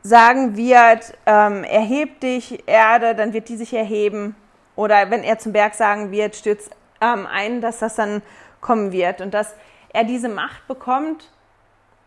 sagen 0.01 0.57
wird, 0.57 1.17
ähm, 1.25 1.63
erheb 1.63 2.19
dich, 2.19 2.67
Erde, 2.67 3.15
dann 3.15 3.31
wird 3.31 3.47
die 3.47 3.55
sich 3.55 3.73
erheben. 3.73 4.35
Oder 4.75 5.11
wenn 5.11 5.23
er 5.23 5.37
zum 5.37 5.53
Berg 5.53 5.75
sagen 5.75 6.11
wird, 6.11 6.35
stürzt 6.35 6.75
ähm, 6.99 7.25
ein, 7.25 7.61
dass 7.61 7.79
das 7.79 7.95
dann 7.95 8.21
kommen 8.59 8.91
wird. 8.91 9.21
Und 9.21 9.33
dass 9.33 9.53
er 9.93 10.03
diese 10.03 10.29
Macht 10.29 10.67
bekommt, 10.67 11.31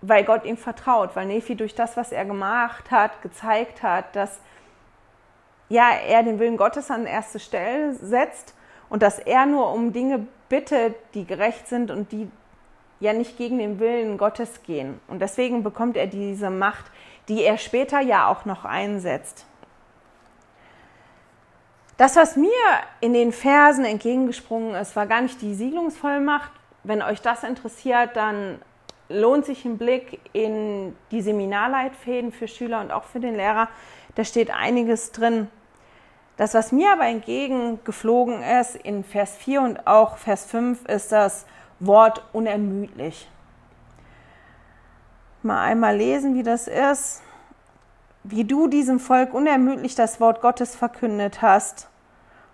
weil 0.03 0.25
Gott 0.25 0.45
ihm 0.45 0.57
vertraut, 0.57 1.17
weil 1.17 1.27
Nephi 1.27 1.55
durch 1.55 1.75
das, 1.75 1.97
was 1.97 2.13
er 2.13 2.25
gemacht 2.25 2.91
hat, 2.91 3.23
gezeigt 3.23 3.83
hat, 3.83 4.15
dass 4.15 4.41
ja, 5.69 5.91
er 5.91 6.23
den 6.23 6.39
Willen 6.39 6.57
Gottes 6.57 6.91
an 6.91 7.07
erste 7.07 7.41
Stelle 7.41 7.95
setzt 7.95 8.55
und 8.89 9.03
dass 9.03 9.19
er 9.19 9.47
nur 9.47 9.73
um 9.73 9.93
Dinge 9.93 10.27
bittet, 10.49 10.95
die 11.15 11.25
gerecht 11.25 11.67
sind 11.69 11.91
und 11.91 12.13
die 12.13 12.31
ja 13.01 13.13
nicht 13.13 13.37
gegen 13.37 13.59
den 13.59 13.79
Willen 13.79 14.17
Gottes 14.17 14.63
gehen. 14.63 15.01
Und 15.09 15.21
deswegen 15.21 15.63
bekommt 15.63 15.97
er 15.97 16.07
diese 16.07 16.51
Macht, 16.51 16.85
die 17.29 17.43
er 17.43 17.59
später 17.59 18.01
ja 18.01 18.29
auch 18.29 18.45
noch 18.45 18.65
einsetzt. 18.65 19.45
Das, 21.97 22.15
was 22.17 22.37
mir 22.37 22.51
in 23.01 23.15
den 23.15 23.33
Versen 23.33 23.85
entgegengesprungen 23.85 24.75
ist, 24.75 24.95
war 24.97 25.07
gar 25.07 25.23
nicht 25.23 25.41
die 25.41 25.55
Siedlungsvollmacht. 25.55 26.53
Wenn 26.87 27.03
euch 27.03 27.21
das 27.21 27.43
interessiert, 27.43 28.11
dann 28.15 28.61
lohnt 29.09 29.45
sich 29.45 29.65
ein 29.65 29.77
Blick 29.77 30.21
in 30.33 30.95
die 31.11 31.21
Seminarleitfäden 31.21 32.31
für 32.31 32.47
Schüler 32.47 32.81
und 32.81 32.93
auch 32.93 33.03
für 33.03 33.19
den 33.19 33.35
Lehrer. 33.35 33.69
Da 34.15 34.23
steht 34.23 34.53
einiges 34.53 35.11
drin. 35.11 35.51
Das, 36.37 36.55
was 36.55 36.71
mir 36.71 36.93
aber 36.93 37.07
entgegengeflogen 37.07 38.41
ist 38.41 38.77
in 38.77 39.03
Vers 39.03 39.37
4 39.37 39.63
und 39.63 39.87
auch 39.89 40.17
Vers 40.17 40.45
5, 40.45 40.85
ist 40.87 41.11
das 41.11 41.45
Wort 41.81 42.23
unermüdlich. 42.33 43.29
Mal 45.43 45.65
einmal 45.65 45.97
lesen, 45.97 46.37
wie 46.37 46.45
das 46.45 46.69
ist. 46.69 47.21
Wie 48.23 48.45
du 48.45 48.69
diesem 48.69 49.01
Volk 49.01 49.35
unermüdlich 49.35 49.97
das 49.97 50.21
Wort 50.21 50.41
Gottes 50.41 50.77
verkündet 50.77 51.43
hast. 51.43 51.89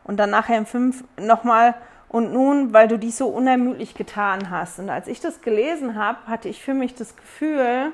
Und 0.05 0.17
dann 0.17 0.31
nachher 0.31 0.57
im 0.57 0.65
5 0.65 1.05
nochmal, 1.21 1.75
und 2.13 2.33
nun, 2.33 2.73
weil 2.73 2.89
du 2.89 2.99
dies 2.99 3.19
so 3.19 3.27
unermüdlich 3.29 3.95
getan 3.95 4.51
hast. 4.51 4.79
Und 4.79 4.91
als 4.91 5.09
ich 5.09 5.21
das 5.21 5.41
gelesen 5.41 5.97
habe, 5.97 6.19
hatte 6.27 6.49
ich 6.49 6.63
für 6.63 6.75
mich 6.75 6.95
das 6.95 7.17
Gefühl, 7.17 7.93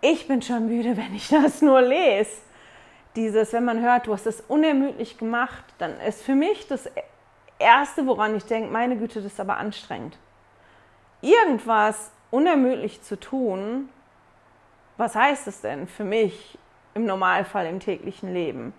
ich 0.00 0.28
bin 0.28 0.42
schon 0.42 0.66
müde, 0.66 0.96
wenn 0.96 1.14
ich 1.14 1.28
das 1.28 1.62
nur 1.62 1.80
lese 1.80 2.48
dieses, 3.18 3.52
wenn 3.52 3.64
man 3.64 3.80
hört, 3.82 4.06
du 4.06 4.12
hast 4.12 4.26
es 4.26 4.40
unermüdlich 4.42 5.18
gemacht, 5.18 5.64
dann 5.78 5.98
ist 6.00 6.22
für 6.22 6.34
mich 6.34 6.68
das 6.68 6.88
Erste, 7.58 8.06
woran 8.06 8.36
ich 8.36 8.44
denke, 8.44 8.70
meine 8.70 8.96
Güte, 8.96 9.20
das 9.20 9.32
ist 9.32 9.40
aber 9.40 9.56
anstrengend. 9.56 10.16
Irgendwas 11.20 12.12
unermüdlich 12.30 13.02
zu 13.02 13.18
tun, 13.18 13.88
was 14.96 15.16
heißt 15.16 15.48
es 15.48 15.60
denn 15.62 15.88
für 15.88 16.04
mich 16.04 16.56
im 16.94 17.06
Normalfall 17.06 17.66
im 17.66 17.80
täglichen 17.80 18.32
Leben? 18.32 18.72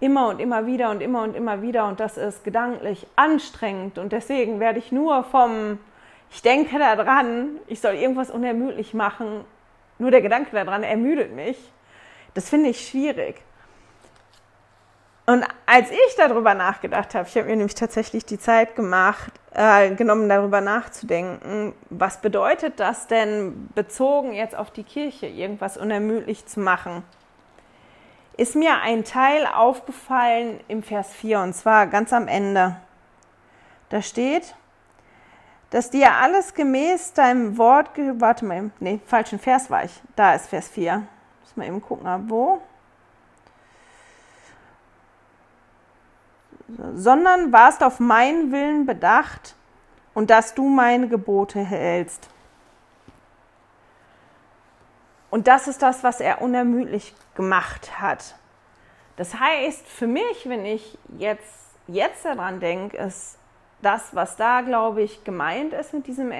Immer 0.00 0.28
und 0.28 0.40
immer 0.40 0.66
wieder 0.66 0.90
und 0.90 1.00
immer 1.00 1.22
und 1.22 1.34
immer 1.34 1.60
wieder 1.60 1.86
und 1.86 1.98
das 1.98 2.16
ist 2.16 2.44
gedanklich 2.44 3.06
anstrengend 3.16 3.98
und 3.98 4.12
deswegen 4.12 4.60
werde 4.60 4.78
ich 4.78 4.92
nur 4.92 5.24
vom, 5.24 5.78
ich 6.30 6.40
denke 6.42 6.78
daran, 6.78 7.56
ich 7.66 7.80
soll 7.80 7.94
irgendwas 7.94 8.30
unermüdlich 8.30 8.94
machen, 8.94 9.44
nur 9.98 10.10
der 10.12 10.22
Gedanke 10.22 10.52
daran 10.52 10.84
ermüdet 10.84 11.34
mich. 11.34 11.58
Das 12.34 12.48
finde 12.48 12.70
ich 12.70 12.86
schwierig. 12.88 13.42
Und 15.26 15.44
als 15.66 15.90
ich 15.90 16.14
darüber 16.16 16.54
nachgedacht 16.54 17.14
habe, 17.14 17.28
ich 17.28 17.36
habe 17.36 17.48
mir 17.48 17.56
nämlich 17.56 17.74
tatsächlich 17.74 18.24
die 18.24 18.38
Zeit 18.38 18.74
gemacht, 18.76 19.30
äh, 19.52 19.94
genommen, 19.94 20.26
darüber 20.26 20.62
nachzudenken, 20.62 21.74
was 21.90 22.22
bedeutet 22.22 22.80
das 22.80 23.08
denn 23.08 23.68
bezogen 23.74 24.32
jetzt 24.32 24.56
auf 24.56 24.70
die 24.70 24.84
Kirche, 24.84 25.26
irgendwas 25.26 25.76
unermüdlich 25.76 26.46
zu 26.46 26.60
machen, 26.60 27.02
ist 28.38 28.54
mir 28.54 28.80
ein 28.80 29.04
Teil 29.04 29.46
aufgefallen 29.46 30.60
im 30.68 30.82
Vers 30.82 31.12
4 31.12 31.40
und 31.40 31.54
zwar 31.54 31.88
ganz 31.88 32.12
am 32.12 32.28
Ende. 32.28 32.76
Da 33.90 34.00
steht, 34.00 34.54
dass 35.70 35.90
dir 35.90 36.14
alles 36.14 36.54
gemäß 36.54 37.12
deinem 37.12 37.58
Wort, 37.58 37.90
warte 37.96 38.44
mal, 38.46 38.70
nee, 38.80 39.00
falschen 39.04 39.38
Vers 39.38 39.70
war 39.70 39.84
ich, 39.84 40.00
da 40.16 40.34
ist 40.34 40.46
Vers 40.46 40.68
4. 40.68 41.06
Muss 41.42 41.56
mal 41.56 41.66
eben 41.66 41.82
gucken, 41.82 42.06
wo. 42.28 42.62
sondern 46.94 47.50
warst 47.50 47.82
auf 47.82 47.98
meinen 47.98 48.52
Willen 48.52 48.84
bedacht 48.86 49.56
und 50.14 50.30
dass 50.30 50.54
du 50.54 50.68
meine 50.68 51.08
Gebote 51.08 51.60
hältst. 51.60 52.28
Und 55.30 55.46
das 55.46 55.68
ist 55.68 55.82
das, 55.82 56.02
was 56.04 56.20
er 56.20 56.40
unermüdlich 56.40 57.14
gemacht 57.34 58.00
hat. 58.00 58.34
Das 59.16 59.38
heißt, 59.38 59.86
für 59.86 60.06
mich, 60.06 60.48
wenn 60.48 60.64
ich 60.64 60.96
jetzt, 61.18 61.76
jetzt 61.86 62.24
daran 62.24 62.60
denke, 62.60 62.96
ist 62.96 63.38
das, 63.82 64.14
was 64.14 64.36
da, 64.36 64.62
glaube 64.62 65.02
ich, 65.02 65.24
gemeint 65.24 65.72
ist 65.72 65.92
mit 65.92 66.06
diesem 66.06 66.32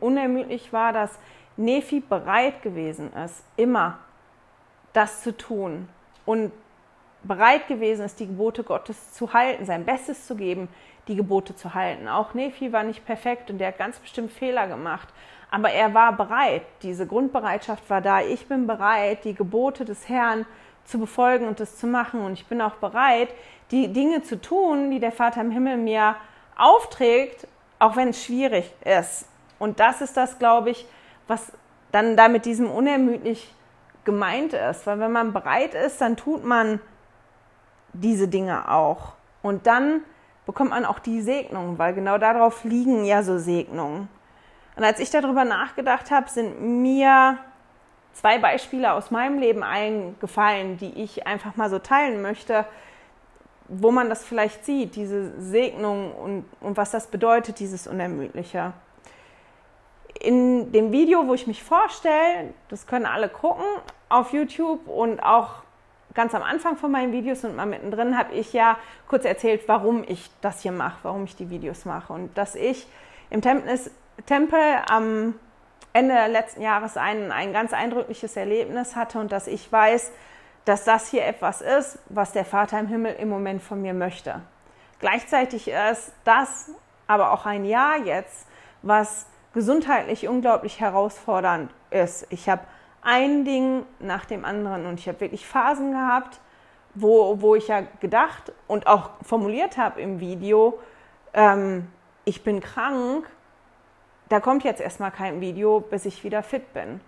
unermüdlich 0.00 0.72
war, 0.72 0.92
dass 0.92 1.18
Nephi 1.56 2.00
bereit 2.00 2.62
gewesen 2.62 3.12
ist, 3.12 3.42
immer 3.56 3.98
das 4.92 5.22
zu 5.22 5.36
tun 5.36 5.88
und 6.24 6.52
bereit 7.22 7.66
gewesen 7.68 8.04
ist, 8.04 8.20
die 8.20 8.26
Gebote 8.26 8.62
Gottes 8.62 9.12
zu 9.12 9.32
halten, 9.32 9.64
sein 9.64 9.84
Bestes 9.84 10.26
zu 10.26 10.36
geben, 10.36 10.68
die 11.08 11.16
Gebote 11.16 11.56
zu 11.56 11.74
halten. 11.74 12.08
Auch 12.08 12.34
Nephi 12.34 12.72
war 12.72 12.84
nicht 12.84 13.04
perfekt 13.04 13.50
und 13.50 13.58
der 13.58 13.68
hat 13.68 13.78
ganz 13.78 13.98
bestimmt 13.98 14.30
Fehler 14.30 14.66
gemacht. 14.66 15.08
Aber 15.50 15.70
er 15.70 15.94
war 15.94 16.12
bereit, 16.12 16.62
diese 16.82 17.06
Grundbereitschaft 17.06 17.88
war 17.88 18.00
da. 18.00 18.20
Ich 18.20 18.46
bin 18.46 18.66
bereit, 18.66 19.24
die 19.24 19.34
Gebote 19.34 19.84
des 19.84 20.08
Herrn 20.08 20.44
zu 20.84 20.98
befolgen 20.98 21.46
und 21.46 21.60
das 21.60 21.78
zu 21.78 21.86
machen. 21.86 22.20
Und 22.20 22.34
ich 22.34 22.46
bin 22.46 22.60
auch 22.60 22.74
bereit, 22.74 23.28
die 23.70 23.92
Dinge 23.92 24.22
zu 24.22 24.40
tun, 24.40 24.90
die 24.90 25.00
der 25.00 25.12
Vater 25.12 25.40
im 25.40 25.50
Himmel 25.50 25.78
mir 25.78 26.16
aufträgt, 26.56 27.46
auch 27.78 27.96
wenn 27.96 28.08
es 28.08 28.24
schwierig 28.24 28.72
ist. 28.84 29.26
Und 29.58 29.80
das 29.80 30.02
ist 30.02 30.16
das, 30.16 30.38
glaube 30.38 30.70
ich, 30.70 30.86
was 31.26 31.52
dann 31.92 32.16
da 32.16 32.28
mit 32.28 32.44
diesem 32.44 32.70
unermüdlich 32.70 33.52
gemeint 34.04 34.52
ist. 34.52 34.86
Weil 34.86 35.00
wenn 35.00 35.12
man 35.12 35.32
bereit 35.32 35.74
ist, 35.74 36.00
dann 36.00 36.16
tut 36.16 36.44
man 36.44 36.80
diese 38.00 38.28
Dinge 38.28 38.70
auch. 38.70 39.14
Und 39.42 39.66
dann 39.66 40.02
bekommt 40.46 40.70
man 40.70 40.84
auch 40.84 40.98
die 40.98 41.20
Segnungen, 41.20 41.78
weil 41.78 41.94
genau 41.94 42.18
darauf 42.18 42.64
liegen 42.64 43.04
ja 43.04 43.22
so 43.22 43.38
Segnungen. 43.38 44.08
Und 44.76 44.84
als 44.84 45.00
ich 45.00 45.10
darüber 45.10 45.44
nachgedacht 45.44 46.10
habe, 46.10 46.30
sind 46.30 46.60
mir 46.60 47.38
zwei 48.12 48.38
Beispiele 48.38 48.92
aus 48.92 49.10
meinem 49.10 49.38
Leben 49.38 49.62
eingefallen, 49.62 50.76
die 50.78 51.02
ich 51.02 51.26
einfach 51.26 51.56
mal 51.56 51.68
so 51.70 51.78
teilen 51.78 52.22
möchte, 52.22 52.64
wo 53.68 53.90
man 53.90 54.08
das 54.08 54.24
vielleicht 54.24 54.64
sieht, 54.64 54.96
diese 54.96 55.40
Segnung 55.40 56.12
und, 56.12 56.44
und 56.60 56.76
was 56.76 56.90
das 56.90 57.08
bedeutet, 57.08 57.60
dieses 57.60 57.86
Unermüdliche. 57.86 58.72
In 60.20 60.72
dem 60.72 60.90
Video, 60.90 61.26
wo 61.28 61.34
ich 61.34 61.46
mich 61.46 61.62
vorstelle, 61.62 62.54
das 62.68 62.86
können 62.86 63.06
alle 63.06 63.28
gucken 63.28 63.66
auf 64.08 64.32
YouTube 64.32 64.88
und 64.88 65.20
auch 65.20 65.62
ganz 66.18 66.34
am 66.34 66.42
Anfang 66.42 66.76
von 66.76 66.90
meinen 66.90 67.12
Videos 67.12 67.44
und 67.44 67.54
mal 67.54 67.64
mittendrin 67.64 68.18
habe 68.18 68.34
ich 68.34 68.52
ja 68.52 68.76
kurz 69.06 69.24
erzählt, 69.24 69.68
warum 69.68 70.02
ich 70.02 70.28
das 70.40 70.62
hier 70.62 70.72
mache, 70.72 70.98
warum 71.04 71.22
ich 71.22 71.36
die 71.36 71.48
Videos 71.48 71.84
mache 71.84 72.12
und 72.12 72.36
dass 72.36 72.56
ich 72.56 72.88
im 73.30 73.40
Tempel 73.40 74.58
am 74.90 75.34
Ende 75.92 76.26
letzten 76.26 76.60
Jahres 76.60 76.96
ein, 76.96 77.30
ein 77.30 77.52
ganz 77.52 77.72
eindrückliches 77.72 78.36
Erlebnis 78.36 78.96
hatte 78.96 79.20
und 79.20 79.30
dass 79.30 79.46
ich 79.46 79.70
weiß, 79.70 80.10
dass 80.64 80.82
das 80.82 81.06
hier 81.08 81.24
etwas 81.24 81.60
ist, 81.60 82.00
was 82.08 82.32
der 82.32 82.44
Vater 82.44 82.80
im 82.80 82.88
Himmel 82.88 83.14
im 83.14 83.28
Moment 83.28 83.62
von 83.62 83.80
mir 83.80 83.94
möchte. 83.94 84.42
Gleichzeitig 84.98 85.68
ist 85.68 86.12
das 86.24 86.72
aber 87.06 87.30
auch 87.30 87.46
ein 87.46 87.64
Jahr 87.64 87.96
jetzt, 87.96 88.48
was 88.82 89.26
gesundheitlich 89.54 90.26
unglaublich 90.26 90.80
herausfordernd 90.80 91.70
ist. 91.90 92.26
Ich 92.30 92.48
habe 92.48 92.62
ein 93.02 93.44
Ding 93.44 93.84
nach 94.00 94.24
dem 94.24 94.44
anderen 94.44 94.86
und 94.86 95.00
ich 95.00 95.08
habe 95.08 95.20
wirklich 95.20 95.46
Phasen 95.46 95.92
gehabt, 95.92 96.40
wo, 96.94 97.40
wo 97.40 97.54
ich 97.54 97.68
ja 97.68 97.82
gedacht 98.00 98.52
und 98.66 98.86
auch 98.86 99.10
formuliert 99.22 99.76
habe 99.76 100.00
im 100.00 100.20
Video, 100.20 100.78
ähm, 101.34 101.88
ich 102.24 102.42
bin 102.42 102.60
krank, 102.60 103.28
da 104.28 104.40
kommt 104.40 104.64
jetzt 104.64 104.80
erstmal 104.80 105.10
kein 105.10 105.40
Video, 105.40 105.80
bis 105.80 106.04
ich 106.04 106.24
wieder 106.24 106.42
fit 106.42 106.72
bin. 106.74 107.00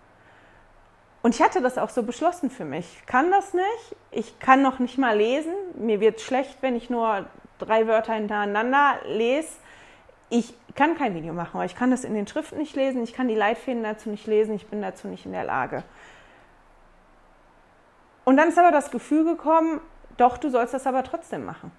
Und 1.22 1.34
ich 1.34 1.42
hatte 1.42 1.60
das 1.60 1.76
auch 1.76 1.90
so 1.90 2.02
beschlossen 2.02 2.50
für 2.50 2.64
mich. 2.64 2.96
Ich 2.98 3.06
kann 3.06 3.30
das 3.30 3.52
nicht. 3.52 3.96
Ich 4.10 4.38
kann 4.38 4.62
noch 4.62 4.78
nicht 4.78 4.96
mal 4.96 5.16
lesen. 5.16 5.52
Mir 5.74 6.00
wird 6.00 6.20
schlecht, 6.20 6.56
wenn 6.62 6.76
ich 6.76 6.88
nur 6.88 7.26
drei 7.58 7.86
Wörter 7.86 8.14
hintereinander 8.14 9.00
lese. 9.04 9.50
Ich 10.30 10.54
kann 10.76 10.96
kein 10.96 11.14
Video 11.14 11.32
machen, 11.32 11.58
weil 11.58 11.66
ich 11.66 11.74
kann 11.74 11.90
das 11.90 12.04
in 12.04 12.14
den 12.14 12.26
Schriften 12.26 12.58
nicht 12.58 12.76
lesen. 12.76 13.02
Ich 13.02 13.12
kann 13.12 13.26
die 13.26 13.34
Leitfäden 13.34 13.82
dazu 13.82 14.08
nicht 14.08 14.26
lesen. 14.28 14.54
Ich 14.54 14.68
bin 14.68 14.80
dazu 14.80 15.08
nicht 15.08 15.26
in 15.26 15.32
der 15.32 15.44
Lage. 15.44 15.82
Und 18.24 18.36
dann 18.36 18.48
ist 18.48 18.58
aber 18.58 18.70
das 18.70 18.92
Gefühl 18.92 19.24
gekommen, 19.24 19.80
doch, 20.16 20.38
du 20.38 20.48
sollst 20.48 20.72
das 20.72 20.86
aber 20.86 21.02
trotzdem 21.02 21.44
machen. 21.44 21.72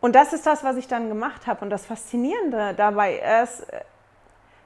Und 0.00 0.16
das 0.16 0.32
ist 0.32 0.46
das, 0.46 0.64
was 0.64 0.76
ich 0.76 0.88
dann 0.88 1.08
gemacht 1.08 1.46
habe. 1.46 1.64
Und 1.64 1.70
das 1.70 1.86
Faszinierende 1.86 2.74
dabei 2.74 3.42
ist, 3.42 3.66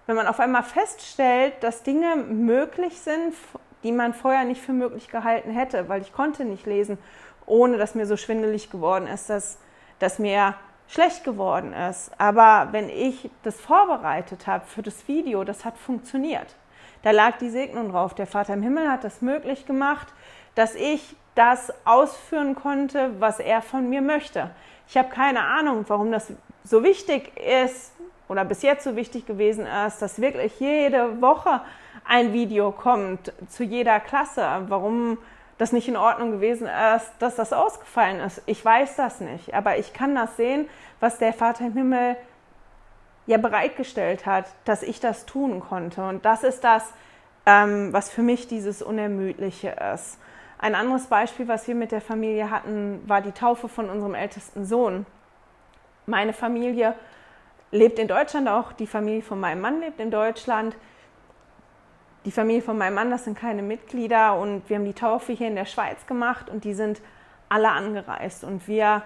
wenn 0.06 0.16
man 0.16 0.26
auf 0.26 0.40
einmal 0.40 0.62
feststellt, 0.62 1.54
dass 1.60 1.82
Dinge 1.82 2.16
möglich 2.16 3.00
sind, 3.00 3.34
die 3.82 3.92
man 3.92 4.14
vorher 4.14 4.44
nicht 4.44 4.62
für 4.62 4.72
möglich 4.72 5.08
gehalten 5.08 5.50
hätte, 5.50 5.88
weil 5.88 6.00
ich 6.00 6.12
konnte 6.12 6.44
nicht 6.44 6.66
lesen, 6.66 6.98
ohne 7.46 7.76
dass 7.76 7.94
mir 7.94 8.06
so 8.06 8.16
schwindelig 8.16 8.70
geworden 8.70 9.06
ist, 9.06 9.28
dass, 9.28 9.58
dass 9.98 10.18
mir 10.18 10.54
schlecht 10.90 11.24
geworden 11.24 11.72
ist. 11.72 12.10
Aber 12.18 12.68
wenn 12.72 12.88
ich 12.88 13.30
das 13.42 13.60
vorbereitet 13.60 14.46
habe 14.46 14.66
für 14.66 14.82
das 14.82 15.06
Video, 15.08 15.44
das 15.44 15.64
hat 15.64 15.78
funktioniert. 15.78 16.56
Da 17.02 17.12
lag 17.12 17.38
die 17.38 17.48
Segnung 17.48 17.92
drauf. 17.92 18.14
Der 18.14 18.26
Vater 18.26 18.54
im 18.54 18.62
Himmel 18.62 18.90
hat 18.90 19.04
das 19.04 19.22
möglich 19.22 19.66
gemacht, 19.66 20.08
dass 20.54 20.74
ich 20.74 21.16
das 21.34 21.72
ausführen 21.86 22.56
konnte, 22.56 23.12
was 23.20 23.38
er 23.38 23.62
von 23.62 23.88
mir 23.88 24.02
möchte. 24.02 24.50
Ich 24.88 24.98
habe 24.98 25.08
keine 25.08 25.42
Ahnung, 25.42 25.84
warum 25.88 26.10
das 26.10 26.32
so 26.64 26.82
wichtig 26.82 27.32
ist, 27.38 27.92
oder 28.28 28.44
bis 28.44 28.62
jetzt 28.62 28.84
so 28.84 28.94
wichtig 28.94 29.26
gewesen 29.26 29.66
ist, 29.86 30.02
dass 30.02 30.20
wirklich 30.20 30.60
jede 30.60 31.20
Woche 31.20 31.60
ein 32.06 32.32
Video 32.32 32.70
kommt 32.70 33.32
zu 33.48 33.64
jeder 33.64 33.98
Klasse. 33.98 34.46
Warum 34.68 35.18
das 35.60 35.72
nicht 35.72 35.88
in 35.88 35.96
Ordnung 35.98 36.30
gewesen 36.30 36.66
ist, 36.96 37.12
dass 37.18 37.36
das 37.36 37.52
ausgefallen 37.52 38.20
ist. 38.20 38.40
Ich 38.46 38.64
weiß 38.64 38.96
das 38.96 39.20
nicht, 39.20 39.52
aber 39.52 39.76
ich 39.76 39.92
kann 39.92 40.14
das 40.14 40.38
sehen, 40.38 40.66
was 41.00 41.18
der 41.18 41.34
Vater 41.34 41.66
im 41.66 41.74
Himmel 41.74 42.16
ja 43.26 43.36
bereitgestellt 43.36 44.24
hat, 44.24 44.46
dass 44.64 44.82
ich 44.82 45.00
das 45.00 45.26
tun 45.26 45.60
konnte. 45.60 46.02
Und 46.02 46.24
das 46.24 46.44
ist 46.44 46.64
das, 46.64 46.94
ähm, 47.44 47.92
was 47.92 48.08
für 48.08 48.22
mich 48.22 48.48
dieses 48.48 48.80
Unermüdliche 48.80 49.76
ist. 49.94 50.18
Ein 50.58 50.74
anderes 50.74 51.08
Beispiel, 51.08 51.46
was 51.46 51.68
wir 51.68 51.74
mit 51.74 51.92
der 51.92 52.00
Familie 52.00 52.50
hatten, 52.50 53.02
war 53.06 53.20
die 53.20 53.32
Taufe 53.32 53.68
von 53.68 53.90
unserem 53.90 54.14
ältesten 54.14 54.64
Sohn. 54.64 55.04
Meine 56.06 56.32
Familie 56.32 56.94
lebt 57.70 57.98
in 57.98 58.08
Deutschland 58.08 58.48
auch, 58.48 58.72
die 58.72 58.86
Familie 58.86 59.22
von 59.22 59.38
meinem 59.38 59.60
Mann 59.60 59.80
lebt 59.80 60.00
in 60.00 60.10
Deutschland. 60.10 60.74
Die 62.26 62.30
Familie 62.30 62.60
von 62.60 62.76
meinem 62.76 62.94
Mann, 62.94 63.10
das 63.10 63.24
sind 63.24 63.38
keine 63.38 63.62
Mitglieder 63.62 64.38
und 64.38 64.68
wir 64.68 64.76
haben 64.76 64.84
die 64.84 64.92
Taufe 64.92 65.32
hier 65.32 65.48
in 65.48 65.54
der 65.54 65.64
Schweiz 65.64 66.06
gemacht 66.06 66.50
und 66.50 66.64
die 66.64 66.74
sind 66.74 67.00
alle 67.48 67.70
angereist 67.70 68.44
und 68.44 68.68
wir 68.68 69.02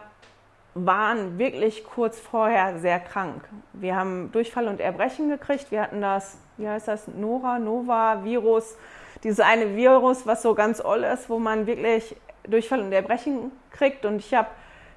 waren 0.75 1.39
wirklich 1.39 1.85
kurz 1.85 2.19
vorher 2.19 2.79
sehr 2.81 2.99
krank. 2.99 3.49
Wir 3.73 3.95
haben 3.95 4.33
Durchfall 4.33 4.67
und 4.67 4.81
Erbrechen 4.81 5.29
gekriegt. 5.29 5.71
Wir 5.71 5.83
hatten 5.83 6.01
das, 6.01 6.39
wie 6.57 6.69
heißt 6.69 6.89
das, 6.89 7.07
Nora, 7.07 7.61
Nova, 7.61 8.25
Virus, 8.25 8.77
dieses 9.23 9.39
eine 9.39 9.77
Virus, 9.77 10.27
was 10.27 10.43
so 10.43 10.55
ganz 10.55 10.85
oll 10.85 11.05
ist, 11.05 11.31
wo 11.31 11.39
man 11.39 11.69
wirklich 11.69 12.17
Durchfall 12.43 12.81
und 12.81 12.93
Erbrechen 12.93 13.53
kriegt. 13.71 14.05
Und 14.05 14.17
ich 14.17 14.35
habe 14.35 14.49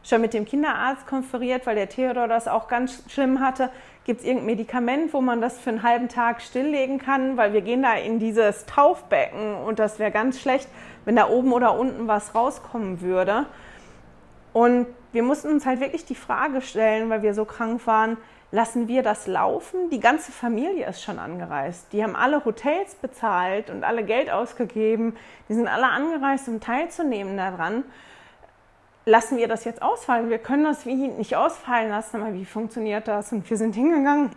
schon 0.04 0.22
mit 0.22 0.34
dem 0.34 0.46
Kinderarzt 0.46 1.06
konferiert, 1.06 1.68
weil 1.68 1.76
der 1.76 1.90
Theodor 1.90 2.28
das 2.28 2.48
auch 2.48 2.68
ganz 2.68 3.04
schlimm 3.08 3.40
hatte. 3.40 3.70
Gibt 4.08 4.22
es 4.22 4.26
irgendein 4.26 4.46
Medikament, 4.46 5.14
wo 5.14 5.20
man 5.20 5.42
das 5.42 5.60
für 5.60 5.70
einen 5.70 5.84
halben 5.84 6.08
Tag 6.08 6.42
stilllegen 6.42 6.98
kann? 6.98 7.36
Weil 7.36 7.52
wir 7.52 7.60
gehen 7.60 7.84
da 7.84 7.94
in 7.96 8.20
dieses 8.20 8.66
Taufbecken 8.66 9.56
und 9.56 9.80
das 9.80 10.00
wäre 10.00 10.12
ganz 10.12 10.40
schlecht, 10.40 10.70
wenn 11.04 11.18
da 11.18 11.28
oben 11.28 11.52
oder 11.52 11.78
unten 11.78 12.08
was 12.08 12.34
rauskommen 12.34 13.02
würde. 13.02 13.48
Und 14.54 14.88
wir 15.12 15.24
mussten 15.24 15.50
uns 15.50 15.66
halt 15.66 15.82
wirklich 15.82 16.06
die 16.06 16.16
Frage 16.16 16.62
stellen, 16.62 17.10
weil 17.10 17.22
wir 17.22 17.34
so 17.34 17.44
krank 17.44 17.86
waren, 17.86 18.16
lassen 18.50 18.88
wir 18.88 19.04
das 19.04 19.28
laufen? 19.28 19.90
Die 19.90 20.00
ganze 20.00 20.32
Familie 20.32 20.88
ist 20.88 21.04
schon 21.04 21.20
angereist. 21.20 21.92
Die 21.92 22.02
haben 22.02 22.16
alle 22.16 22.46
Hotels 22.46 22.96
bezahlt 22.96 23.70
und 23.70 23.84
alle 23.84 24.06
Geld 24.06 24.32
ausgegeben. 24.32 25.18
Die 25.50 25.54
sind 25.54 25.68
alle 25.68 25.90
angereist, 25.90 26.48
um 26.48 26.62
teilzunehmen 26.62 27.36
daran 27.36 27.84
lassen 29.08 29.38
wir 29.38 29.48
das 29.48 29.64
jetzt 29.64 29.82
ausfallen? 29.82 30.30
Wir 30.30 30.38
können 30.38 30.66
das 30.66 30.86
wie 30.86 30.94
nicht 30.94 31.36
ausfallen 31.36 31.90
lassen, 31.90 32.22
aber 32.22 32.34
wie 32.34 32.46
funktioniert 32.46 33.08
das? 33.08 33.32
Und 33.32 33.50
wir 33.50 33.58
sind 33.58 33.74
hingegangen 33.74 34.32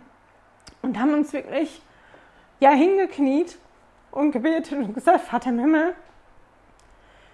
und 0.81 0.97
haben 0.97 1.13
uns 1.13 1.33
wirklich 1.33 1.81
ja 2.61 2.71
hingekniet 2.71 3.57
und 4.11 4.31
gebetet 4.31 4.73
und 4.73 4.93
gesagt, 4.93 5.21
Vater 5.21 5.49
im 5.49 5.59
Himmel, 5.59 5.93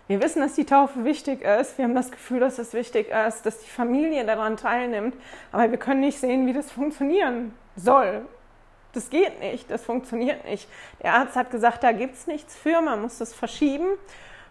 wir 0.07 0.21
wissen, 0.21 0.41
dass 0.41 0.55
die 0.55 0.65
Taufe 0.65 1.03
wichtig 1.03 1.41
ist. 1.41 1.77
Wir 1.77 1.85
haben 1.85 1.93
das 1.93 2.11
Gefühl, 2.11 2.39
dass 2.39 2.57
es 2.59 2.73
wichtig 2.73 3.09
ist, 3.09 3.45
dass 3.45 3.59
die 3.59 3.69
Familie 3.69 4.25
daran 4.25 4.55
teilnimmt. 4.57 5.15
Aber 5.51 5.69
wir 5.69 5.77
können 5.77 5.99
nicht 5.99 6.17
sehen, 6.17 6.47
wie 6.47 6.53
das 6.53 6.71
funktionieren 6.71 7.53
soll. 7.75 8.25
Das 8.93 9.09
geht 9.09 9.41
nicht, 9.41 9.69
das 9.69 9.83
funktioniert 9.83 10.45
nicht. 10.45 10.67
Der 11.03 11.13
Arzt 11.13 11.35
hat 11.35 11.51
gesagt, 11.51 11.83
da 11.83 11.91
gibt 11.91 12.15
es 12.15 12.25
nichts 12.25 12.55
für, 12.55 12.81
man 12.81 13.01
muss 13.01 13.17
das 13.17 13.33
verschieben. 13.33 13.85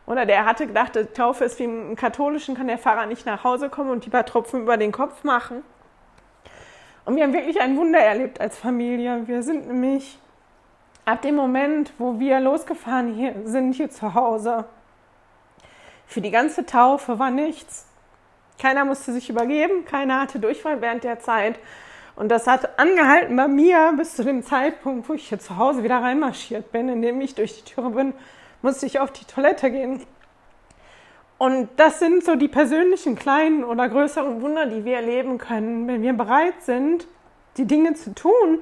Oder 0.07 0.25
der 0.25 0.47
hatte 0.47 0.67
gedacht, 0.67 0.95
die 0.95 1.05
Taufe 1.07 1.45
ist 1.45 1.59
wie 1.59 1.65
im 1.65 1.97
Katholischen, 1.97 2.57
kann 2.57 2.69
der 2.69 2.79
Pfarrer 2.79 3.07
nicht 3.07 3.27
nach 3.27 3.43
Hause 3.43 3.69
kommen 3.69 3.91
und 3.91 4.07
die 4.07 4.11
paar 4.11 4.25
Tropfen 4.25 4.63
über 4.63 4.77
den 4.77 4.93
Kopf 4.93 5.25
machen. 5.25 5.63
Und 7.05 7.17
wir 7.17 7.25
haben 7.25 7.33
wirklich 7.33 7.61
ein 7.61 7.77
Wunder 7.77 7.99
erlebt 7.99 8.41
als 8.41 8.57
Familie. 8.57 9.27
Wir 9.27 9.43
sind 9.43 9.67
nämlich 9.67 10.19
ab 11.05 11.23
dem 11.23 11.35
Moment, 11.35 11.93
wo 11.99 12.19
wir 12.19 12.41
losgefahren 12.41 13.15
hier, 13.15 13.35
sind 13.45 13.73
hier 13.73 13.91
zu 13.91 14.15
Hause, 14.15 14.65
für 16.07 16.21
die 16.21 16.31
ganze 16.31 16.65
Taufe 16.65 17.19
war 17.19 17.31
nichts. 17.31 17.87
Keiner 18.61 18.85
musste 18.85 19.13
sich 19.13 19.29
übergeben, 19.29 19.85
keiner 19.85 20.21
hatte 20.21 20.39
Durchfall 20.39 20.81
während 20.81 21.05
der 21.05 21.19
Zeit. 21.19 21.59
Und 22.15 22.31
das 22.31 22.47
hat 22.47 22.79
angehalten 22.79 23.37
bei 23.37 23.49
mir 23.49 23.93
bis 23.97 24.17
zu 24.17 24.25
dem 24.25 24.43
Zeitpunkt, 24.43 25.09
wo 25.09 25.15
ich 25.15 25.29
hier 25.29 25.39
zu 25.39 25.57
Hause 25.57 25.83
wieder 25.83 25.99
reinmarschiert 25.99 26.73
bin, 26.73 26.89
indem 26.89 27.21
ich 27.21 27.35
durch 27.35 27.63
die 27.63 27.75
Türe 27.75 27.91
bin 27.91 28.15
musste 28.67 28.87
ich 28.87 28.99
auf 28.99 29.13
die 29.13 29.25
Toilette 29.25 29.71
gehen. 29.71 30.05
Und 31.39 31.69
das 31.77 32.01
sind 32.01 32.25
so 32.25 32.35
die 32.35 32.49
persönlichen 32.49 33.15
kleinen 33.15 33.63
oder 33.63 33.89
größeren 33.89 34.43
Wunder, 34.43 34.67
die 34.67 34.85
wir 34.85 34.97
erleben 34.97 35.39
können, 35.39 35.87
wenn 35.87 36.03
wir 36.03 36.15
bereit 36.15 36.61
sind, 36.63 37.07
die 37.59 37.65
Dinge 37.65 37.95
zu 37.95 38.13
tun, 38.13 38.61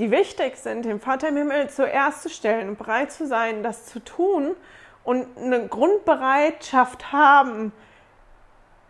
die 0.00 0.10
wichtig 0.10 0.56
sind, 0.56 0.84
den 0.84 0.98
Vater 0.98 1.28
im 1.28 1.36
Himmel 1.36 1.70
zuerst 1.70 2.22
zu 2.22 2.30
stellen 2.30 2.74
bereit 2.74 3.12
zu 3.12 3.28
sein, 3.28 3.62
das 3.62 3.86
zu 3.86 4.00
tun 4.00 4.56
und 5.04 5.28
eine 5.36 5.68
Grundbereitschaft 5.68 7.12
haben, 7.12 7.72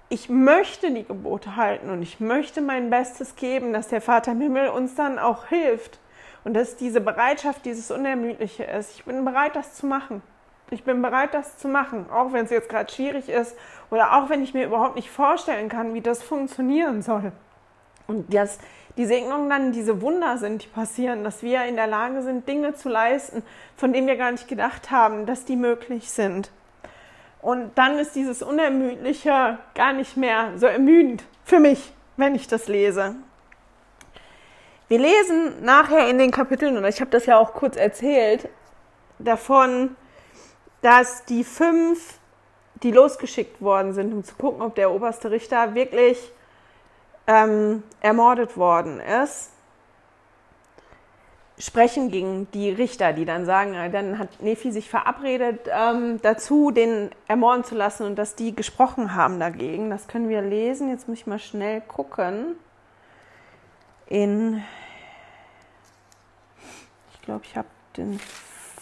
ich 0.09 0.31
möchte 0.31 0.91
die 0.91 1.05
Gebote 1.05 1.57
halten 1.57 1.91
und 1.91 2.01
ich 2.01 2.21
möchte 2.21 2.63
mein 2.63 2.89
Bestes 2.89 3.37
geben, 3.37 3.75
dass 3.75 3.89
der 3.89 4.01
Vater 4.01 4.33
im 4.33 4.41
Himmel 4.41 4.69
uns 4.71 4.95
dann 4.95 5.19
auch 5.19 5.49
hilft 5.49 5.99
und 6.45 6.55
dass 6.55 6.77
diese 6.77 7.03
Bereitschaft, 7.03 7.67
dieses 7.67 7.91
Unermüdliche 7.91 8.65
ist. 8.65 8.95
Ich 8.95 9.05
bin 9.05 9.27
bereit, 9.27 9.55
das 9.55 9.75
zu 9.75 9.85
machen. 9.85 10.23
Ich 10.71 10.85
bin 10.85 11.01
bereit, 11.01 11.33
das 11.33 11.57
zu 11.57 11.67
machen, 11.69 12.07
auch 12.11 12.33
wenn 12.33 12.45
es 12.45 12.51
jetzt 12.51 12.69
gerade 12.69 12.93
schwierig 12.93 13.29
ist 13.29 13.57
oder 13.91 14.17
auch 14.19 14.29
wenn 14.29 14.43
ich 14.43 14.53
mir 14.53 14.67
überhaupt 14.67 14.97
nicht 14.97 15.11
vorstellen 15.11 15.69
kann, 15.69 15.95
wie 15.95 16.03
das 16.03 16.23
funktionieren 16.23 17.01
soll. 17.01 17.33
Und 18.07 18.33
dass 18.35 18.59
die 18.99 19.07
Segnungen 19.07 19.49
dann 19.49 19.73
diese 19.73 20.03
Wunder 20.03 20.39
sind, 20.39 20.65
die 20.65 20.69
passieren, 20.69 21.25
dass 21.25 21.43
wir 21.43 21.65
in 21.65 21.77
der 21.77 21.87
Lage 21.87 22.23
sind, 22.23 22.49
Dinge 22.49 22.75
zu 22.75 22.89
leisten, 22.89 23.43
von 23.77 23.93
denen 23.93 24.07
wir 24.07 24.17
gar 24.17 24.33
nicht 24.33 24.49
gedacht 24.49 24.91
haben, 24.91 25.25
dass 25.25 25.45
die 25.45 25.57
möglich 25.57 26.11
sind. 26.11 26.51
Und 27.41 27.71
dann 27.77 27.99
ist 27.99 28.17
dieses 28.17 28.43
Unermüdliche 28.43 29.59
gar 29.75 29.93
nicht 29.93 30.17
mehr 30.17 30.53
so 30.57 30.67
ermüdend 30.67 31.25
für 31.45 31.61
mich, 31.61 31.95
wenn 32.17 32.35
ich 32.35 32.49
das 32.49 32.67
lese. 32.67 33.15
Wir 34.89 34.99
lesen 34.99 35.63
nachher 35.63 36.09
in 36.09 36.19
den 36.19 36.31
Kapiteln, 36.31 36.77
und 36.77 36.85
ich 36.85 37.01
habe 37.01 37.11
das 37.11 37.27
ja 37.27 37.39
auch 37.39 37.53
kurz 37.55 37.77
erzählt, 37.77 38.49
davon, 39.19 39.97
dass 40.83 41.25
die 41.25 41.45
fünf, 41.45 42.19
die 42.83 42.93
losgeschickt 42.93 43.61
worden 43.61 43.93
sind, 43.93 44.13
um 44.13 44.25
zu 44.25 44.35
gucken, 44.35 44.63
ob 44.63 44.75
der 44.75 44.91
oberste 44.93 45.31
Richter 45.31 45.75
wirklich 45.75 46.33
ähm, 47.27 47.83
ermordet 48.01 48.57
worden 48.57 49.01
ist, 49.01 49.51
sprechen 51.59 52.11
gegen 52.11 52.51
die 52.53 52.71
Richter, 52.71 53.13
die 53.13 53.25
dann 53.25 53.45
sagen, 53.45 53.75
äh, 53.75 53.91
dann 53.91 54.19
hat 54.19 54.41
Nephi 54.41 54.71
sich 54.71 54.89
verabredet 54.89 55.69
ähm, 55.71 56.21
dazu, 56.23 56.71
den 56.71 57.11
ermorden 57.27 57.65
zu 57.65 57.75
lassen 57.75 58.07
und 58.07 58.17
dass 58.17 58.37
die 58.37 58.55
gesprochen 58.55 59.15
haben 59.15 59.41
dagegen. 59.41 59.91
Das 59.91 60.07
können 60.07 60.29
wir 60.29 60.41
lesen. 60.43 60.89
Jetzt 60.89 61.09
muss 61.09 61.19
ich 61.19 61.27
mal 61.27 61.39
schnell 61.39 61.81
gucken. 61.81 62.57
In, 64.07 64.63
ich 67.13 67.21
glaube, 67.23 67.43
ich 67.45 67.57
habe 67.57 67.69
den 67.97 68.21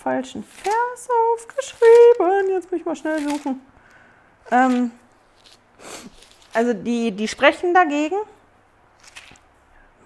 falschen 0.06 0.44
Vers 0.44 1.08
aufgeschrieben. 1.32 2.50
Jetzt 2.50 2.70
muss 2.70 2.78
ich 2.78 2.86
mal 2.86 2.94
schnell 2.94 3.28
suchen. 3.28 3.60
Ähm, 4.52 4.92
also 6.54 6.74
die, 6.74 7.10
die 7.10 7.26
sprechen 7.26 7.74
dagegen. 7.74 8.14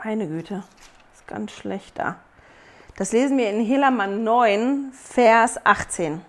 Meine 0.03 0.27
Güte, 0.27 0.65
ist 1.13 1.27
ganz 1.27 1.53
schlecht 1.53 1.99
da. 1.99 2.17
Das 2.97 3.13
lesen 3.13 3.37
wir 3.37 3.51
in 3.51 3.63
Helaman 3.63 4.25
9, 4.25 4.91
Vers 4.95 5.61
18. 5.67 6.23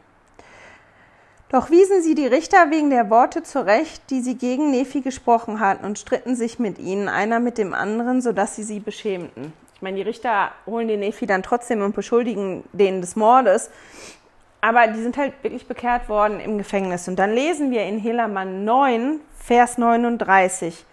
Doch 1.47 1.69
wiesen 1.69 2.01
sie 2.01 2.13
die 2.13 2.27
Richter 2.27 2.71
wegen 2.71 2.89
der 2.89 3.09
Worte 3.09 3.41
zurecht, 3.41 4.03
die 4.09 4.19
sie 4.19 4.35
gegen 4.35 4.71
Nephi 4.71 4.99
gesprochen 4.99 5.61
hatten, 5.61 5.85
und 5.85 5.97
stritten 5.97 6.35
sich 6.35 6.59
mit 6.59 6.77
ihnen, 6.77 7.07
einer 7.07 7.39
mit 7.39 7.57
dem 7.57 7.73
anderen, 7.73 8.21
sodass 8.21 8.57
sie 8.57 8.63
sie 8.63 8.81
beschämten. 8.81 9.53
Ich 9.81 9.83
meine, 9.83 9.97
die 9.97 10.03
Richter 10.03 10.51
holen 10.67 10.87
den 10.87 10.99
Nephi 10.99 11.25
dann 11.25 11.41
trotzdem 11.41 11.81
und 11.81 11.95
beschuldigen 11.95 12.63
den 12.71 13.01
des 13.01 13.15
Mordes, 13.15 13.71
aber 14.61 14.85
die 14.85 15.01
sind 15.01 15.17
halt 15.17 15.33
wirklich 15.41 15.65
bekehrt 15.65 16.07
worden 16.07 16.39
im 16.39 16.59
Gefängnis. 16.59 17.07
Und 17.07 17.17
dann 17.17 17.33
lesen 17.33 17.71
wir 17.71 17.83
in 17.85 17.97
Helaman 17.97 18.63
9, 18.63 19.19
Vers 19.39 19.79
39. 19.79 20.85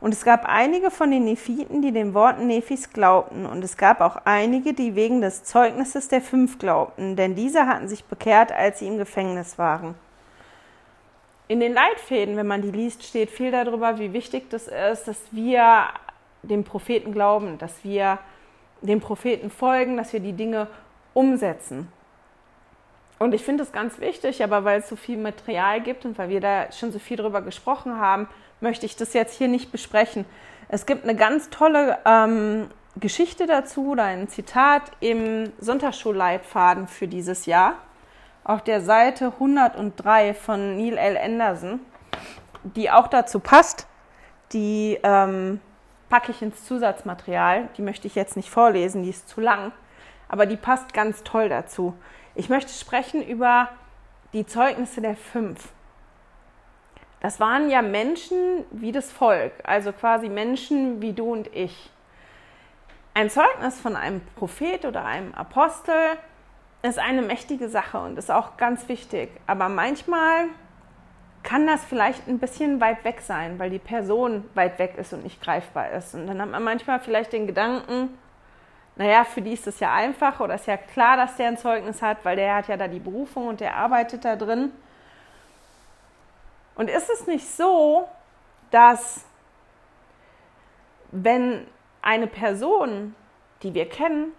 Und 0.00 0.14
es 0.14 0.24
gab 0.24 0.44
einige 0.44 0.92
von 0.92 1.10
den 1.10 1.24
Nephiten, 1.24 1.82
die 1.82 1.90
den 1.90 2.14
Worten 2.14 2.46
Nephis 2.46 2.92
glaubten, 2.92 3.46
und 3.46 3.64
es 3.64 3.76
gab 3.76 4.00
auch 4.00 4.18
einige, 4.24 4.74
die 4.74 4.94
wegen 4.94 5.20
des 5.20 5.42
Zeugnisses 5.42 6.06
der 6.06 6.20
fünf 6.20 6.60
glaubten, 6.60 7.16
denn 7.16 7.34
diese 7.34 7.66
hatten 7.66 7.88
sich 7.88 8.04
bekehrt, 8.04 8.52
als 8.52 8.78
sie 8.78 8.86
im 8.86 8.96
Gefängnis 8.96 9.58
waren. 9.58 9.96
In 11.48 11.58
den 11.58 11.74
Leitfäden, 11.74 12.36
wenn 12.36 12.46
man 12.46 12.62
die 12.62 12.70
liest, 12.70 13.02
steht 13.02 13.30
viel 13.30 13.50
darüber, 13.50 13.98
wie 13.98 14.12
wichtig 14.12 14.48
das 14.50 14.68
ist, 14.68 15.08
dass 15.08 15.18
wir 15.32 15.86
dem 16.44 16.62
Propheten 16.62 17.10
glauben, 17.10 17.58
dass 17.58 17.82
wir 17.82 18.20
dem 18.86 19.00
Propheten 19.00 19.50
folgen, 19.50 19.96
dass 19.96 20.12
wir 20.12 20.20
die 20.20 20.32
Dinge 20.32 20.68
umsetzen. 21.14 21.88
Und 23.18 23.34
ich 23.34 23.42
finde 23.44 23.62
es 23.62 23.72
ganz 23.72 23.98
wichtig, 23.98 24.44
aber 24.44 24.64
weil 24.64 24.80
es 24.80 24.88
so 24.88 24.96
viel 24.96 25.16
Material 25.16 25.80
gibt 25.80 26.04
und 26.04 26.18
weil 26.18 26.28
wir 26.28 26.40
da 26.40 26.70
schon 26.72 26.92
so 26.92 26.98
viel 26.98 27.16
drüber 27.16 27.40
gesprochen 27.40 27.98
haben, 27.98 28.28
möchte 28.60 28.84
ich 28.84 28.96
das 28.96 29.14
jetzt 29.14 29.36
hier 29.36 29.48
nicht 29.48 29.72
besprechen. 29.72 30.26
Es 30.68 30.84
gibt 30.84 31.04
eine 31.04 31.14
ganz 31.14 31.48
tolle 31.48 31.98
ähm, 32.04 32.68
Geschichte 32.96 33.46
dazu 33.46 33.92
oder 33.92 34.04
ein 34.04 34.28
Zitat 34.28 34.82
im 35.00 35.52
Sonntagsschulleitfaden 35.58 36.88
für 36.88 37.08
dieses 37.08 37.46
Jahr 37.46 37.74
auf 38.44 38.62
der 38.62 38.80
Seite 38.80 39.32
103 39.34 40.34
von 40.34 40.76
Neil 40.76 40.96
L. 40.96 41.16
Anderson, 41.16 41.80
die 42.62 42.90
auch 42.90 43.08
dazu 43.08 43.40
passt. 43.40 43.86
Die 44.52 44.98
ähm, 45.02 45.60
packe 46.08 46.32
ich 46.32 46.42
ins 46.42 46.64
Zusatzmaterial. 46.64 47.68
Die 47.76 47.82
möchte 47.82 48.06
ich 48.06 48.14
jetzt 48.14 48.36
nicht 48.36 48.50
vorlesen, 48.50 49.02
die 49.02 49.10
ist 49.10 49.28
zu 49.28 49.40
lang, 49.40 49.72
aber 50.28 50.46
die 50.46 50.56
passt 50.56 50.92
ganz 50.92 51.22
toll 51.24 51.48
dazu. 51.48 51.94
Ich 52.34 52.48
möchte 52.48 52.72
sprechen 52.72 53.22
über 53.22 53.68
die 54.32 54.46
Zeugnisse 54.46 55.00
der 55.00 55.16
fünf 55.16 55.72
das 57.20 57.40
waren 57.40 57.70
ja 57.70 57.82
Menschen 57.82 58.64
wie 58.70 58.92
das 58.92 59.10
Volk, 59.10 59.52
also 59.64 59.92
quasi 59.92 60.28
Menschen 60.28 61.00
wie 61.00 61.12
du 61.12 61.32
und 61.32 61.52
ich. 61.54 61.90
Ein 63.14 63.30
Zeugnis 63.30 63.80
von 63.80 63.96
einem 63.96 64.20
Prophet 64.36 64.84
oder 64.84 65.04
einem 65.04 65.34
Apostel 65.34 66.18
ist 66.82 66.98
eine 66.98 67.22
mächtige 67.22 67.68
Sache 67.68 67.98
und 67.98 68.18
ist 68.18 68.30
auch 68.30 68.56
ganz 68.58 68.88
wichtig. 68.88 69.30
Aber 69.46 69.68
manchmal 69.68 70.44
kann 71.46 71.66
das 71.66 71.84
vielleicht 71.84 72.26
ein 72.26 72.40
bisschen 72.40 72.80
weit 72.80 73.04
weg 73.04 73.20
sein, 73.20 73.58
weil 73.60 73.70
die 73.70 73.78
Person 73.78 74.44
weit 74.54 74.80
weg 74.80 74.96
ist 74.98 75.12
und 75.12 75.22
nicht 75.22 75.40
greifbar 75.40 75.92
ist. 75.92 76.12
Und 76.14 76.26
dann 76.26 76.42
hat 76.42 76.50
man 76.50 76.62
manchmal 76.62 76.98
vielleicht 76.98 77.32
den 77.32 77.46
Gedanken, 77.46 78.18
naja, 78.96 79.24
für 79.24 79.40
die 79.40 79.52
ist 79.52 79.66
es 79.68 79.78
ja 79.78 79.94
einfach 79.94 80.40
oder 80.40 80.56
ist 80.56 80.66
ja 80.66 80.76
klar, 80.76 81.16
dass 81.16 81.36
der 81.36 81.48
ein 81.48 81.56
Zeugnis 81.56 82.02
hat, 82.02 82.24
weil 82.24 82.34
der 82.34 82.56
hat 82.56 82.66
ja 82.66 82.76
da 82.76 82.88
die 82.88 82.98
Berufung 82.98 83.46
und 83.46 83.60
der 83.60 83.76
arbeitet 83.76 84.24
da 84.24 84.34
drin. 84.34 84.72
Und 86.74 86.90
ist 86.90 87.08
es 87.10 87.28
nicht 87.28 87.46
so, 87.46 88.08
dass 88.72 89.24
wenn 91.12 91.64
eine 92.02 92.26
Person, 92.26 93.14
die 93.62 93.72
wir 93.72 93.88
kennen 93.88 94.32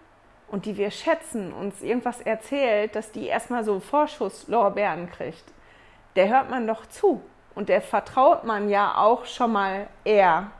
und 0.49 0.65
die 0.65 0.75
wir 0.75 0.91
schätzen, 0.91 1.53
uns 1.53 1.81
irgendwas 1.81 2.19
erzählt, 2.19 2.95
dass 2.95 3.13
die 3.13 3.27
erstmal 3.27 3.63
so 3.63 3.79
Vorschusslorbeeren 3.79 5.09
kriegt, 5.09 5.45
der 6.15 6.29
hört 6.29 6.49
man 6.49 6.67
doch 6.67 6.85
zu 6.85 7.21
und 7.55 7.69
der 7.69 7.81
vertraut 7.81 8.43
man 8.43 8.69
ja 8.69 8.95
auch 8.97 9.25
schon 9.25 9.51
mal 9.51 9.87
eher. 10.03 10.51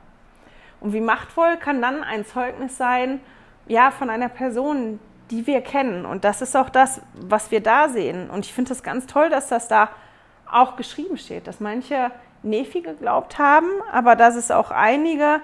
Und 0.80 0.92
wie 0.92 1.00
machtvoll 1.00 1.56
kann 1.56 1.82
dann 1.82 2.02
ein 2.04 2.24
Zeugnis 2.24 2.76
sein, 2.76 3.20
ja, 3.66 3.90
von 3.90 4.10
einer 4.10 4.28
Person, 4.28 5.00
die 5.30 5.46
wir 5.46 5.60
kennen. 5.60 6.06
Und 6.06 6.24
das 6.24 6.40
ist 6.42 6.56
auch 6.56 6.70
das, 6.70 7.00
was 7.14 7.50
wir 7.50 7.62
da 7.62 7.88
sehen. 7.88 8.30
Und 8.30 8.46
ich 8.46 8.54
finde 8.54 8.72
es 8.72 8.82
ganz 8.82 9.06
toll, 9.06 9.28
dass 9.28 9.48
das 9.48 9.68
da 9.68 9.90
auch 10.50 10.76
geschrieben 10.76 11.18
steht, 11.18 11.46
dass 11.46 11.60
manche 11.60 12.10
Nephi 12.42 12.80
geglaubt 12.80 13.38
haben, 13.38 13.68
aber 13.92 14.16
dass 14.16 14.36
es 14.36 14.50
auch 14.50 14.70
einige 14.70 15.40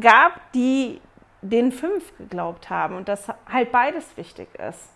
gab, 0.00 0.40
die 0.52 1.00
den 1.42 1.72
fünf 1.72 2.16
geglaubt 2.18 2.70
haben 2.70 2.96
und 2.96 3.08
dass 3.08 3.28
halt 3.50 3.72
beides 3.72 4.16
wichtig 4.16 4.48
ist. 4.54 4.88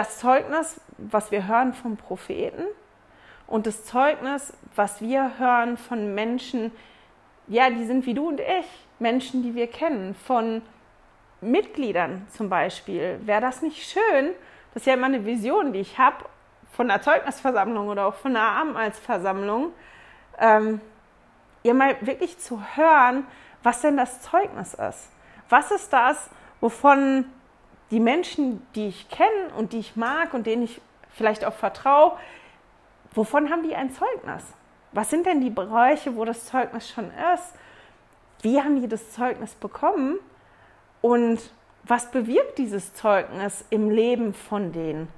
Das 0.00 0.18
Zeugnis, 0.18 0.80
was 0.96 1.30
wir 1.30 1.46
hören 1.46 1.74
vom 1.74 1.98
Propheten 1.98 2.64
und 3.46 3.66
das 3.66 3.84
Zeugnis, 3.84 4.54
was 4.74 5.02
wir 5.02 5.38
hören 5.38 5.76
von 5.76 6.14
Menschen, 6.14 6.72
ja, 7.48 7.68
die 7.68 7.84
sind 7.84 8.06
wie 8.06 8.14
du 8.14 8.28
und 8.28 8.40
ich, 8.40 8.64
Menschen, 8.98 9.42
die 9.42 9.54
wir 9.54 9.66
kennen, 9.66 10.14
von 10.14 10.62
Mitgliedern 11.42 12.26
zum 12.30 12.48
Beispiel. 12.48 13.20
Wäre 13.26 13.42
das 13.42 13.60
nicht 13.60 13.90
schön, 13.90 14.30
das 14.72 14.84
ist 14.84 14.86
ja 14.86 14.94
immer 14.94 15.04
eine 15.04 15.26
Vision, 15.26 15.74
die 15.74 15.80
ich 15.80 15.98
habe 15.98 16.24
von 16.72 16.90
einer 16.90 17.02
Zeugnisversammlung 17.02 17.88
oder 17.88 18.06
auch 18.06 18.14
von 18.14 18.34
einer 18.34 18.52
Abendmahlsversammlung, 18.52 19.70
ähm, 20.38 20.80
ihr 21.62 21.74
mal 21.74 21.94
wirklich 22.00 22.38
zu 22.38 22.58
hören, 22.74 23.26
was 23.62 23.82
denn 23.82 23.98
das 23.98 24.22
Zeugnis 24.22 24.72
ist. 24.72 25.10
Was 25.50 25.70
ist 25.70 25.92
das, 25.92 26.30
wovon 26.62 27.26
die 27.90 28.00
Menschen, 28.00 28.66
die 28.74 28.88
ich 28.88 29.08
kenne 29.08 29.54
und 29.56 29.72
die 29.72 29.80
ich 29.80 29.96
mag 29.96 30.34
und 30.34 30.46
denen 30.46 30.62
ich 30.62 30.80
vielleicht 31.12 31.44
auch 31.44 31.54
vertraue, 31.54 32.12
wovon 33.14 33.50
haben 33.50 33.62
die 33.62 33.74
ein 33.74 33.90
Zeugnis? 33.90 34.44
Was 34.92 35.10
sind 35.10 35.26
denn 35.26 35.40
die 35.40 35.50
Bereiche, 35.50 36.16
wo 36.16 36.24
das 36.24 36.46
Zeugnis 36.46 36.88
schon 36.88 37.10
ist? 37.34 37.54
Wie 38.42 38.60
haben 38.60 38.80
die 38.80 38.88
das 38.88 39.12
Zeugnis 39.12 39.54
bekommen? 39.54 40.18
Und 41.00 41.40
was 41.84 42.10
bewirkt 42.10 42.58
dieses 42.58 42.94
Zeugnis 42.94 43.64
im 43.70 43.90
Leben 43.90 44.34
von 44.34 44.72
denen? 44.72 45.08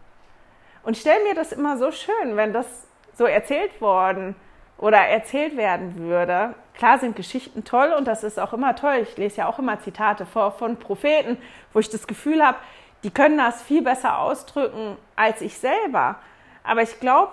Und 0.83 0.97
stell 0.97 1.23
mir 1.25 1.35
das 1.35 1.53
immer 1.53 1.77
so 1.77 1.91
schön, 1.93 2.37
wenn 2.37 2.53
das 2.53 2.87
so 3.15 3.25
erzählt 3.25 3.81
worden 3.81 4.35
oder 4.83 4.99
erzählt 4.99 5.57
werden 5.57 5.95
würde. 5.97 6.57
Klar 6.75 6.99
sind 6.99 7.15
Geschichten 7.15 7.63
toll 7.63 7.95
und 7.97 8.09
das 8.09 8.25
ist 8.25 8.41
auch 8.41 8.53
immer 8.53 8.75
toll. 8.75 8.97
Ich 9.03 9.17
lese 9.17 9.37
ja 9.37 9.47
auch 9.47 9.61
immer 9.61 9.79
Zitate 9.79 10.27
vor 10.27 10.51
von 10.51 10.77
Propheten, 10.77 11.39
wo 11.73 11.79
ich 11.79 11.89
das 11.89 12.09
Gefühl 12.09 12.45
habe, 12.45 12.59
die 13.05 13.13
können 13.13 13.39
das 13.39 13.63
viel 13.63 13.83
besser 13.83 14.19
ausdrücken 14.19 14.97
als 15.15 15.41
ich 15.41 15.57
selber. 15.57 16.17
Aber 16.65 16.83
ich 16.83 16.99
glaube, 16.99 17.31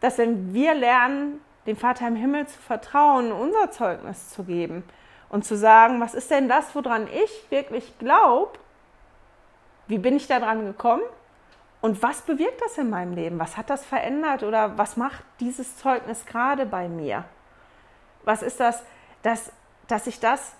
dass 0.00 0.18
wenn 0.18 0.52
wir 0.52 0.74
lernen, 0.74 1.40
dem 1.68 1.76
Vater 1.76 2.08
im 2.08 2.16
Himmel 2.16 2.48
zu 2.48 2.58
vertrauen, 2.58 3.30
unser 3.30 3.70
Zeugnis 3.70 4.30
zu 4.30 4.42
geben 4.42 4.82
und 5.28 5.44
zu 5.44 5.56
sagen, 5.56 6.00
was 6.00 6.12
ist 6.14 6.32
denn 6.32 6.48
das, 6.48 6.74
woran 6.74 7.06
ich 7.06 7.50
wirklich 7.50 8.00
glaube? 8.00 8.58
Wie 9.86 9.98
bin 9.98 10.16
ich 10.16 10.26
da 10.26 10.40
dran 10.40 10.66
gekommen? 10.66 11.04
Und 11.84 12.02
was 12.02 12.22
bewirkt 12.22 12.62
das 12.62 12.78
in 12.78 12.88
meinem 12.88 13.12
Leben? 13.12 13.38
Was 13.38 13.58
hat 13.58 13.68
das 13.68 13.84
verändert 13.84 14.42
oder 14.42 14.78
was 14.78 14.96
macht 14.96 15.22
dieses 15.38 15.76
Zeugnis 15.76 16.24
gerade 16.24 16.64
bei 16.64 16.88
mir? 16.88 17.26
Was 18.24 18.40
ist 18.40 18.58
das, 18.58 18.82
dass, 19.20 19.52
dass 19.86 20.06
ich 20.06 20.18
das 20.18 20.54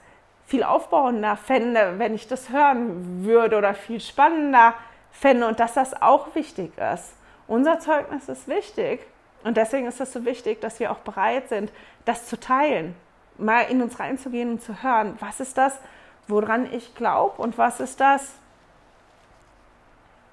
viel 0.45 0.63
aufbauender 0.63 1.39
fände, 1.39 1.95
wenn 1.97 2.15
ich 2.15 2.29
das 2.29 2.51
hören 2.51 3.25
würde 3.25 3.57
oder 3.57 3.73
viel 3.73 4.01
spannender 4.01 4.75
fände 5.13 5.47
und 5.47 5.61
dass 5.61 5.73
das 5.73 6.03
auch 6.03 6.35
wichtig 6.35 6.77
ist. 6.77 7.15
Unser 7.47 7.79
Zeugnis 7.79 8.29
ist 8.29 8.47
wichtig 8.47 9.01
und 9.45 9.57
deswegen 9.57 9.87
ist 9.87 10.03
es 10.03 10.13
so 10.13 10.27
wichtig, 10.27 10.61
dass 10.61 10.79
wir 10.79 10.93
auch 10.93 10.99
bereit 10.99 11.49
sind, 11.49 11.73
das 12.05 12.27
zu 12.27 12.39
teilen, 12.39 12.95
mal 13.39 13.63
in 13.63 13.81
uns 13.81 13.99
reinzugehen 13.99 14.51
und 14.51 14.63
zu 14.63 14.83
hören, 14.83 15.17
was 15.21 15.41
ist 15.41 15.57
das, 15.57 15.81
woran 16.29 16.71
ich 16.71 16.95
glaube 16.95 17.41
und 17.41 17.57
was 17.57 17.81
ist 17.81 17.99
das, 17.99 18.35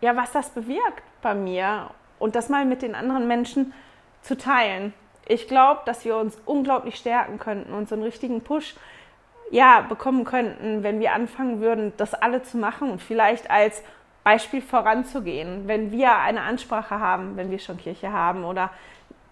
ja, 0.01 0.15
was 0.15 0.31
das 0.31 0.49
bewirkt 0.49 1.03
bei 1.21 1.33
mir 1.33 1.89
und 2.19 2.35
das 2.35 2.49
mal 2.49 2.65
mit 2.65 2.81
den 2.81 2.95
anderen 2.95 3.27
Menschen 3.27 3.73
zu 4.21 4.37
teilen. 4.37 4.93
Ich 5.27 5.47
glaube, 5.47 5.81
dass 5.85 6.03
wir 6.03 6.17
uns 6.17 6.37
unglaublich 6.45 6.95
stärken 6.95 7.39
könnten 7.39 7.73
und 7.73 7.87
so 7.87 7.95
einen 7.95 8.03
richtigen 8.03 8.41
Push 8.41 8.75
ja, 9.51 9.81
bekommen 9.81 10.23
könnten, 10.23 10.81
wenn 10.83 10.99
wir 10.99 11.13
anfangen 11.13 11.59
würden, 11.61 11.93
das 11.97 12.13
alle 12.13 12.41
zu 12.41 12.57
machen 12.57 12.89
und 12.89 13.01
vielleicht 13.01 13.51
als 13.51 13.83
Beispiel 14.23 14.61
voranzugehen, 14.61 15.67
wenn 15.67 15.91
wir 15.91 16.15
eine 16.17 16.41
Ansprache 16.41 16.99
haben, 16.99 17.37
wenn 17.37 17.51
wir 17.51 17.59
schon 17.59 17.77
Kirche 17.77 18.11
haben 18.11 18.45
oder 18.45 18.69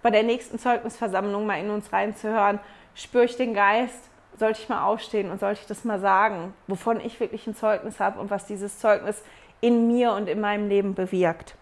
bei 0.01 0.09
der 0.09 0.23
nächsten 0.23 0.59
Zeugnisversammlung 0.59 1.45
mal 1.45 1.59
in 1.59 1.69
uns 1.69 1.91
reinzuhören, 1.93 2.59
spüre 2.95 3.25
ich 3.25 3.37
den 3.37 3.53
Geist, 3.53 4.09
sollte 4.37 4.61
ich 4.61 4.69
mal 4.69 4.83
aufstehen 4.83 5.31
und 5.31 5.39
sollte 5.39 5.61
ich 5.61 5.67
das 5.67 5.83
mal 5.83 5.99
sagen, 5.99 6.53
wovon 6.67 6.99
ich 6.99 7.19
wirklich 7.19 7.45
ein 7.47 7.55
Zeugnis 7.55 7.99
habe 7.99 8.19
und 8.19 8.29
was 8.29 8.45
dieses 8.45 8.79
Zeugnis 8.79 9.23
in 9.61 9.87
mir 9.87 10.13
und 10.13 10.27
in 10.27 10.39
meinem 10.39 10.69
Leben 10.69 10.95
bewirkt. 10.95 11.55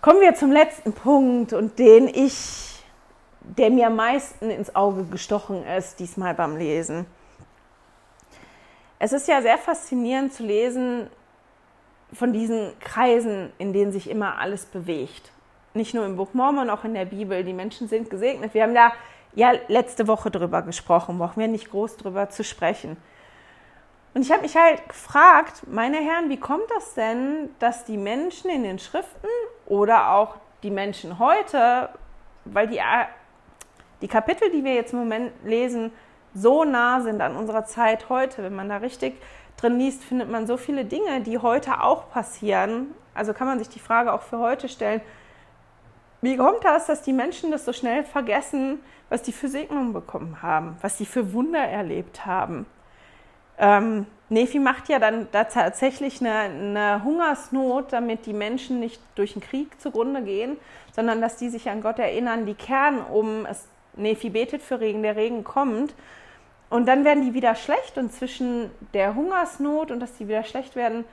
Kommen 0.00 0.20
wir 0.20 0.34
zum 0.34 0.52
letzten 0.52 0.92
Punkt 0.92 1.52
und 1.52 1.78
den 1.78 2.08
ich, 2.08 2.82
der 3.40 3.70
mir 3.70 3.88
am 3.88 3.96
meisten 3.96 4.50
ins 4.50 4.74
Auge 4.74 5.04
gestochen 5.04 5.64
ist, 5.66 5.98
diesmal 5.98 6.34
beim 6.34 6.56
Lesen. 6.56 7.06
Es 8.98 9.12
ist 9.12 9.28
ja 9.28 9.42
sehr 9.42 9.58
faszinierend 9.58 10.32
zu 10.32 10.44
lesen 10.44 11.08
von 12.12 12.32
diesen 12.32 12.72
Kreisen, 12.80 13.52
in 13.58 13.72
denen 13.72 13.92
sich 13.92 14.08
immer 14.08 14.38
alles 14.38 14.66
bewegt 14.66 15.32
nicht 15.78 15.94
nur 15.94 16.04
im 16.04 16.16
Buch 16.16 16.34
Mormon, 16.34 16.68
auch 16.68 16.84
in 16.84 16.92
der 16.92 17.06
Bibel. 17.06 17.42
Die 17.42 17.54
Menschen 17.54 17.88
sind 17.88 18.10
gesegnet. 18.10 18.52
Wir 18.52 18.64
haben 18.64 18.74
da 18.74 18.92
ja 19.34 19.52
letzte 19.68 20.06
Woche 20.06 20.30
drüber 20.30 20.62
gesprochen, 20.62 21.18
brauchen 21.18 21.40
wir 21.40 21.48
nicht 21.48 21.70
groß 21.70 21.96
drüber 21.96 22.28
zu 22.28 22.44
sprechen. 22.44 22.98
Und 24.14 24.22
ich 24.22 24.32
habe 24.32 24.42
mich 24.42 24.56
halt 24.56 24.88
gefragt, 24.88 25.62
meine 25.66 25.98
Herren, 25.98 26.28
wie 26.28 26.38
kommt 26.38 26.70
das 26.74 26.94
denn, 26.94 27.50
dass 27.58 27.84
die 27.84 27.96
Menschen 27.96 28.50
in 28.50 28.62
den 28.62 28.78
Schriften 28.78 29.28
oder 29.66 30.12
auch 30.12 30.36
die 30.62 30.70
Menschen 30.70 31.18
heute, 31.18 31.90
weil 32.44 32.66
die, 32.66 32.80
die 34.00 34.08
Kapitel, 34.08 34.50
die 34.50 34.64
wir 34.64 34.74
jetzt 34.74 34.92
im 34.92 35.00
Moment 35.00 35.32
lesen, 35.44 35.92
so 36.34 36.64
nah 36.64 37.00
sind 37.00 37.20
an 37.20 37.36
unserer 37.36 37.64
Zeit 37.64 38.08
heute, 38.08 38.42
wenn 38.42 38.54
man 38.54 38.68
da 38.68 38.78
richtig 38.78 39.20
drin 39.56 39.78
liest, 39.78 40.04
findet 40.04 40.30
man 40.30 40.46
so 40.46 40.56
viele 40.56 40.84
Dinge, 40.84 41.20
die 41.20 41.38
heute 41.38 41.82
auch 41.82 42.10
passieren. 42.10 42.94
Also 43.14 43.34
kann 43.34 43.46
man 43.46 43.58
sich 43.58 43.68
die 43.68 43.80
Frage 43.80 44.12
auch 44.12 44.22
für 44.22 44.38
heute 44.38 44.68
stellen, 44.68 45.00
wie 46.20 46.36
kommt 46.36 46.64
das, 46.64 46.86
dass 46.86 47.02
die 47.02 47.12
Menschen 47.12 47.52
das 47.52 47.64
so 47.64 47.72
schnell 47.72 48.02
vergessen, 48.02 48.80
was 49.08 49.22
die 49.22 49.32
für 49.32 49.48
Segnungen 49.48 49.92
bekommen 49.92 50.42
haben, 50.42 50.76
was 50.80 50.96
die 50.96 51.06
für 51.06 51.32
Wunder 51.32 51.60
erlebt 51.60 52.26
haben? 52.26 52.66
Ähm, 53.58 54.06
Nephi 54.30 54.58
macht 54.58 54.88
ja 54.88 54.98
dann 54.98 55.28
da 55.32 55.44
tatsächlich 55.44 56.20
eine, 56.20 56.34
eine, 56.34 57.02
Hungersnot, 57.02 57.92
damit 57.92 58.26
die 58.26 58.34
Menschen 58.34 58.78
nicht 58.78 59.00
durch 59.14 59.32
den 59.32 59.42
Krieg 59.42 59.80
zugrunde 59.80 60.22
gehen, 60.22 60.58
sondern 60.92 61.20
dass 61.20 61.36
die 61.36 61.48
sich 61.48 61.70
an 61.70 61.80
Gott 61.80 61.98
erinnern, 61.98 62.46
die 62.46 62.54
kehren 62.54 63.00
um. 63.00 63.46
Es, 63.46 63.66
Nephi 63.96 64.30
betet 64.30 64.62
für 64.62 64.80
Regen, 64.80 65.02
der 65.02 65.16
Regen 65.16 65.44
kommt. 65.44 65.94
Und 66.70 66.86
dann 66.86 67.04
werden 67.04 67.24
die 67.24 67.34
wieder 67.34 67.54
schlecht. 67.54 67.96
Und 67.96 68.12
zwischen 68.12 68.70
der 68.94 69.14
Hungersnot 69.14 69.90
und 69.90 70.00
dass 70.00 70.16
die 70.16 70.28
wieder 70.28 70.44
schlecht 70.44 70.76
werden, 70.76 71.04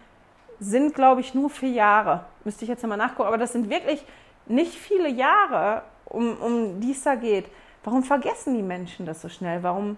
sind, 0.60 0.94
glaube 0.94 1.22
ich, 1.22 1.34
nur 1.34 1.50
vier 1.50 1.72
Jahre. 1.72 2.26
Müsste 2.44 2.66
ich 2.66 2.70
jetzt 2.70 2.84
nochmal 2.84 2.98
nachgucken. 2.98 3.28
Aber 3.28 3.38
das 3.38 3.54
sind 3.54 3.70
wirklich 3.70 4.06
nicht 4.46 4.74
viele 4.74 5.10
Jahre, 5.10 5.84
um, 6.06 6.38
um 6.38 6.80
die 6.80 6.92
es 6.92 7.04
da 7.04 7.16
geht. 7.16 7.46
Warum 7.84 8.04
vergessen 8.04 8.56
die 8.56 8.62
Menschen 8.62 9.06
das 9.06 9.22
so 9.22 9.30
schnell? 9.30 9.64
Warum 9.64 9.98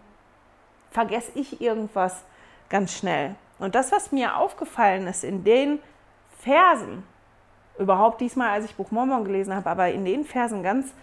vergesse 0.91 1.31
ich 1.35 1.61
irgendwas 1.61 2.23
ganz 2.69 2.93
schnell? 2.93 3.35
Und 3.59 3.75
das, 3.75 3.91
was 3.91 4.11
mir 4.11 4.37
aufgefallen 4.37 5.07
ist 5.07 5.23
in 5.23 5.43
den 5.43 5.79
Versen, 6.39 7.03
überhaupt 7.77 8.21
diesmal, 8.21 8.49
als 8.49 8.65
ich 8.65 8.75
Buch 8.75 8.91
Mormon 8.91 9.23
gelesen 9.23 9.55
habe, 9.55 9.69
aber 9.69 9.89
in 9.89 10.05
den 10.05 10.25
Versen 10.25 10.63
ganz, 10.63 10.93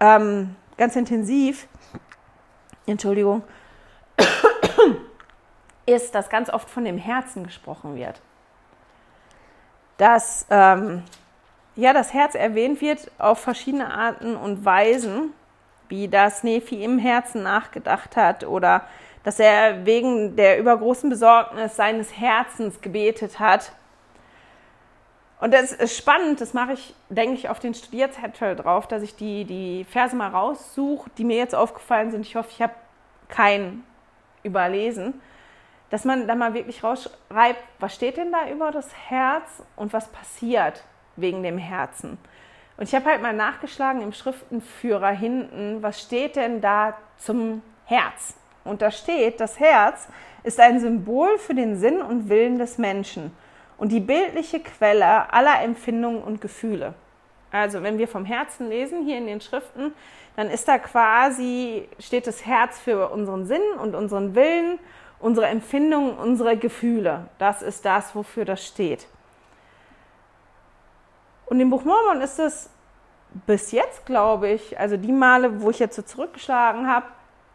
ähm, 0.00 0.56
ganz 0.76 0.96
intensiv, 0.96 1.68
Entschuldigung, 2.86 3.42
ist, 5.86 6.14
dass 6.14 6.28
ganz 6.28 6.50
oft 6.50 6.68
von 6.68 6.84
dem 6.84 6.98
Herzen 6.98 7.44
gesprochen 7.44 7.96
wird. 7.96 8.20
Dass 9.98 10.46
ähm, 10.50 11.02
ja, 11.74 11.92
das 11.92 12.14
Herz 12.14 12.34
erwähnt 12.34 12.80
wird 12.80 13.10
auf 13.18 13.38
verschiedene 13.38 13.92
Arten 13.92 14.36
und 14.36 14.64
Weisen, 14.64 15.32
wie 15.88 16.08
das 16.08 16.42
Nephi 16.42 16.82
im 16.82 16.98
Herzen 16.98 17.42
nachgedacht 17.42 18.16
hat 18.16 18.44
oder 18.44 18.86
dass 19.26 19.40
er 19.40 19.84
wegen 19.84 20.36
der 20.36 20.56
übergroßen 20.56 21.10
Besorgnis 21.10 21.74
seines 21.74 22.16
Herzens 22.16 22.80
gebetet 22.80 23.40
hat. 23.40 23.72
Und 25.40 25.52
das 25.52 25.72
ist 25.72 25.96
spannend, 25.96 26.40
das 26.40 26.54
mache 26.54 26.74
ich, 26.74 26.94
denke 27.08 27.34
ich, 27.34 27.48
auf 27.48 27.58
den 27.58 27.74
Studierzettel 27.74 28.54
drauf, 28.54 28.86
dass 28.86 29.02
ich 29.02 29.16
die, 29.16 29.44
die 29.44 29.82
Verse 29.82 30.14
mal 30.14 30.28
raussuche, 30.28 31.10
die 31.18 31.24
mir 31.24 31.38
jetzt 31.38 31.56
aufgefallen 31.56 32.12
sind. 32.12 32.20
Ich 32.20 32.36
hoffe, 32.36 32.50
ich 32.52 32.62
habe 32.62 32.74
keinen 33.26 33.84
überlesen. 34.44 35.20
Dass 35.90 36.04
man 36.04 36.28
da 36.28 36.36
mal 36.36 36.54
wirklich 36.54 36.84
rausschreibt, 36.84 37.64
was 37.80 37.96
steht 37.96 38.18
denn 38.18 38.30
da 38.30 38.48
über 38.48 38.70
das 38.70 38.88
Herz 39.08 39.60
und 39.74 39.92
was 39.92 40.06
passiert 40.06 40.84
wegen 41.16 41.42
dem 41.42 41.58
Herzen. 41.58 42.16
Und 42.76 42.84
ich 42.84 42.94
habe 42.94 43.06
halt 43.06 43.22
mal 43.22 43.34
nachgeschlagen 43.34 44.02
im 44.02 44.12
Schriftenführer 44.12 45.10
hinten, 45.10 45.82
was 45.82 46.00
steht 46.00 46.36
denn 46.36 46.60
da 46.60 46.96
zum 47.18 47.62
Herz? 47.86 48.36
Und 48.66 48.82
da 48.82 48.90
steht, 48.90 49.40
das 49.40 49.58
Herz 49.58 50.08
ist 50.42 50.60
ein 50.60 50.80
Symbol 50.80 51.38
für 51.38 51.54
den 51.54 51.76
Sinn 51.76 52.00
und 52.00 52.28
Willen 52.28 52.58
des 52.58 52.78
Menschen 52.78 53.32
und 53.78 53.92
die 53.92 54.00
bildliche 54.00 54.60
Quelle 54.60 55.32
aller 55.32 55.62
Empfindungen 55.62 56.22
und 56.22 56.40
Gefühle. 56.40 56.94
Also 57.50 57.82
wenn 57.82 57.98
wir 57.98 58.08
vom 58.08 58.24
Herzen 58.24 58.68
lesen 58.68 59.04
hier 59.04 59.18
in 59.18 59.26
den 59.26 59.40
Schriften, 59.40 59.94
dann 60.36 60.50
ist 60.50 60.68
da 60.68 60.78
quasi, 60.78 61.88
steht 61.98 62.26
das 62.26 62.44
Herz 62.44 62.78
für 62.78 63.10
unseren 63.10 63.46
Sinn 63.46 63.62
und 63.80 63.94
unseren 63.94 64.34
Willen, 64.34 64.78
unsere 65.18 65.46
Empfindungen, 65.46 66.16
unsere 66.16 66.56
Gefühle. 66.56 67.28
Das 67.38 67.62
ist 67.62 67.84
das, 67.84 68.14
wofür 68.14 68.44
das 68.44 68.64
steht. 68.64 69.06
Und 71.46 71.60
im 71.60 71.70
Buch 71.70 71.84
Mormon 71.84 72.20
ist 72.20 72.38
es 72.38 72.68
bis 73.46 73.72
jetzt, 73.72 74.04
glaube 74.06 74.48
ich, 74.48 74.78
also 74.78 74.96
die 74.96 75.12
Male, 75.12 75.62
wo 75.62 75.70
ich 75.70 75.78
jetzt 75.78 75.96
so 75.96 76.02
zurückgeschlagen 76.02 76.88
habe, 76.88 77.06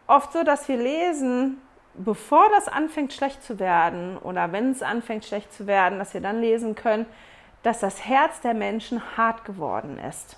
oft 0.06 0.32
so, 0.32 0.42
dass 0.42 0.68
wir 0.68 0.76
lesen, 0.76 1.60
bevor 1.94 2.48
das 2.50 2.68
anfängt 2.68 3.12
schlecht 3.12 3.42
zu 3.42 3.58
werden 3.58 4.18
oder 4.18 4.52
wenn 4.52 4.70
es 4.70 4.82
anfängt 4.82 5.24
schlecht 5.24 5.52
zu 5.52 5.66
werden, 5.66 5.98
dass 5.98 6.14
wir 6.14 6.20
dann 6.20 6.40
lesen 6.40 6.74
können, 6.74 7.06
dass 7.62 7.80
das 7.80 8.04
Herz 8.04 8.40
der 8.40 8.54
Menschen 8.54 9.16
hart 9.16 9.44
geworden 9.44 9.98
ist. 9.98 10.36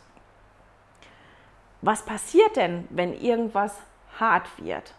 Was 1.80 2.03
passiert 2.05 2.57
denn, 2.57 2.86
wenn 2.91 3.12
irgendwas 3.12 3.78
hart 4.18 4.49
wird? 4.59 4.95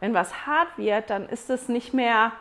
Wenn 0.00 0.14
was 0.14 0.46
hart 0.46 0.76
wird, 0.76 1.10
dann 1.10 1.28
ist 1.28 1.50
es 1.50 1.68
nicht 1.68 1.94
mehr 1.94 2.32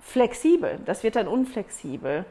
flexibel, 0.00 0.80
das 0.84 1.02
wird 1.04 1.16
dann 1.16 1.28
unflexibel. 1.28 2.24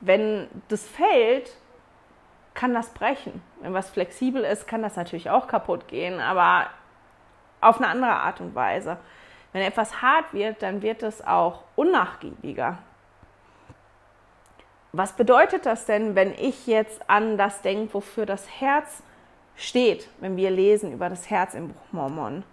Wenn 0.00 0.48
das 0.68 0.86
fällt, 0.86 1.56
kann 2.52 2.74
das 2.74 2.90
brechen. 2.90 3.42
Wenn 3.60 3.72
was 3.72 3.90
flexibel 3.90 4.42
ist, 4.44 4.66
kann 4.66 4.82
das 4.82 4.96
natürlich 4.96 5.30
auch 5.30 5.46
kaputt 5.46 5.88
gehen, 5.88 6.20
aber 6.20 6.66
auf 7.68 7.78
eine 7.78 7.88
andere 7.88 8.12
Art 8.12 8.40
und 8.40 8.54
Weise. 8.54 8.98
Wenn 9.52 9.62
etwas 9.62 10.02
hart 10.02 10.32
wird, 10.32 10.62
dann 10.62 10.82
wird 10.82 11.02
es 11.02 11.26
auch 11.26 11.62
unnachgiebiger. 11.76 12.78
Was 14.92 15.12
bedeutet 15.12 15.66
das 15.66 15.86
denn, 15.86 16.14
wenn 16.14 16.32
ich 16.32 16.66
jetzt 16.66 17.08
an 17.08 17.36
das 17.36 17.62
denke, 17.62 17.94
wofür 17.94 18.26
das 18.26 18.48
Herz 18.60 19.02
steht, 19.56 20.08
wenn 20.20 20.36
wir 20.36 20.50
lesen 20.50 20.92
über 20.92 21.08
das 21.08 21.30
Herz 21.30 21.54
im 21.54 21.68
Buch 21.68 21.92
Mormon? 21.92 22.44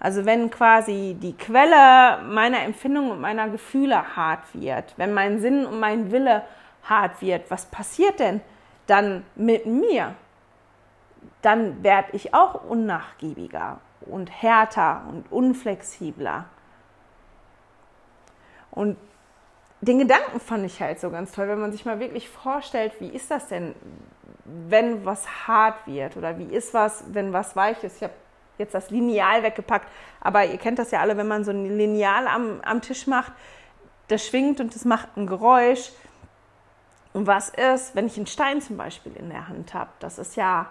Also 0.00 0.24
wenn 0.24 0.50
quasi 0.50 1.16
die 1.20 1.36
Quelle 1.36 2.22
meiner 2.22 2.62
Empfindungen 2.62 3.10
und 3.10 3.20
meiner 3.20 3.48
Gefühle 3.48 4.16
hart 4.16 4.44
wird, 4.54 4.94
wenn 4.96 5.12
mein 5.12 5.40
Sinn 5.40 5.66
und 5.66 5.80
mein 5.80 6.12
Wille 6.12 6.42
hart 6.84 7.20
wird, 7.20 7.50
was 7.50 7.66
passiert 7.66 8.20
denn 8.20 8.40
dann 8.86 9.24
mit 9.34 9.66
mir? 9.66 10.14
Dann 11.42 11.82
werde 11.82 12.10
ich 12.12 12.32
auch 12.32 12.62
unnachgiebiger 12.64 13.80
und 14.08 14.30
härter 14.30 15.02
und 15.08 15.30
unflexibler. 15.30 16.46
Und 18.70 18.96
den 19.80 19.98
Gedanken 19.98 20.40
fand 20.40 20.64
ich 20.66 20.80
halt 20.80 21.00
so 21.00 21.10
ganz 21.10 21.32
toll, 21.32 21.48
wenn 21.48 21.60
man 21.60 21.72
sich 21.72 21.84
mal 21.84 22.00
wirklich 22.00 22.28
vorstellt, 22.28 22.92
wie 23.00 23.08
ist 23.08 23.30
das 23.30 23.48
denn, 23.48 23.74
wenn 24.44 25.04
was 25.04 25.46
hart 25.46 25.86
wird 25.86 26.16
oder 26.16 26.38
wie 26.38 26.52
ist 26.54 26.74
was, 26.74 27.04
wenn 27.08 27.32
was 27.32 27.54
weich 27.54 27.82
ist. 27.84 27.96
Ich 27.96 28.02
habe 28.02 28.14
jetzt 28.58 28.74
das 28.74 28.90
Lineal 28.90 29.42
weggepackt, 29.42 29.88
aber 30.20 30.44
ihr 30.44 30.58
kennt 30.58 30.78
das 30.78 30.90
ja 30.90 31.00
alle, 31.00 31.16
wenn 31.16 31.28
man 31.28 31.44
so 31.44 31.52
ein 31.52 31.76
Lineal 31.76 32.26
am, 32.26 32.60
am 32.62 32.82
Tisch 32.82 33.06
macht, 33.06 33.32
das 34.08 34.26
schwingt 34.26 34.60
und 34.60 34.74
das 34.74 34.84
macht 34.84 35.16
ein 35.16 35.26
Geräusch. 35.26 35.92
Und 37.12 37.26
was 37.26 37.50
ist, 37.50 37.94
wenn 37.94 38.06
ich 38.06 38.16
einen 38.16 38.26
Stein 38.26 38.60
zum 38.60 38.76
Beispiel 38.76 39.14
in 39.16 39.28
der 39.30 39.48
Hand 39.48 39.74
habe? 39.74 39.90
Das 40.00 40.18
ist 40.18 40.36
ja 40.36 40.66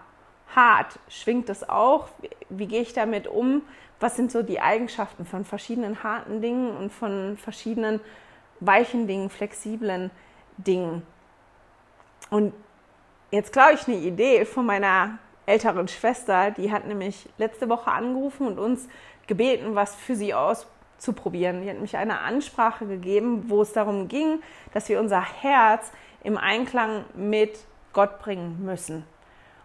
hart. 0.55 0.99
Schwingt 1.09 1.49
das 1.49 1.67
auch? 1.67 2.07
Wie, 2.21 2.29
wie 2.49 2.67
gehe 2.67 2.81
ich 2.81 2.93
damit 2.93 3.27
um? 3.27 3.61
Was 3.99 4.15
sind 4.15 4.31
so 4.31 4.43
die 4.43 4.59
Eigenschaften 4.59 5.25
von 5.25 5.43
verschiedenen 5.43 6.03
harten 6.03 6.41
Dingen 6.41 6.75
und 6.75 6.91
von 6.91 7.37
verschiedenen 7.37 7.99
weichen 8.59 9.07
Dingen, 9.07 9.29
flexiblen 9.29 10.11
Dingen? 10.57 11.01
Und 12.29 12.53
jetzt 13.31 13.53
glaube 13.53 13.73
ich 13.73 13.87
eine 13.87 13.97
Idee 13.97 14.45
von 14.45 14.65
meiner 14.65 15.17
älteren 15.45 15.87
Schwester, 15.87 16.51
die 16.51 16.71
hat 16.71 16.85
nämlich 16.85 17.27
letzte 17.37 17.69
Woche 17.69 17.91
angerufen 17.91 18.47
und 18.47 18.59
uns 18.59 18.87
gebeten, 19.27 19.75
was 19.75 19.95
für 19.95 20.15
sie 20.15 20.33
auszuprobieren. 20.33 21.61
Die 21.61 21.69
hat 21.69 21.75
nämlich 21.75 21.97
eine 21.97 22.19
Ansprache 22.19 22.85
gegeben, 22.85 23.45
wo 23.47 23.61
es 23.61 23.73
darum 23.73 24.07
ging, 24.07 24.41
dass 24.73 24.89
wir 24.89 24.99
unser 24.99 25.21
Herz 25.21 25.91
im 26.23 26.37
Einklang 26.37 27.05
mit 27.15 27.59
Gott 27.93 28.19
bringen 28.19 28.63
müssen. 28.63 29.05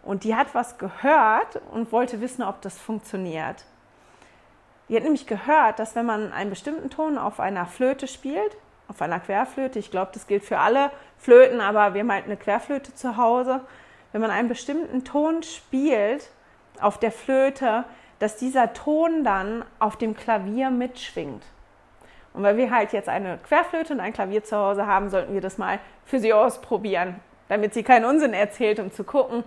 Und 0.03 0.25
die 0.25 0.35
hat 0.35 0.55
was 0.55 0.79
gehört 0.79 1.61
und 1.71 1.93
wollte 1.93 2.21
wissen, 2.21 2.43
ob 2.43 2.61
das 2.63 2.79
funktioniert. 2.79 3.65
Die 4.89 4.97
hat 4.97 5.05
nämlich 5.05 5.27
gehört, 5.27 5.79
dass 5.79 5.95
wenn 5.95 6.07
man 6.07 6.33
einen 6.33 6.51
bestimmten 6.51 6.91
Ton 6.91 7.19
auf 7.19 7.41
einer 7.41 7.67
Flöte 7.67 8.09
spielt, 8.09 8.57
auf 8.89 9.01
einer 9.01 9.21
Querflöte, 9.21 9.79
ich 9.79 9.91
glaube, 9.91 10.11
das 10.13 10.27
gilt 10.27 10.45
für 10.45 10.59
alle 10.59 10.91
Flöten, 11.19 11.61
aber 11.61 11.95
wir 11.95 12.01
haben 12.01 12.13
halt 12.13 12.25
eine 12.25 12.37
Querflöte 12.37 12.95
zu 12.95 13.17
Hause, 13.17 13.61
wenn 14.11 14.21
man 14.21 14.31
einen 14.31 14.49
bestimmten 14.49 15.05
Ton 15.05 15.43
spielt 15.43 16.31
auf 16.81 16.99
der 16.99 17.13
Flöte, 17.13 17.85
dass 18.19 18.37
dieser 18.37 18.73
Ton 18.73 19.25
dann 19.25 19.65
auf 19.79 19.97
dem 19.97 20.15
Klavier 20.15 20.71
mitschwingt. 20.71 21.45
Und 22.35 22.43
weil 22.43 22.57
wir 22.57 22.71
halt 22.71 22.93
jetzt 22.93 23.09
eine 23.09 23.39
Querflöte 23.39 23.93
und 23.95 24.01
ein 24.01 24.13
Klavier 24.13 24.45
zu 24.45 24.57
Hause 24.57 24.87
haben, 24.87 25.11
sollten 25.11 25.35
wir 25.35 25.41
das 25.41 25.59
mal 25.59 25.79
für 26.05 26.19
sie 26.19 26.33
ausprobieren, 26.33 27.17
damit 27.49 27.75
sie 27.75 27.83
keinen 27.83 28.05
Unsinn 28.05 28.33
erzählt, 28.33 28.79
um 28.79 28.93
zu 28.93 29.05
gucken, 29.05 29.45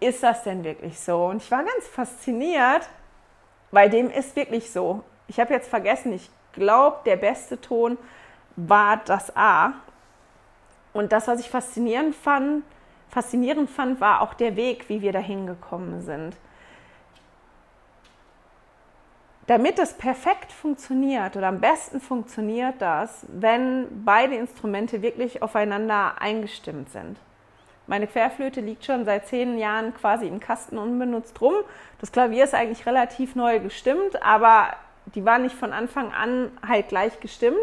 ist 0.00 0.22
das 0.22 0.42
denn 0.44 0.64
wirklich 0.64 0.98
so? 0.98 1.26
Und 1.26 1.42
ich 1.42 1.50
war 1.50 1.64
ganz 1.64 1.86
fasziniert, 1.86 2.88
weil 3.70 3.90
dem 3.90 4.10
ist 4.10 4.36
wirklich 4.36 4.70
so. 4.70 5.02
Ich 5.26 5.40
habe 5.40 5.52
jetzt 5.52 5.68
vergessen, 5.68 6.12
ich 6.12 6.30
glaube, 6.52 6.98
der 7.04 7.16
beste 7.16 7.60
Ton 7.60 7.98
war 8.56 8.98
das 9.04 9.34
A. 9.36 9.74
Und 10.92 11.12
das, 11.12 11.28
was 11.28 11.40
ich 11.40 11.50
faszinierend 11.50 12.14
fand, 12.14 12.64
faszinierend 13.08 13.70
fand, 13.70 14.00
war 14.00 14.22
auch 14.22 14.34
der 14.34 14.56
Weg, 14.56 14.88
wie 14.88 15.02
wir 15.02 15.12
dahin 15.12 15.46
gekommen 15.46 16.02
sind. 16.02 16.36
Damit 19.46 19.78
es 19.78 19.94
perfekt 19.94 20.52
funktioniert 20.52 21.34
oder 21.36 21.48
am 21.48 21.60
besten 21.60 22.00
funktioniert 22.00 22.74
das, 22.80 23.24
wenn 23.28 24.04
beide 24.04 24.34
Instrumente 24.34 25.00
wirklich 25.00 25.42
aufeinander 25.42 26.20
eingestimmt 26.20 26.90
sind. 26.90 27.16
Meine 27.88 28.06
Querflöte 28.06 28.60
liegt 28.60 28.84
schon 28.84 29.06
seit 29.06 29.28
zehn 29.28 29.58
Jahren 29.58 29.94
quasi 29.94 30.28
im 30.28 30.40
Kasten 30.40 30.76
unbenutzt 30.76 31.40
rum. 31.40 31.54
Das 32.00 32.12
Klavier 32.12 32.44
ist 32.44 32.54
eigentlich 32.54 32.84
relativ 32.84 33.34
neu 33.34 33.60
gestimmt, 33.60 34.22
aber 34.22 34.76
die 35.14 35.24
war 35.24 35.38
nicht 35.38 35.54
von 35.54 35.72
Anfang 35.72 36.12
an 36.12 36.50
halt 36.66 36.88
gleich 36.88 37.18
gestimmt, 37.20 37.56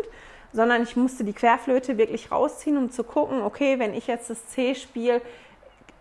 sondern 0.51 0.81
ich 0.81 0.95
musste 0.95 1.23
die 1.23 1.33
Querflöte 1.33 1.99
wirklich 1.99 2.31
rausziehen, 2.31 2.75
um 2.75 2.89
zu 2.89 3.03
gucken, 3.03 3.43
okay, 3.43 3.77
wenn 3.77 3.93
ich 3.93 4.07
jetzt 4.07 4.31
das 4.31 4.47
C 4.49 4.73
spiele, 4.73 5.21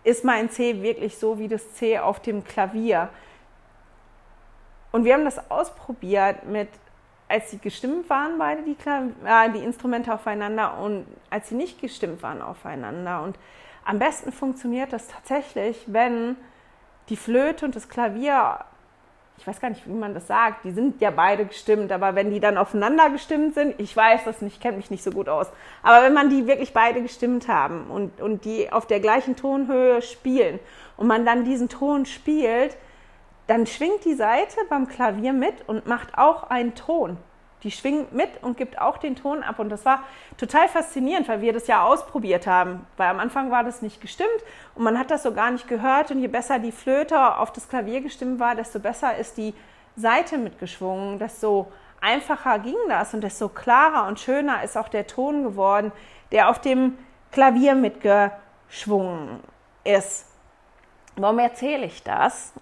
ist 0.03 0.23
mein 0.23 0.49
C 0.49 0.81
wirklich 0.81 1.19
so 1.19 1.37
wie 1.37 1.47
das 1.47 1.75
C 1.75 1.99
auf 1.99 2.19
dem 2.19 2.43
Klavier? 2.43 3.09
Und 4.91 5.05
wir 5.05 5.13
haben 5.13 5.25
das 5.25 5.51
ausprobiert 5.51 6.45
mit, 6.45 6.69
als 7.27 7.51
sie 7.51 7.57
gestimmt 7.57 8.09
waren, 8.09 8.37
beide 8.37 8.63
die, 8.63 8.77
äh, 9.25 9.51
die 9.51 9.63
Instrumente 9.63 10.13
aufeinander 10.13 10.77
und 10.79 11.05
als 11.29 11.49
sie 11.49 11.55
nicht 11.55 11.81
gestimmt 11.81 12.21
waren 12.23 12.41
aufeinander. 12.41 13.23
Und 13.23 13.37
am 13.83 13.99
besten 13.99 14.31
funktioniert 14.31 14.93
das 14.93 15.07
tatsächlich, 15.07 15.83
wenn 15.87 16.37
die 17.09 17.17
Flöte 17.17 17.65
und 17.65 17.75
das 17.75 17.89
Klavier 17.89 18.59
ich 19.37 19.45
weiß 19.45 19.59
gar 19.59 19.69
nicht, 19.69 19.85
wie 19.87 19.93
man 19.93 20.13
das 20.13 20.27
sagt, 20.27 20.63
die 20.63 20.71
sind 20.71 21.01
ja 21.01 21.11
beide 21.11 21.45
gestimmt, 21.45 21.91
aber 21.91 22.15
wenn 22.15 22.31
die 22.31 22.39
dann 22.39 22.57
aufeinander 22.57 23.09
gestimmt 23.09 23.53
sind, 23.53 23.75
ich 23.79 23.95
weiß 23.95 24.23
das 24.23 24.41
nicht, 24.41 24.55
ich 24.55 24.59
kenne 24.61 24.77
mich 24.77 24.91
nicht 24.91 25.03
so 25.03 25.11
gut 25.11 25.27
aus, 25.27 25.47
aber 25.83 26.05
wenn 26.05 26.13
man 26.13 26.29
die 26.29 26.47
wirklich 26.47 26.73
beide 26.73 27.01
gestimmt 27.01 27.47
haben 27.47 27.87
und, 27.89 28.21
und 28.21 28.45
die 28.45 28.71
auf 28.71 28.87
der 28.87 28.99
gleichen 28.99 29.35
Tonhöhe 29.35 30.01
spielen 30.01 30.59
und 30.97 31.07
man 31.07 31.25
dann 31.25 31.43
diesen 31.43 31.69
Ton 31.69 32.05
spielt, 32.05 32.77
dann 33.47 33.67
schwingt 33.67 34.05
die 34.05 34.15
Seite 34.15 34.57
beim 34.69 34.87
Klavier 34.87 35.33
mit 35.33 35.67
und 35.67 35.87
macht 35.87 36.17
auch 36.17 36.43
einen 36.43 36.75
Ton 36.75 37.17
die 37.65 37.71
schwingt 37.71 38.13
mit 38.13 38.43
und 38.43 38.57
gibt 38.57 38.79
auch 38.79 38.97
den 38.97 39.15
Ton 39.15 39.41
ab. 39.41 39.57
Und 39.57 39.69
das 39.69 39.85
war 39.85 40.03
total 40.37 40.69
faszinierend, 40.69 41.27
weil 41.27 41.41
wir 41.41 41.51
das 41.51 41.65
ja 41.65 41.83
ausprobiert 41.83 42.45
haben. 42.45 42.85
Weil 42.95 43.09
am 43.09 43.19
Anfang 43.19 43.49
war 43.49 43.63
das 43.63 43.81
nicht 43.81 43.99
gestimmt 44.01 44.29
und 44.75 44.83
man 44.83 44.99
hat 44.99 45.09
das 45.09 45.23
so 45.23 45.33
gar 45.33 45.49
nicht 45.49 45.67
gehört. 45.67 46.11
Und 46.11 46.19
je 46.19 46.27
besser 46.27 46.59
die 46.59 46.71
Flöte 46.71 47.37
auf 47.37 47.51
das 47.51 47.67
Klavier 47.67 48.01
gestimmt 48.01 48.39
war, 48.39 48.53
desto 48.53 48.79
besser 48.79 49.17
ist 49.17 49.37
die 49.37 49.55
Seite 49.95 50.37
mitgeschwungen, 50.37 51.17
desto 51.17 51.71
einfacher 52.01 52.59
ging 52.59 52.75
das 52.87 53.15
und 53.15 53.21
desto 53.21 53.49
klarer 53.49 54.07
und 54.07 54.19
schöner 54.19 54.63
ist 54.63 54.77
auch 54.77 54.89
der 54.89 55.07
Ton 55.07 55.43
geworden, 55.43 55.91
der 56.31 56.49
auf 56.49 56.61
dem 56.61 56.99
Klavier 57.31 57.73
mitgeschwungen 57.73 59.39
ist. 59.83 60.27
Warum 61.15 61.39
erzähle 61.39 61.85
ich 61.85 62.03
das? 62.03 62.53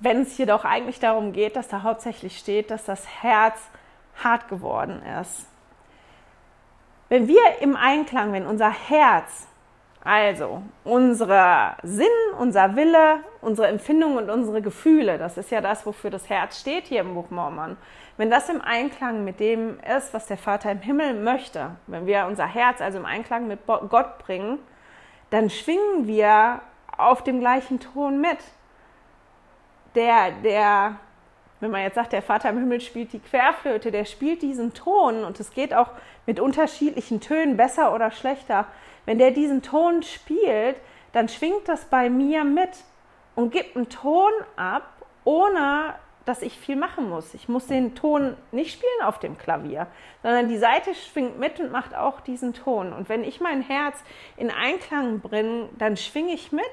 Wenn 0.00 0.22
es 0.22 0.36
jedoch 0.38 0.64
eigentlich 0.64 0.98
darum 0.98 1.32
geht, 1.32 1.56
dass 1.56 1.68
da 1.68 1.82
hauptsächlich 1.82 2.38
steht, 2.38 2.70
dass 2.70 2.84
das 2.84 3.06
Herz 3.22 3.58
hart 4.22 4.48
geworden 4.48 5.02
ist. 5.20 5.46
Wenn 7.08 7.28
wir 7.28 7.42
im 7.60 7.76
Einklang, 7.76 8.32
wenn 8.32 8.46
unser 8.46 8.70
Herz, 8.70 9.46
also 10.02 10.62
unser 10.84 11.76
Sinn, 11.82 12.06
unser 12.38 12.76
Wille, 12.76 13.18
unsere 13.42 13.68
Empfindungen 13.68 14.18
und 14.18 14.30
unsere 14.30 14.62
Gefühle, 14.62 15.18
das 15.18 15.36
ist 15.36 15.50
ja 15.50 15.60
das, 15.60 15.84
wofür 15.84 16.10
das 16.10 16.30
Herz 16.30 16.60
steht 16.60 16.86
hier 16.86 17.00
im 17.00 17.14
Buch 17.14 17.30
Mormon, 17.30 17.76
wenn 18.16 18.30
das 18.30 18.48
im 18.48 18.62
Einklang 18.62 19.24
mit 19.24 19.40
dem 19.40 19.78
ist, 19.80 20.14
was 20.14 20.26
der 20.26 20.38
Vater 20.38 20.72
im 20.72 20.80
Himmel 20.80 21.14
möchte, 21.14 21.72
wenn 21.86 22.06
wir 22.06 22.26
unser 22.26 22.46
Herz 22.46 22.80
also 22.80 22.98
im 22.98 23.06
Einklang 23.06 23.46
mit 23.46 23.66
Gott 23.66 24.18
bringen, 24.18 24.58
dann 25.30 25.50
schwingen 25.50 26.06
wir 26.06 26.60
auf 26.96 27.22
dem 27.22 27.40
gleichen 27.40 27.80
Ton 27.80 28.20
mit 28.20 28.38
der, 29.94 30.32
der, 30.42 30.96
wenn 31.60 31.70
man 31.70 31.82
jetzt 31.82 31.94
sagt, 31.94 32.12
der 32.12 32.22
Vater 32.22 32.50
im 32.50 32.58
Himmel 32.58 32.80
spielt 32.80 33.12
die 33.12 33.18
Querflöte, 33.18 33.90
der 33.90 34.04
spielt 34.04 34.42
diesen 34.42 34.72
Ton 34.74 35.24
und 35.24 35.40
es 35.40 35.52
geht 35.52 35.74
auch 35.74 35.90
mit 36.26 36.40
unterschiedlichen 36.40 37.20
Tönen 37.20 37.56
besser 37.56 37.94
oder 37.94 38.10
schlechter. 38.10 38.66
Wenn 39.06 39.18
der 39.18 39.30
diesen 39.30 39.62
Ton 39.62 40.02
spielt, 40.02 40.76
dann 41.12 41.28
schwingt 41.28 41.66
das 41.66 41.84
bei 41.86 42.08
mir 42.08 42.44
mit 42.44 42.70
und 43.34 43.52
gibt 43.52 43.76
einen 43.76 43.88
Ton 43.88 44.32
ab, 44.56 44.84
ohne 45.24 45.94
dass 46.24 46.42
ich 46.42 46.58
viel 46.58 46.76
machen 46.76 47.08
muss. 47.08 47.34
Ich 47.34 47.48
muss 47.48 47.66
den 47.66 47.94
Ton 47.94 48.36
nicht 48.52 48.72
spielen 48.72 49.02
auf 49.02 49.18
dem 49.18 49.38
Klavier, 49.38 49.86
sondern 50.22 50.48
die 50.48 50.58
Seite 50.58 50.94
schwingt 50.94 51.38
mit 51.38 51.58
und 51.58 51.72
macht 51.72 51.94
auch 51.94 52.20
diesen 52.20 52.52
Ton. 52.52 52.92
Und 52.92 53.08
wenn 53.08 53.24
ich 53.24 53.40
mein 53.40 53.62
Herz 53.62 53.98
in 54.36 54.50
Einklang 54.50 55.20
bringe, 55.20 55.68
dann 55.78 55.96
schwinge 55.96 56.32
ich 56.32 56.52
mit 56.52 56.64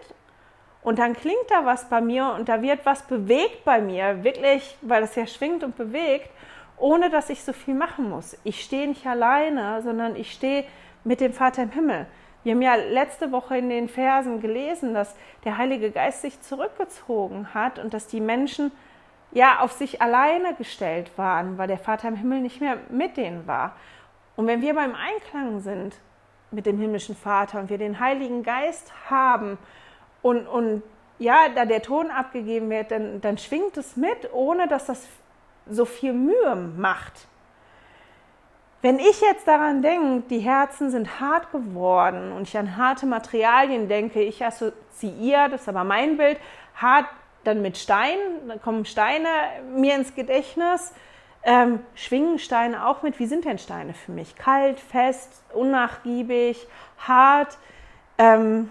und 0.88 0.99
dann 0.99 1.17
klingt 1.17 1.49
da 1.49 1.65
was 1.65 1.89
bei 1.89 1.99
mir 1.99 2.33
und 2.39 2.47
da 2.47 2.61
wird 2.61 2.85
was 2.85 3.01
bewegt 3.01 3.65
bei 3.65 3.81
mir, 3.81 4.23
wirklich, 4.23 4.77
weil 4.81 5.03
es 5.03 5.15
ja 5.15 5.27
schwingt 5.27 5.65
und 5.65 5.75
bewegt, 5.75 6.29
ohne 6.77 7.09
dass 7.09 7.29
ich 7.29 7.43
so 7.43 7.51
viel 7.51 7.73
machen 7.73 8.09
muss. 8.09 8.38
Ich 8.45 8.63
stehe 8.63 8.88
nicht 8.88 9.05
alleine, 9.05 9.81
sondern 9.81 10.15
ich 10.15 10.31
stehe 10.31 10.63
mit 11.03 11.19
dem 11.19 11.33
Vater 11.33 11.63
im 11.63 11.71
Himmel. 11.71 12.05
Wir 12.45 12.53
haben 12.53 12.61
ja 12.61 12.75
letzte 12.75 13.33
Woche 13.33 13.57
in 13.57 13.67
den 13.67 13.89
Versen 13.89 14.39
gelesen, 14.39 14.93
dass 14.93 15.13
der 15.43 15.57
Heilige 15.57 15.91
Geist 15.91 16.21
sich 16.21 16.39
zurückgezogen 16.39 17.53
hat 17.53 17.79
und 17.79 17.93
dass 17.93 18.07
die 18.07 18.21
Menschen 18.21 18.71
ja 19.33 19.59
auf 19.59 19.73
sich 19.73 20.01
alleine 20.01 20.53
gestellt 20.53 21.11
waren, 21.17 21.57
weil 21.57 21.67
der 21.67 21.79
Vater 21.79 22.07
im 22.07 22.15
Himmel 22.15 22.39
nicht 22.39 22.61
mehr 22.61 22.77
mit 22.88 23.17
denen 23.17 23.45
war. 23.45 23.75
Und 24.38 24.47
wenn 24.47 24.61
wir 24.61 24.73
beim 24.73 24.95
Einklang 24.95 25.59
sind 25.59 25.97
mit 26.49 26.65
dem 26.65 26.79
himmlischen 26.79 27.17
Vater 27.17 27.59
und 27.59 27.69
wir 27.69 27.77
den 27.77 27.99
Heiligen 27.99 28.41
Geist 28.41 28.93
haben 29.09 29.57
und, 30.22 30.47
und 30.47 30.84
ja, 31.20 31.49
da 31.53 31.65
der 31.65 31.82
Ton 31.82 32.11
abgegeben 32.11 32.70
wird, 32.70 32.91
dann, 32.91 33.22
dann 33.22 33.38
schwingt 33.38 33.78
es 33.78 33.95
mit, 33.95 34.32
ohne 34.34 34.68
dass 34.68 34.86
das 34.86 35.07
so 35.70 35.86
viel 35.86 36.13
Mühe 36.13 36.55
macht. 36.55 37.28
wenn 38.82 38.99
ich 38.99 39.20
jetzt 39.22 39.47
daran 39.47 39.82
denke, 39.82 40.28
die 40.30 40.39
Herzen 40.39 40.91
sind 40.91 41.20
hart 41.20 41.51
geworden 41.51 42.32
und 42.32 42.43
ich 42.43 42.57
an 42.57 42.78
harte 42.78 43.05
Materialien 43.05 43.89
denke, 43.89 44.22
ich 44.22 44.45
assoziiere, 44.45 45.49
das 45.49 45.61
ist 45.61 45.70
aber 45.70 45.84
mein 45.84 46.18
Bild, 46.18 46.39
hart 46.76 47.07
dann 47.43 47.61
mit 47.61 47.78
Stein, 47.78 48.18
dann 48.47 48.61
kommen 48.61 48.86
Steine 48.86 49.28
mir 49.76 49.95
ins 49.95 50.13
Gedächtnis. 50.13 50.93
Ähm, 51.43 51.80
schwingen 51.95 52.39
Steine 52.39 52.86
auch 52.88 53.03
mit? 53.03 53.20
Wie 53.20 53.26
sind 53.26 53.45
denn 53.45 53.57
Steine 53.57 53.93
für 53.93 54.11
mich? 54.11 54.36
Kalt, 54.36 54.80
fest, 54.80 55.43
unnachgiebig, 55.53 56.68
hart. 56.99 57.57
Ähm, 58.18 58.70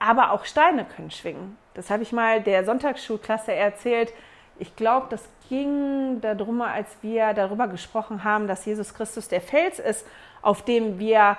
aber 0.00 0.32
auch 0.32 0.44
Steine 0.44 0.84
können 0.84 1.12
schwingen. 1.12 1.56
Das 1.74 1.90
habe 1.90 2.02
ich 2.02 2.10
mal 2.10 2.42
der 2.42 2.64
Sonntagsschulklasse 2.64 3.52
erzählt. 3.52 4.12
Ich 4.58 4.74
glaube, 4.74 5.06
das 5.10 5.22
ging 5.48 6.20
darum, 6.20 6.60
als 6.62 6.88
wir 7.02 7.32
darüber 7.34 7.68
gesprochen 7.68 8.24
haben, 8.24 8.48
dass 8.48 8.64
Jesus 8.64 8.94
Christus 8.94 9.28
der 9.28 9.40
Fels 9.40 9.78
ist, 9.78 10.06
auf 10.42 10.64
dem 10.64 10.98
wir 10.98 11.36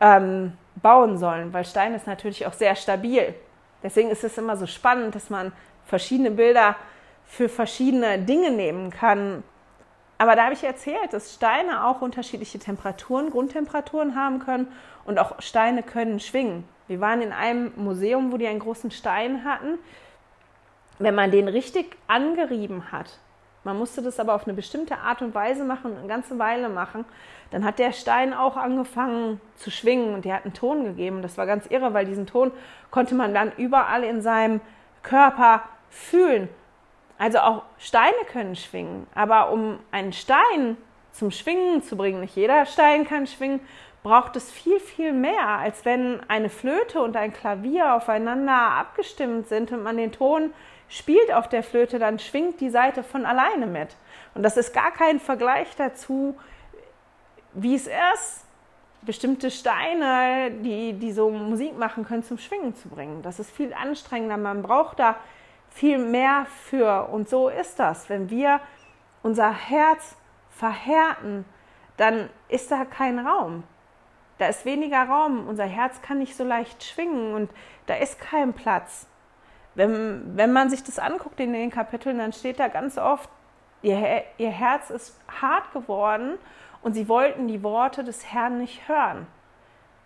ähm, 0.00 0.52
bauen 0.76 1.18
sollen, 1.18 1.52
weil 1.52 1.64
Stein 1.64 1.94
ist 1.94 2.06
natürlich 2.06 2.46
auch 2.46 2.52
sehr 2.52 2.76
stabil. 2.76 3.34
Deswegen 3.82 4.10
ist 4.10 4.24
es 4.24 4.38
immer 4.38 4.56
so 4.56 4.66
spannend, 4.66 5.14
dass 5.14 5.30
man 5.30 5.52
verschiedene 5.86 6.30
Bilder 6.30 6.76
für 7.24 7.48
verschiedene 7.48 8.18
Dinge 8.18 8.50
nehmen 8.50 8.90
kann. 8.90 9.42
Aber 10.18 10.36
da 10.36 10.44
habe 10.44 10.54
ich 10.54 10.64
erzählt, 10.64 11.12
dass 11.12 11.34
Steine 11.34 11.86
auch 11.86 12.02
unterschiedliche 12.02 12.58
Temperaturen, 12.58 13.30
Grundtemperaturen 13.30 14.16
haben 14.16 14.38
können 14.38 14.68
und 15.04 15.18
auch 15.18 15.40
Steine 15.40 15.82
können 15.82 16.20
schwingen. 16.20 16.64
Wir 16.88 17.00
waren 17.00 17.22
in 17.22 17.32
einem 17.32 17.72
Museum, 17.76 18.32
wo 18.32 18.36
die 18.36 18.46
einen 18.46 18.60
großen 18.60 18.90
Stein 18.90 19.44
hatten. 19.44 19.78
Wenn 20.98 21.14
man 21.14 21.30
den 21.30 21.48
richtig 21.48 21.96
angerieben 22.06 22.90
hat, 22.92 23.18
man 23.66 23.78
musste 23.78 24.00
das 24.00 24.20
aber 24.20 24.34
auf 24.34 24.44
eine 24.44 24.54
bestimmte 24.54 24.98
Art 24.98 25.22
und 25.22 25.34
Weise 25.34 25.64
machen, 25.64 25.96
eine 25.98 26.06
ganze 26.06 26.38
Weile 26.38 26.68
machen, 26.68 27.04
dann 27.50 27.64
hat 27.64 27.80
der 27.80 27.92
Stein 27.92 28.32
auch 28.32 28.56
angefangen 28.56 29.40
zu 29.56 29.72
schwingen 29.72 30.14
und 30.14 30.24
der 30.24 30.34
hat 30.34 30.44
einen 30.44 30.54
Ton 30.54 30.84
gegeben. 30.84 31.20
Das 31.20 31.36
war 31.36 31.46
ganz 31.46 31.66
irre, 31.66 31.92
weil 31.92 32.06
diesen 32.06 32.26
Ton 32.26 32.52
konnte 32.92 33.16
man 33.16 33.34
dann 33.34 33.50
überall 33.56 34.04
in 34.04 34.22
seinem 34.22 34.60
Körper 35.02 35.64
fühlen. 35.90 36.48
Also 37.18 37.38
auch 37.38 37.62
Steine 37.78 38.14
können 38.30 38.54
schwingen, 38.54 39.08
aber 39.16 39.50
um 39.50 39.80
einen 39.90 40.12
Stein 40.12 40.76
zum 41.10 41.32
Schwingen 41.32 41.82
zu 41.82 41.96
bringen, 41.96 42.20
nicht 42.20 42.36
jeder 42.36 42.66
Stein 42.66 43.04
kann 43.04 43.26
schwingen, 43.26 43.60
braucht 44.06 44.36
es 44.36 44.52
viel, 44.52 44.78
viel 44.78 45.12
mehr, 45.12 45.48
als 45.48 45.84
wenn 45.84 46.20
eine 46.30 46.48
Flöte 46.48 47.02
und 47.02 47.16
ein 47.16 47.32
Klavier 47.32 47.96
aufeinander 47.96 48.52
abgestimmt 48.52 49.48
sind 49.48 49.72
und 49.72 49.82
man 49.82 49.96
den 49.96 50.12
Ton 50.12 50.54
spielt 50.88 51.34
auf 51.34 51.48
der 51.48 51.64
Flöte, 51.64 51.98
dann 51.98 52.20
schwingt 52.20 52.60
die 52.60 52.70
Seite 52.70 53.02
von 53.02 53.26
alleine 53.26 53.66
mit. 53.66 53.96
Und 54.34 54.44
das 54.44 54.56
ist 54.56 54.72
gar 54.72 54.92
kein 54.92 55.18
Vergleich 55.18 55.74
dazu, 55.74 56.36
wie 57.52 57.74
es 57.74 57.88
ist, 57.88 58.44
bestimmte 59.02 59.50
Steine, 59.50 60.52
die, 60.52 60.92
die 60.92 61.10
so 61.10 61.28
Musik 61.28 61.76
machen 61.76 62.04
können, 62.04 62.22
zum 62.22 62.38
Schwingen 62.38 62.76
zu 62.76 62.88
bringen. 62.88 63.22
Das 63.22 63.40
ist 63.40 63.50
viel 63.50 63.74
anstrengender. 63.74 64.36
Man 64.36 64.62
braucht 64.62 65.00
da 65.00 65.16
viel 65.70 65.98
mehr 65.98 66.46
für. 66.68 67.08
Und 67.10 67.28
so 67.28 67.48
ist 67.48 67.80
das. 67.80 68.08
Wenn 68.08 68.30
wir 68.30 68.60
unser 69.24 69.50
Herz 69.50 70.14
verhärten, 70.50 71.44
dann 71.96 72.30
ist 72.48 72.70
da 72.70 72.84
kein 72.84 73.18
Raum. 73.18 73.64
Da 74.38 74.48
ist 74.48 74.64
weniger 74.64 75.04
Raum. 75.04 75.48
Unser 75.48 75.64
Herz 75.64 76.02
kann 76.02 76.18
nicht 76.18 76.36
so 76.36 76.44
leicht 76.44 76.84
schwingen 76.84 77.34
und 77.34 77.50
da 77.86 77.94
ist 77.94 78.20
kein 78.20 78.52
Platz. 78.52 79.06
Wenn, 79.74 80.36
wenn 80.36 80.52
man 80.52 80.70
sich 80.70 80.82
das 80.82 80.98
anguckt 80.98 81.38
in 81.40 81.52
den 81.52 81.70
Kapiteln, 81.70 82.18
dann 82.18 82.32
steht 82.32 82.58
da 82.58 82.68
ganz 82.68 82.98
oft, 82.98 83.28
ihr, 83.82 84.22
ihr 84.38 84.50
Herz 84.50 84.90
ist 84.90 85.20
hart 85.40 85.72
geworden 85.72 86.38
und 86.82 86.94
sie 86.94 87.08
wollten 87.08 87.48
die 87.48 87.62
Worte 87.62 88.04
des 88.04 88.32
Herrn 88.32 88.58
nicht 88.58 88.88
hören. 88.88 89.26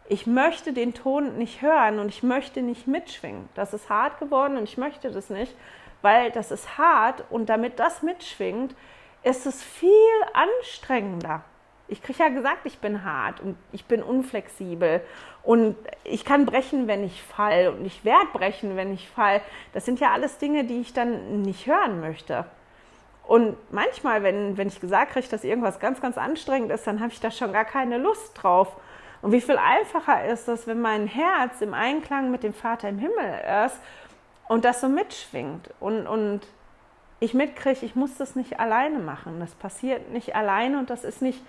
Ich 0.08 0.26
möchte 0.26 0.72
den 0.72 0.92
Ton 0.92 1.38
nicht 1.38 1.62
hören 1.62 2.00
und 2.00 2.08
ich 2.08 2.24
möchte 2.24 2.62
nicht 2.62 2.88
mitschwingen. 2.88 3.48
Das 3.54 3.72
ist 3.72 3.88
hart 3.88 4.18
geworden 4.18 4.56
und 4.56 4.64
ich 4.64 4.76
möchte 4.76 5.12
das 5.12 5.30
nicht, 5.30 5.54
weil 6.02 6.32
das 6.32 6.50
ist 6.50 6.78
hart 6.78 7.24
und 7.30 7.48
damit 7.48 7.78
das 7.78 8.02
mitschwingt, 8.02 8.74
ist 9.22 9.46
es 9.46 9.62
viel 9.62 9.90
anstrengender. 10.32 11.44
Ich 11.90 12.02
kriege 12.02 12.20
ja 12.20 12.28
gesagt, 12.28 12.60
ich 12.64 12.78
bin 12.78 13.04
hart 13.04 13.40
und 13.40 13.56
ich 13.72 13.84
bin 13.84 14.02
unflexibel 14.02 15.00
und 15.42 15.76
ich 16.04 16.24
kann 16.24 16.46
brechen, 16.46 16.86
wenn 16.86 17.04
ich 17.04 17.22
fall 17.22 17.74
und 17.76 17.84
ich 17.84 18.04
werde 18.04 18.28
brechen, 18.32 18.76
wenn 18.76 18.94
ich 18.94 19.08
fall. 19.08 19.42
Das 19.72 19.84
sind 19.84 20.00
ja 20.00 20.12
alles 20.12 20.38
Dinge, 20.38 20.64
die 20.64 20.80
ich 20.80 20.92
dann 20.92 21.42
nicht 21.42 21.66
hören 21.66 22.00
möchte. 22.00 22.44
Und 23.26 23.56
manchmal, 23.72 24.22
wenn, 24.22 24.56
wenn 24.56 24.68
ich 24.68 24.80
gesagt 24.80 25.12
kriege, 25.12 25.28
dass 25.28 25.44
irgendwas 25.44 25.78
ganz, 25.78 26.00
ganz 26.00 26.16
anstrengend 26.18 26.72
ist, 26.72 26.86
dann 26.86 27.00
habe 27.00 27.12
ich 27.12 27.20
da 27.20 27.30
schon 27.30 27.52
gar 27.52 27.64
keine 27.64 27.98
Lust 27.98 28.32
drauf. 28.34 28.76
Und 29.22 29.32
wie 29.32 29.40
viel 29.40 29.58
einfacher 29.58 30.24
ist 30.26 30.48
es, 30.48 30.66
wenn 30.66 30.80
mein 30.80 31.06
Herz 31.06 31.60
im 31.60 31.74
Einklang 31.74 32.30
mit 32.30 32.42
dem 32.42 32.54
Vater 32.54 32.88
im 32.88 32.98
Himmel 32.98 33.66
ist 33.66 33.78
und 34.48 34.64
das 34.64 34.80
so 34.80 34.88
mitschwingt 34.88 35.70
und, 35.78 36.06
und 36.06 36.40
ich 37.20 37.34
mitkriege, 37.34 37.84
ich 37.84 37.94
muss 37.94 38.16
das 38.16 38.34
nicht 38.34 38.58
alleine 38.58 38.98
machen. 38.98 39.38
Das 39.40 39.54
passiert 39.54 40.10
nicht 40.10 40.34
alleine 40.34 40.78
und 40.78 40.90
das 40.90 41.04
ist 41.04 41.20
nicht 41.20 41.40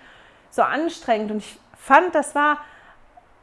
so 0.52 0.62
anstrengend. 0.62 1.32
Und 1.32 1.38
ich 1.38 1.58
fand, 1.76 2.14
das 2.14 2.36
war 2.36 2.58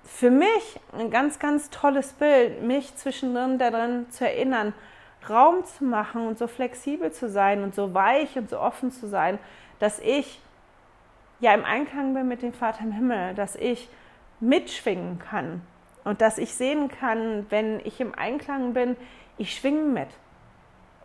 für 0.05 0.31
mich 0.31 0.79
ein 0.97 1.11
ganz, 1.11 1.39
ganz 1.39 1.69
tolles 1.69 2.13
Bild, 2.13 2.63
mich 2.63 2.95
zwischendrin 2.95 3.57
daran 3.57 4.09
zu 4.11 4.25
erinnern, 4.25 4.73
Raum 5.29 5.65
zu 5.65 5.83
machen 5.83 6.25
und 6.27 6.39
so 6.39 6.47
flexibel 6.47 7.11
zu 7.11 7.29
sein 7.29 7.63
und 7.63 7.75
so 7.75 7.93
weich 7.93 8.37
und 8.37 8.49
so 8.49 8.59
offen 8.59 8.91
zu 8.91 9.07
sein, 9.07 9.37
dass 9.79 9.99
ich 9.99 10.41
ja 11.41 11.53
im 11.53 11.65
Einklang 11.65 12.13
bin 12.13 12.27
mit 12.27 12.41
dem 12.41 12.53
Vater 12.53 12.83
im 12.83 12.93
Himmel, 12.93 13.35
dass 13.35 13.55
ich 13.55 13.89
mitschwingen 14.39 15.19
kann 15.19 15.61
und 16.05 16.21
dass 16.21 16.37
ich 16.37 16.53
sehen 16.53 16.89
kann, 16.89 17.45
wenn 17.49 17.81
ich 17.81 17.99
im 17.99 18.15
Einklang 18.15 18.73
bin, 18.73 18.95
ich 19.37 19.55
schwinge 19.55 19.83
mit. 19.83 20.09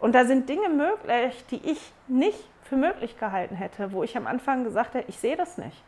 Und 0.01 0.15
da 0.15 0.25
sind 0.25 0.49
Dinge 0.49 0.69
möglich, 0.69 1.45
die 1.51 1.61
ich 1.65 1.93
nicht 2.09 2.39
für 2.63 2.77
möglich 2.77 3.19
gehalten 3.19 3.57
hätte, 3.57 3.93
wo 3.93 4.03
ich 4.03 4.17
am 4.17 4.27
Anfang 4.27 4.65
gesagt 4.65 4.95
hätte, 4.95 5.09
ich 5.09 5.19
sehe 5.19 5.37
das 5.37 5.59
nicht. 5.59 5.83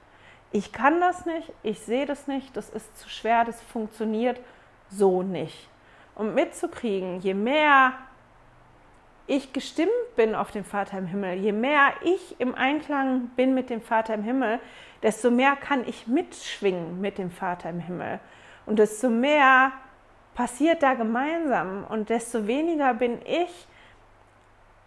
Ich 0.52 0.72
kann 0.72 1.00
das 1.00 1.26
nicht, 1.26 1.52
ich 1.62 1.80
sehe 1.80 2.06
das 2.06 2.26
nicht, 2.26 2.56
das 2.56 2.70
ist 2.70 2.98
zu 2.98 3.08
schwer, 3.08 3.44
das 3.44 3.60
funktioniert 3.62 4.40
so 4.88 5.22
nicht. 5.22 5.68
Um 6.14 6.34
mitzukriegen, 6.34 7.20
je 7.20 7.34
mehr 7.34 7.92
ich 9.26 9.52
gestimmt 9.52 9.90
bin 10.14 10.34
auf 10.34 10.52
den 10.52 10.64
Vater 10.64 10.98
im 10.98 11.06
Himmel, 11.06 11.34
je 11.34 11.52
mehr 11.52 11.92
ich 12.02 12.40
im 12.40 12.54
Einklang 12.54 13.28
bin 13.36 13.54
mit 13.54 13.70
dem 13.70 13.82
Vater 13.82 14.14
im 14.14 14.22
Himmel, 14.22 14.60
desto 15.02 15.30
mehr 15.30 15.56
kann 15.56 15.86
ich 15.86 16.06
mitschwingen 16.06 17.00
mit 17.00 17.18
dem 17.18 17.30
Vater 17.30 17.70
im 17.70 17.80
Himmel. 17.80 18.20
Und 18.66 18.78
desto 18.78 19.10
mehr 19.10 19.72
passiert 20.34 20.82
da 20.82 20.94
gemeinsam 20.94 21.84
und 21.88 22.08
desto 22.08 22.46
weniger 22.46 22.94
bin 22.94 23.20
ich 23.24 23.66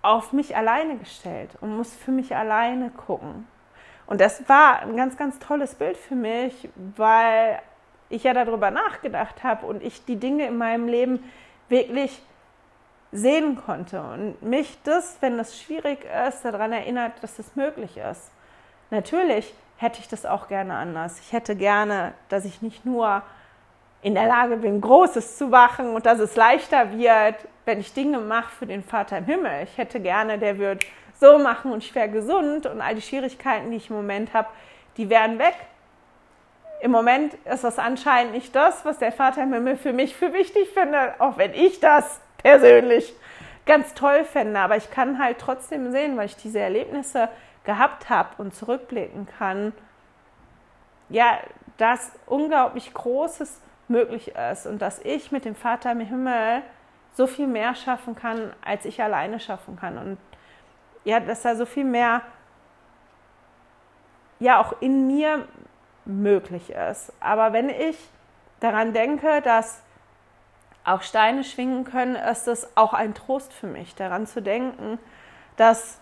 auf 0.01 0.31
mich 0.31 0.55
alleine 0.55 0.97
gestellt 0.97 1.51
und 1.59 1.75
muss 1.75 1.93
für 1.93 2.11
mich 2.11 2.35
alleine 2.35 2.91
gucken. 2.91 3.47
Und 4.09 4.19
das 4.19 4.49
war 4.49 4.81
ein 4.81 4.97
ganz, 4.97 5.17
ganz 5.17 5.37
tolles 5.37 5.75
Bild 5.75 5.95
für 5.95 6.15
mich, 6.15 6.67
weil 6.97 7.59
ich 8.09 8.23
ja 8.23 8.33
darüber 8.33 8.71
nachgedacht 8.71 9.43
habe 9.43 9.67
und 9.67 9.83
ich 9.83 10.03
die 10.03 10.15
Dinge 10.15 10.47
in 10.47 10.57
meinem 10.57 10.87
Leben 10.87 11.23
wirklich 11.69 12.19
sehen 13.11 13.55
konnte 13.55 14.01
und 14.01 14.41
mich 14.41 14.79
das, 14.83 15.17
wenn 15.21 15.37
das 15.37 15.61
schwierig 15.61 16.07
ist, 16.27 16.43
daran 16.43 16.71
erinnert, 16.71 17.21
dass 17.21 17.37
es 17.37 17.55
möglich 17.55 17.97
ist. 17.97 18.31
Natürlich 18.89 19.53
hätte 19.77 19.99
ich 19.99 20.07
das 20.07 20.25
auch 20.25 20.47
gerne 20.47 20.73
anders. 20.73 21.19
Ich 21.19 21.31
hätte 21.31 21.55
gerne, 21.55 22.13
dass 22.29 22.45
ich 22.45 22.63
nicht 22.63 22.87
nur 22.87 23.21
in 24.01 24.15
der 24.15 24.25
Lage 24.25 24.57
bin, 24.57 24.81
Großes 24.81 25.37
zu 25.37 25.49
machen 25.49 25.93
und 25.93 26.07
dass 26.07 26.17
es 26.17 26.35
leichter 26.35 26.97
wird, 26.97 27.35
wenn 27.65 27.79
ich 27.79 27.93
Dinge 27.93 28.17
mache 28.17 28.49
für 28.55 28.65
den 28.65 28.83
Vater 28.83 29.19
im 29.19 29.25
Himmel. 29.25 29.65
Ich 29.65 29.77
hätte 29.77 29.99
gerne, 29.99 30.39
der 30.39 30.57
wird 30.57 30.83
so 31.19 31.37
machen 31.37 31.71
und 31.71 31.83
ich 31.83 31.93
wäre 31.95 32.09
gesund 32.09 32.65
und 32.65 32.81
all 32.81 32.95
die 32.95 33.01
Schwierigkeiten, 33.01 33.71
die 33.71 33.77
ich 33.77 33.89
im 33.89 33.95
Moment 33.95 34.33
habe, 34.33 34.47
die 34.97 35.09
wären 35.09 35.37
weg. 35.39 35.55
Im 36.81 36.91
Moment 36.91 37.33
ist 37.45 37.63
das 37.63 37.77
anscheinend 37.77 38.33
nicht 38.33 38.55
das, 38.55 38.85
was 38.85 38.99
der 38.99 39.11
Vater 39.11 39.43
im 39.43 39.53
Himmel 39.53 39.75
für 39.75 39.91
mich 39.91 40.15
für 40.15 40.31
wichtig 40.31 40.69
findet, 40.69 41.19
auch 41.19 41.37
wenn 41.37 41.53
ich 41.53 41.81
das 41.81 42.21
persönlich 42.37 43.13
ganz 43.65 43.93
toll 43.93 44.23
fände. 44.23 44.59
Aber 44.59 44.77
ich 44.77 44.89
kann 44.89 45.19
halt 45.19 45.39
trotzdem 45.39 45.91
sehen, 45.91 46.15
weil 46.15 46.27
ich 46.27 46.37
diese 46.37 46.59
Erlebnisse 46.59 47.27
gehabt 47.65 48.09
habe 48.09 48.29
und 48.37 48.55
zurückblicken 48.55 49.27
kann, 49.37 49.73
ja, 51.09 51.39
dass 51.77 52.11
unglaublich 52.25 52.93
Großes 52.93 53.61
möglich 53.87 54.33
ist 54.51 54.65
und 54.65 54.81
dass 54.81 54.99
ich 54.99 55.31
mit 55.31 55.45
dem 55.45 55.55
Vater 55.55 55.91
im 55.91 55.99
Himmel 55.99 56.61
so 57.13 57.27
viel 57.27 57.47
mehr 57.47 57.75
schaffen 57.75 58.15
kann, 58.15 58.53
als 58.63 58.85
ich 58.85 59.01
alleine 59.01 59.39
schaffen 59.39 59.75
kann. 59.75 59.97
Und 59.97 60.17
ja, 61.09 61.19
dass 61.19 61.41
da 61.41 61.55
so 61.55 61.65
viel 61.65 61.85
mehr 61.85 62.21
ja 64.39 64.61
auch 64.61 64.73
in 64.79 65.07
mir 65.07 65.47
möglich 66.05 66.69
ist. 66.69 67.11
Aber 67.19 67.51
wenn 67.51 67.69
ich 67.69 67.97
daran 68.59 68.93
denke, 68.93 69.41
dass 69.41 69.81
auch 70.85 71.01
Steine 71.01 71.43
schwingen 71.43 71.83
können, 71.83 72.15
ist 72.15 72.47
es 72.47 72.77
auch 72.77 72.93
ein 72.93 73.13
Trost 73.13 73.51
für 73.53 73.67
mich, 73.67 73.95
daran 73.95 74.27
zu 74.27 74.41
denken, 74.41 74.97
dass 75.57 75.99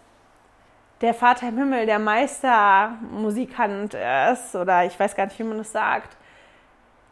der 1.02 1.14
Vater 1.14 1.50
im 1.50 1.58
Himmel 1.58 1.86
der 1.86 2.00
Meistermusikant 2.00 3.94
ist, 4.32 4.56
oder 4.56 4.86
ich 4.86 5.00
weiß 5.00 5.16
gar 5.16 5.26
nicht, 5.26 5.40
wie 5.40 5.44
man 5.44 5.58
das 5.58 5.72
sagt. 5.72 6.18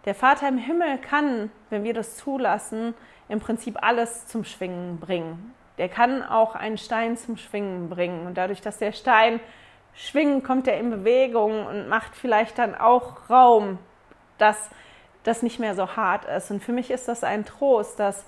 Der 0.05 0.15
Vater 0.15 0.47
im 0.47 0.57
Himmel 0.57 0.97
kann, 0.99 1.51
wenn 1.69 1.83
wir 1.83 1.93
das 1.93 2.17
zulassen, 2.17 2.93
im 3.29 3.39
Prinzip 3.39 3.81
alles 3.81 4.27
zum 4.27 4.43
Schwingen 4.43 4.99
bringen. 4.99 5.53
Der 5.77 5.89
kann 5.89 6.23
auch 6.23 6.55
einen 6.55 6.77
Stein 6.77 7.17
zum 7.17 7.37
Schwingen 7.37 7.89
bringen. 7.89 8.25
Und 8.27 8.37
dadurch, 8.37 8.61
dass 8.61 8.77
der 8.77 8.91
Stein 8.91 9.39
schwingt, 9.93 10.43
kommt 10.43 10.67
er 10.67 10.79
in 10.79 10.89
Bewegung 10.89 11.65
und 11.65 11.87
macht 11.87 12.15
vielleicht 12.15 12.57
dann 12.57 12.75
auch 12.75 13.29
Raum, 13.29 13.79
dass 14.37 14.69
das 15.23 15.41
nicht 15.41 15.59
mehr 15.59 15.75
so 15.75 15.95
hart 15.95 16.25
ist. 16.25 16.51
Und 16.51 16.63
für 16.63 16.71
mich 16.71 16.91
ist 16.91 17.07
das 17.07 17.23
ein 17.23 17.45
Trost, 17.45 17.99
dass 17.99 18.25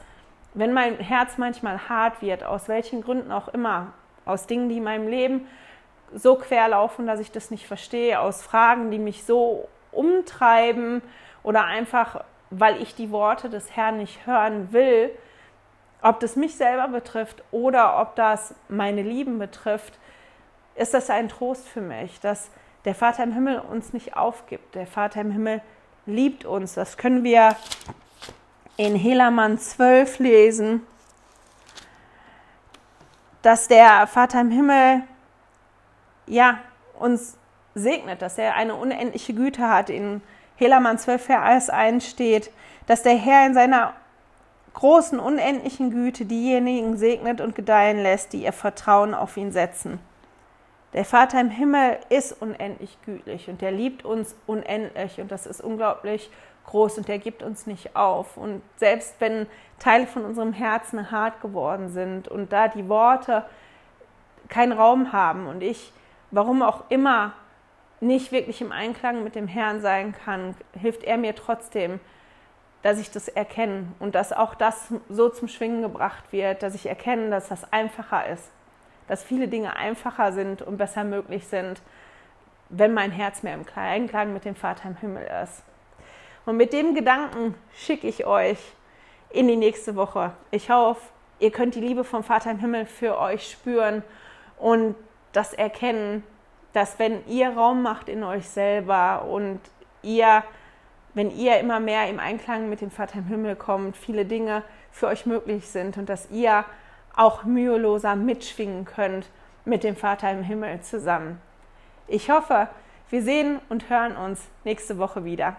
wenn 0.54 0.74
mein 0.74 0.98
Herz 0.98 1.38
manchmal 1.38 1.88
hart 1.88 2.22
wird, 2.22 2.44
aus 2.44 2.68
welchen 2.68 3.02
Gründen 3.02 3.32
auch 3.32 3.48
immer, 3.50 3.94
aus 4.26 4.48
Dingen, 4.48 4.70
die 4.70 4.78
in 4.78 4.84
meinem 4.84 5.08
Leben 5.08 5.48
so 6.14 6.36
querlaufen, 6.36 7.06
dass 7.06 7.20
ich 7.20 7.32
das 7.32 7.52
nicht 7.52 7.68
verstehe, 7.68 8.20
aus 8.20 8.42
Fragen, 8.42 8.92
die 8.92 9.00
mich 9.00 9.26
so 9.26 9.68
umtreiben 9.92 11.02
oder 11.44 11.66
einfach, 11.66 12.24
weil 12.50 12.82
ich 12.82 12.96
die 12.96 13.12
Worte 13.12 13.50
des 13.50 13.76
Herrn 13.76 13.98
nicht 13.98 14.26
hören 14.26 14.72
will, 14.72 15.12
ob 16.02 16.20
das 16.20 16.36
mich 16.36 16.56
selber 16.56 16.88
betrifft 16.88 17.44
oder 17.52 18.00
ob 18.00 18.16
das 18.16 18.54
meine 18.70 19.02
Lieben 19.02 19.40
betrifft, 19.40 19.98
ist 20.76 20.94
das 20.94 21.10
ein 21.10 21.30
Trost 21.30 21.68
für 21.68 21.82
mich, 21.82 22.20
dass 22.20 22.52
der 22.86 22.96
Vater 22.96 23.24
im 23.24 23.34
Himmel 23.34 23.60
uns 23.60 23.94
nicht 23.94 24.16
aufgibt. 24.16 24.76
Der 24.76 24.88
Vater 24.88 25.22
im 25.22 25.32
Himmel 25.32 25.62
liebt 26.06 26.46
uns. 26.46 26.74
Das 26.74 26.98
können 26.98 27.24
wir 27.24 27.56
in 28.78 28.96
Helaman 28.96 29.58
12 29.58 30.20
lesen, 30.20 30.86
dass 33.42 33.68
der 33.68 34.08
Vater 34.08 34.42
im 34.42 34.52
Himmel 34.52 35.04
ja, 36.28 36.60
uns 37.00 37.38
segnet, 37.74 38.22
dass 38.22 38.38
er 38.38 38.56
eine 38.56 38.76
unendliche 38.76 39.34
Güte 39.34 39.68
hat. 39.68 39.90
In 39.90 40.22
Helaman 40.58 40.98
12, 40.98 41.26
Vers 41.26 41.70
1 41.70 42.08
steht, 42.08 42.52
dass 42.86 43.04
der 43.04 43.16
Herr 43.16 43.46
in 43.46 43.54
seiner 43.54 43.94
großen, 44.78 45.20
unendlichen 45.20 45.90
Güte 45.90 46.26
diejenigen 46.26 46.98
segnet 46.98 47.42
und 47.42 47.56
gedeihen 47.56 48.04
lässt, 48.04 48.32
die 48.32 48.44
ihr 48.44 48.54
Vertrauen 48.54 49.16
auf 49.16 49.36
ihn 49.36 49.52
setzen. 49.52 50.00
Der 50.94 51.04
Vater 51.04 51.42
im 51.42 51.50
Himmel 51.50 51.98
ist 52.10 52.40
unendlich 52.40 52.96
gütlich 53.04 53.50
und 53.50 53.64
er 53.64 53.72
liebt 53.72 54.06
uns 54.06 54.36
unendlich 54.46 55.20
und 55.20 55.32
das 55.32 55.48
ist 55.48 55.62
unglaublich 55.62 56.30
groß 56.68 57.00
und 57.00 57.10
er 57.10 57.18
gibt 57.18 57.42
uns 57.42 57.66
nicht 57.66 57.96
auf. 57.96 58.38
Und 58.38 58.62
selbst 58.76 59.16
wenn 59.18 59.48
Teile 59.80 60.06
von 60.06 60.24
unserem 60.24 60.54
Herzen 60.54 61.10
hart 61.10 61.42
geworden 61.42 61.90
sind 61.90 62.28
und 62.28 62.54
da 62.54 62.68
die 62.68 62.88
Worte 62.88 63.46
keinen 64.48 64.74
Raum 64.74 65.12
haben 65.12 65.48
und 65.48 65.64
ich, 65.64 65.92
warum 66.30 66.62
auch 66.62 66.84
immer, 66.90 67.34
nicht 68.00 68.32
wirklich 68.32 68.62
im 68.62 68.72
Einklang 68.72 69.24
mit 69.24 69.34
dem 69.34 69.48
Herrn 69.48 69.82
sein 69.82 70.14
kann, 70.14 70.54
hilft 70.80 71.04
er 71.04 71.18
mir 71.18 71.34
trotzdem, 71.34 72.00
dass 72.82 73.00
ich 73.00 73.12
das 73.12 73.28
erkenne 73.28 73.88
und 74.00 74.16
dass 74.16 74.34
auch 74.34 74.56
das 74.56 74.94
so 75.10 75.30
zum 75.30 75.48
Schwingen 75.48 75.82
gebracht 75.82 76.24
wird, 76.32 76.64
dass 76.64 76.76
ich 76.76 76.86
erkenne, 76.86 77.30
dass 77.30 77.50
das 77.50 77.72
einfacher 77.74 78.28
ist, 78.28 78.52
dass 79.08 79.24
viele 79.24 79.48
Dinge 79.48 79.76
einfacher 79.76 80.32
sind 80.32 80.62
und 80.62 80.78
besser 80.78 81.04
möglich 81.04 81.48
sind, 81.48 81.82
wenn 82.70 82.94
mein 82.94 83.12
Herz 83.12 83.44
mehr 83.44 83.54
im 83.54 83.66
Einklang 83.76 84.34
mit 84.34 84.46
dem 84.46 84.56
Vater 84.56 84.90
im 84.90 84.98
Himmel 84.98 85.28
ist. 85.44 85.64
Und 86.46 86.58
mit 86.58 86.74
dem 86.74 86.96
Gedanken 86.96 87.56
schicke 87.74 88.08
ich 88.08 88.26
euch 88.26 88.58
in 89.30 89.48
die 89.48 89.56
nächste 89.56 89.96
Woche. 89.96 90.32
Ich 90.52 90.70
hoffe, 90.70 91.02
ihr 91.40 91.52
könnt 91.52 91.76
die 91.76 91.82
Liebe 91.82 92.04
vom 92.04 92.24
Vater 92.24 92.52
im 92.52 92.60
Himmel 92.60 92.86
für 92.86 93.20
euch 93.20 93.52
spüren 93.52 94.04
und 94.58 94.96
das 95.34 95.54
erkennen, 95.54 96.24
dass 96.74 97.00
wenn 97.00 97.26
ihr 97.28 97.50
Raum 97.50 97.82
macht 97.82 98.10
in 98.10 98.24
euch 98.24 98.48
selber 98.48 99.26
und 99.26 99.60
ihr, 100.02 100.44
wenn 101.18 101.36
ihr 101.36 101.60
immer 101.60 101.80
mehr 101.80 102.08
im 102.10 102.20
Einklang 102.20 102.70
mit 102.70 102.80
dem 102.80 102.92
Vater 102.92 103.18
im 103.18 103.26
Himmel 103.26 103.56
kommt, 103.56 103.98
viele 103.98 104.24
Dinge 104.24 104.62
für 104.92 105.08
euch 105.08 105.26
möglich 105.26 105.68
sind 105.68 105.98
und 105.98 106.10
dass 106.10 106.30
ihr 106.30 106.64
auch 107.16 107.44
müheloser 107.44 108.16
mitschwingen 108.16 108.86
könnt 108.86 109.28
mit 109.66 109.84
dem 109.84 109.96
Vater 109.96 110.32
im 110.32 110.44
Himmel 110.44 110.80
zusammen. 110.82 111.42
Ich 112.08 112.30
hoffe, 112.30 112.70
wir 113.10 113.24
sehen 113.24 113.60
und 113.68 113.90
hören 113.90 114.16
uns 114.16 114.48
nächste 114.64 115.00
Woche 115.00 115.26
wieder. 115.26 115.56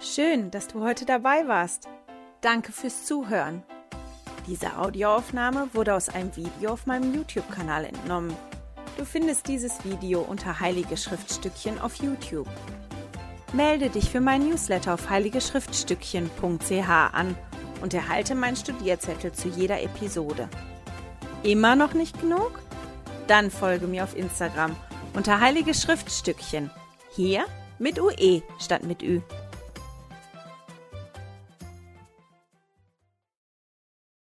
Schön, 0.00 0.50
dass 0.50 0.66
du 0.66 0.82
heute 0.82 1.04
dabei 1.04 1.46
warst. 1.46 1.88
Danke 2.40 2.72
fürs 2.72 3.06
Zuhören. 3.06 3.62
Diese 4.48 4.76
Audioaufnahme 4.76 5.68
wurde 5.72 5.94
aus 5.94 6.08
einem 6.08 6.34
Video 6.34 6.72
auf 6.72 6.86
meinem 6.86 7.14
YouTube-Kanal 7.14 7.84
entnommen. 7.84 8.34
Du 9.00 9.06
findest 9.06 9.48
dieses 9.48 9.82
Video 9.82 10.20
unter 10.20 10.60
Heilige 10.60 10.94
Schriftstückchen 10.94 11.80
auf 11.80 11.94
YouTube. 11.94 12.46
Melde 13.54 13.88
dich 13.88 14.10
für 14.10 14.20
mein 14.20 14.46
Newsletter 14.46 14.92
auf 14.92 15.08
heiligeschriftstückchen.ch 15.08 16.90
an 16.90 17.34
und 17.80 17.94
erhalte 17.94 18.34
meinen 18.34 18.56
Studierzettel 18.56 19.32
zu 19.32 19.48
jeder 19.48 19.80
Episode. 19.80 20.50
Immer 21.42 21.76
noch 21.76 21.94
nicht 21.94 22.20
genug? 22.20 22.60
Dann 23.26 23.50
folge 23.50 23.86
mir 23.86 24.04
auf 24.04 24.14
Instagram 24.14 24.76
unter 25.14 25.40
Heilige 25.40 25.72
Schriftstückchen. 25.72 26.70
Hier 27.16 27.46
mit 27.78 27.98
UE 27.98 28.42
statt 28.58 28.84
mit 28.84 29.02
Ü. 29.02 29.22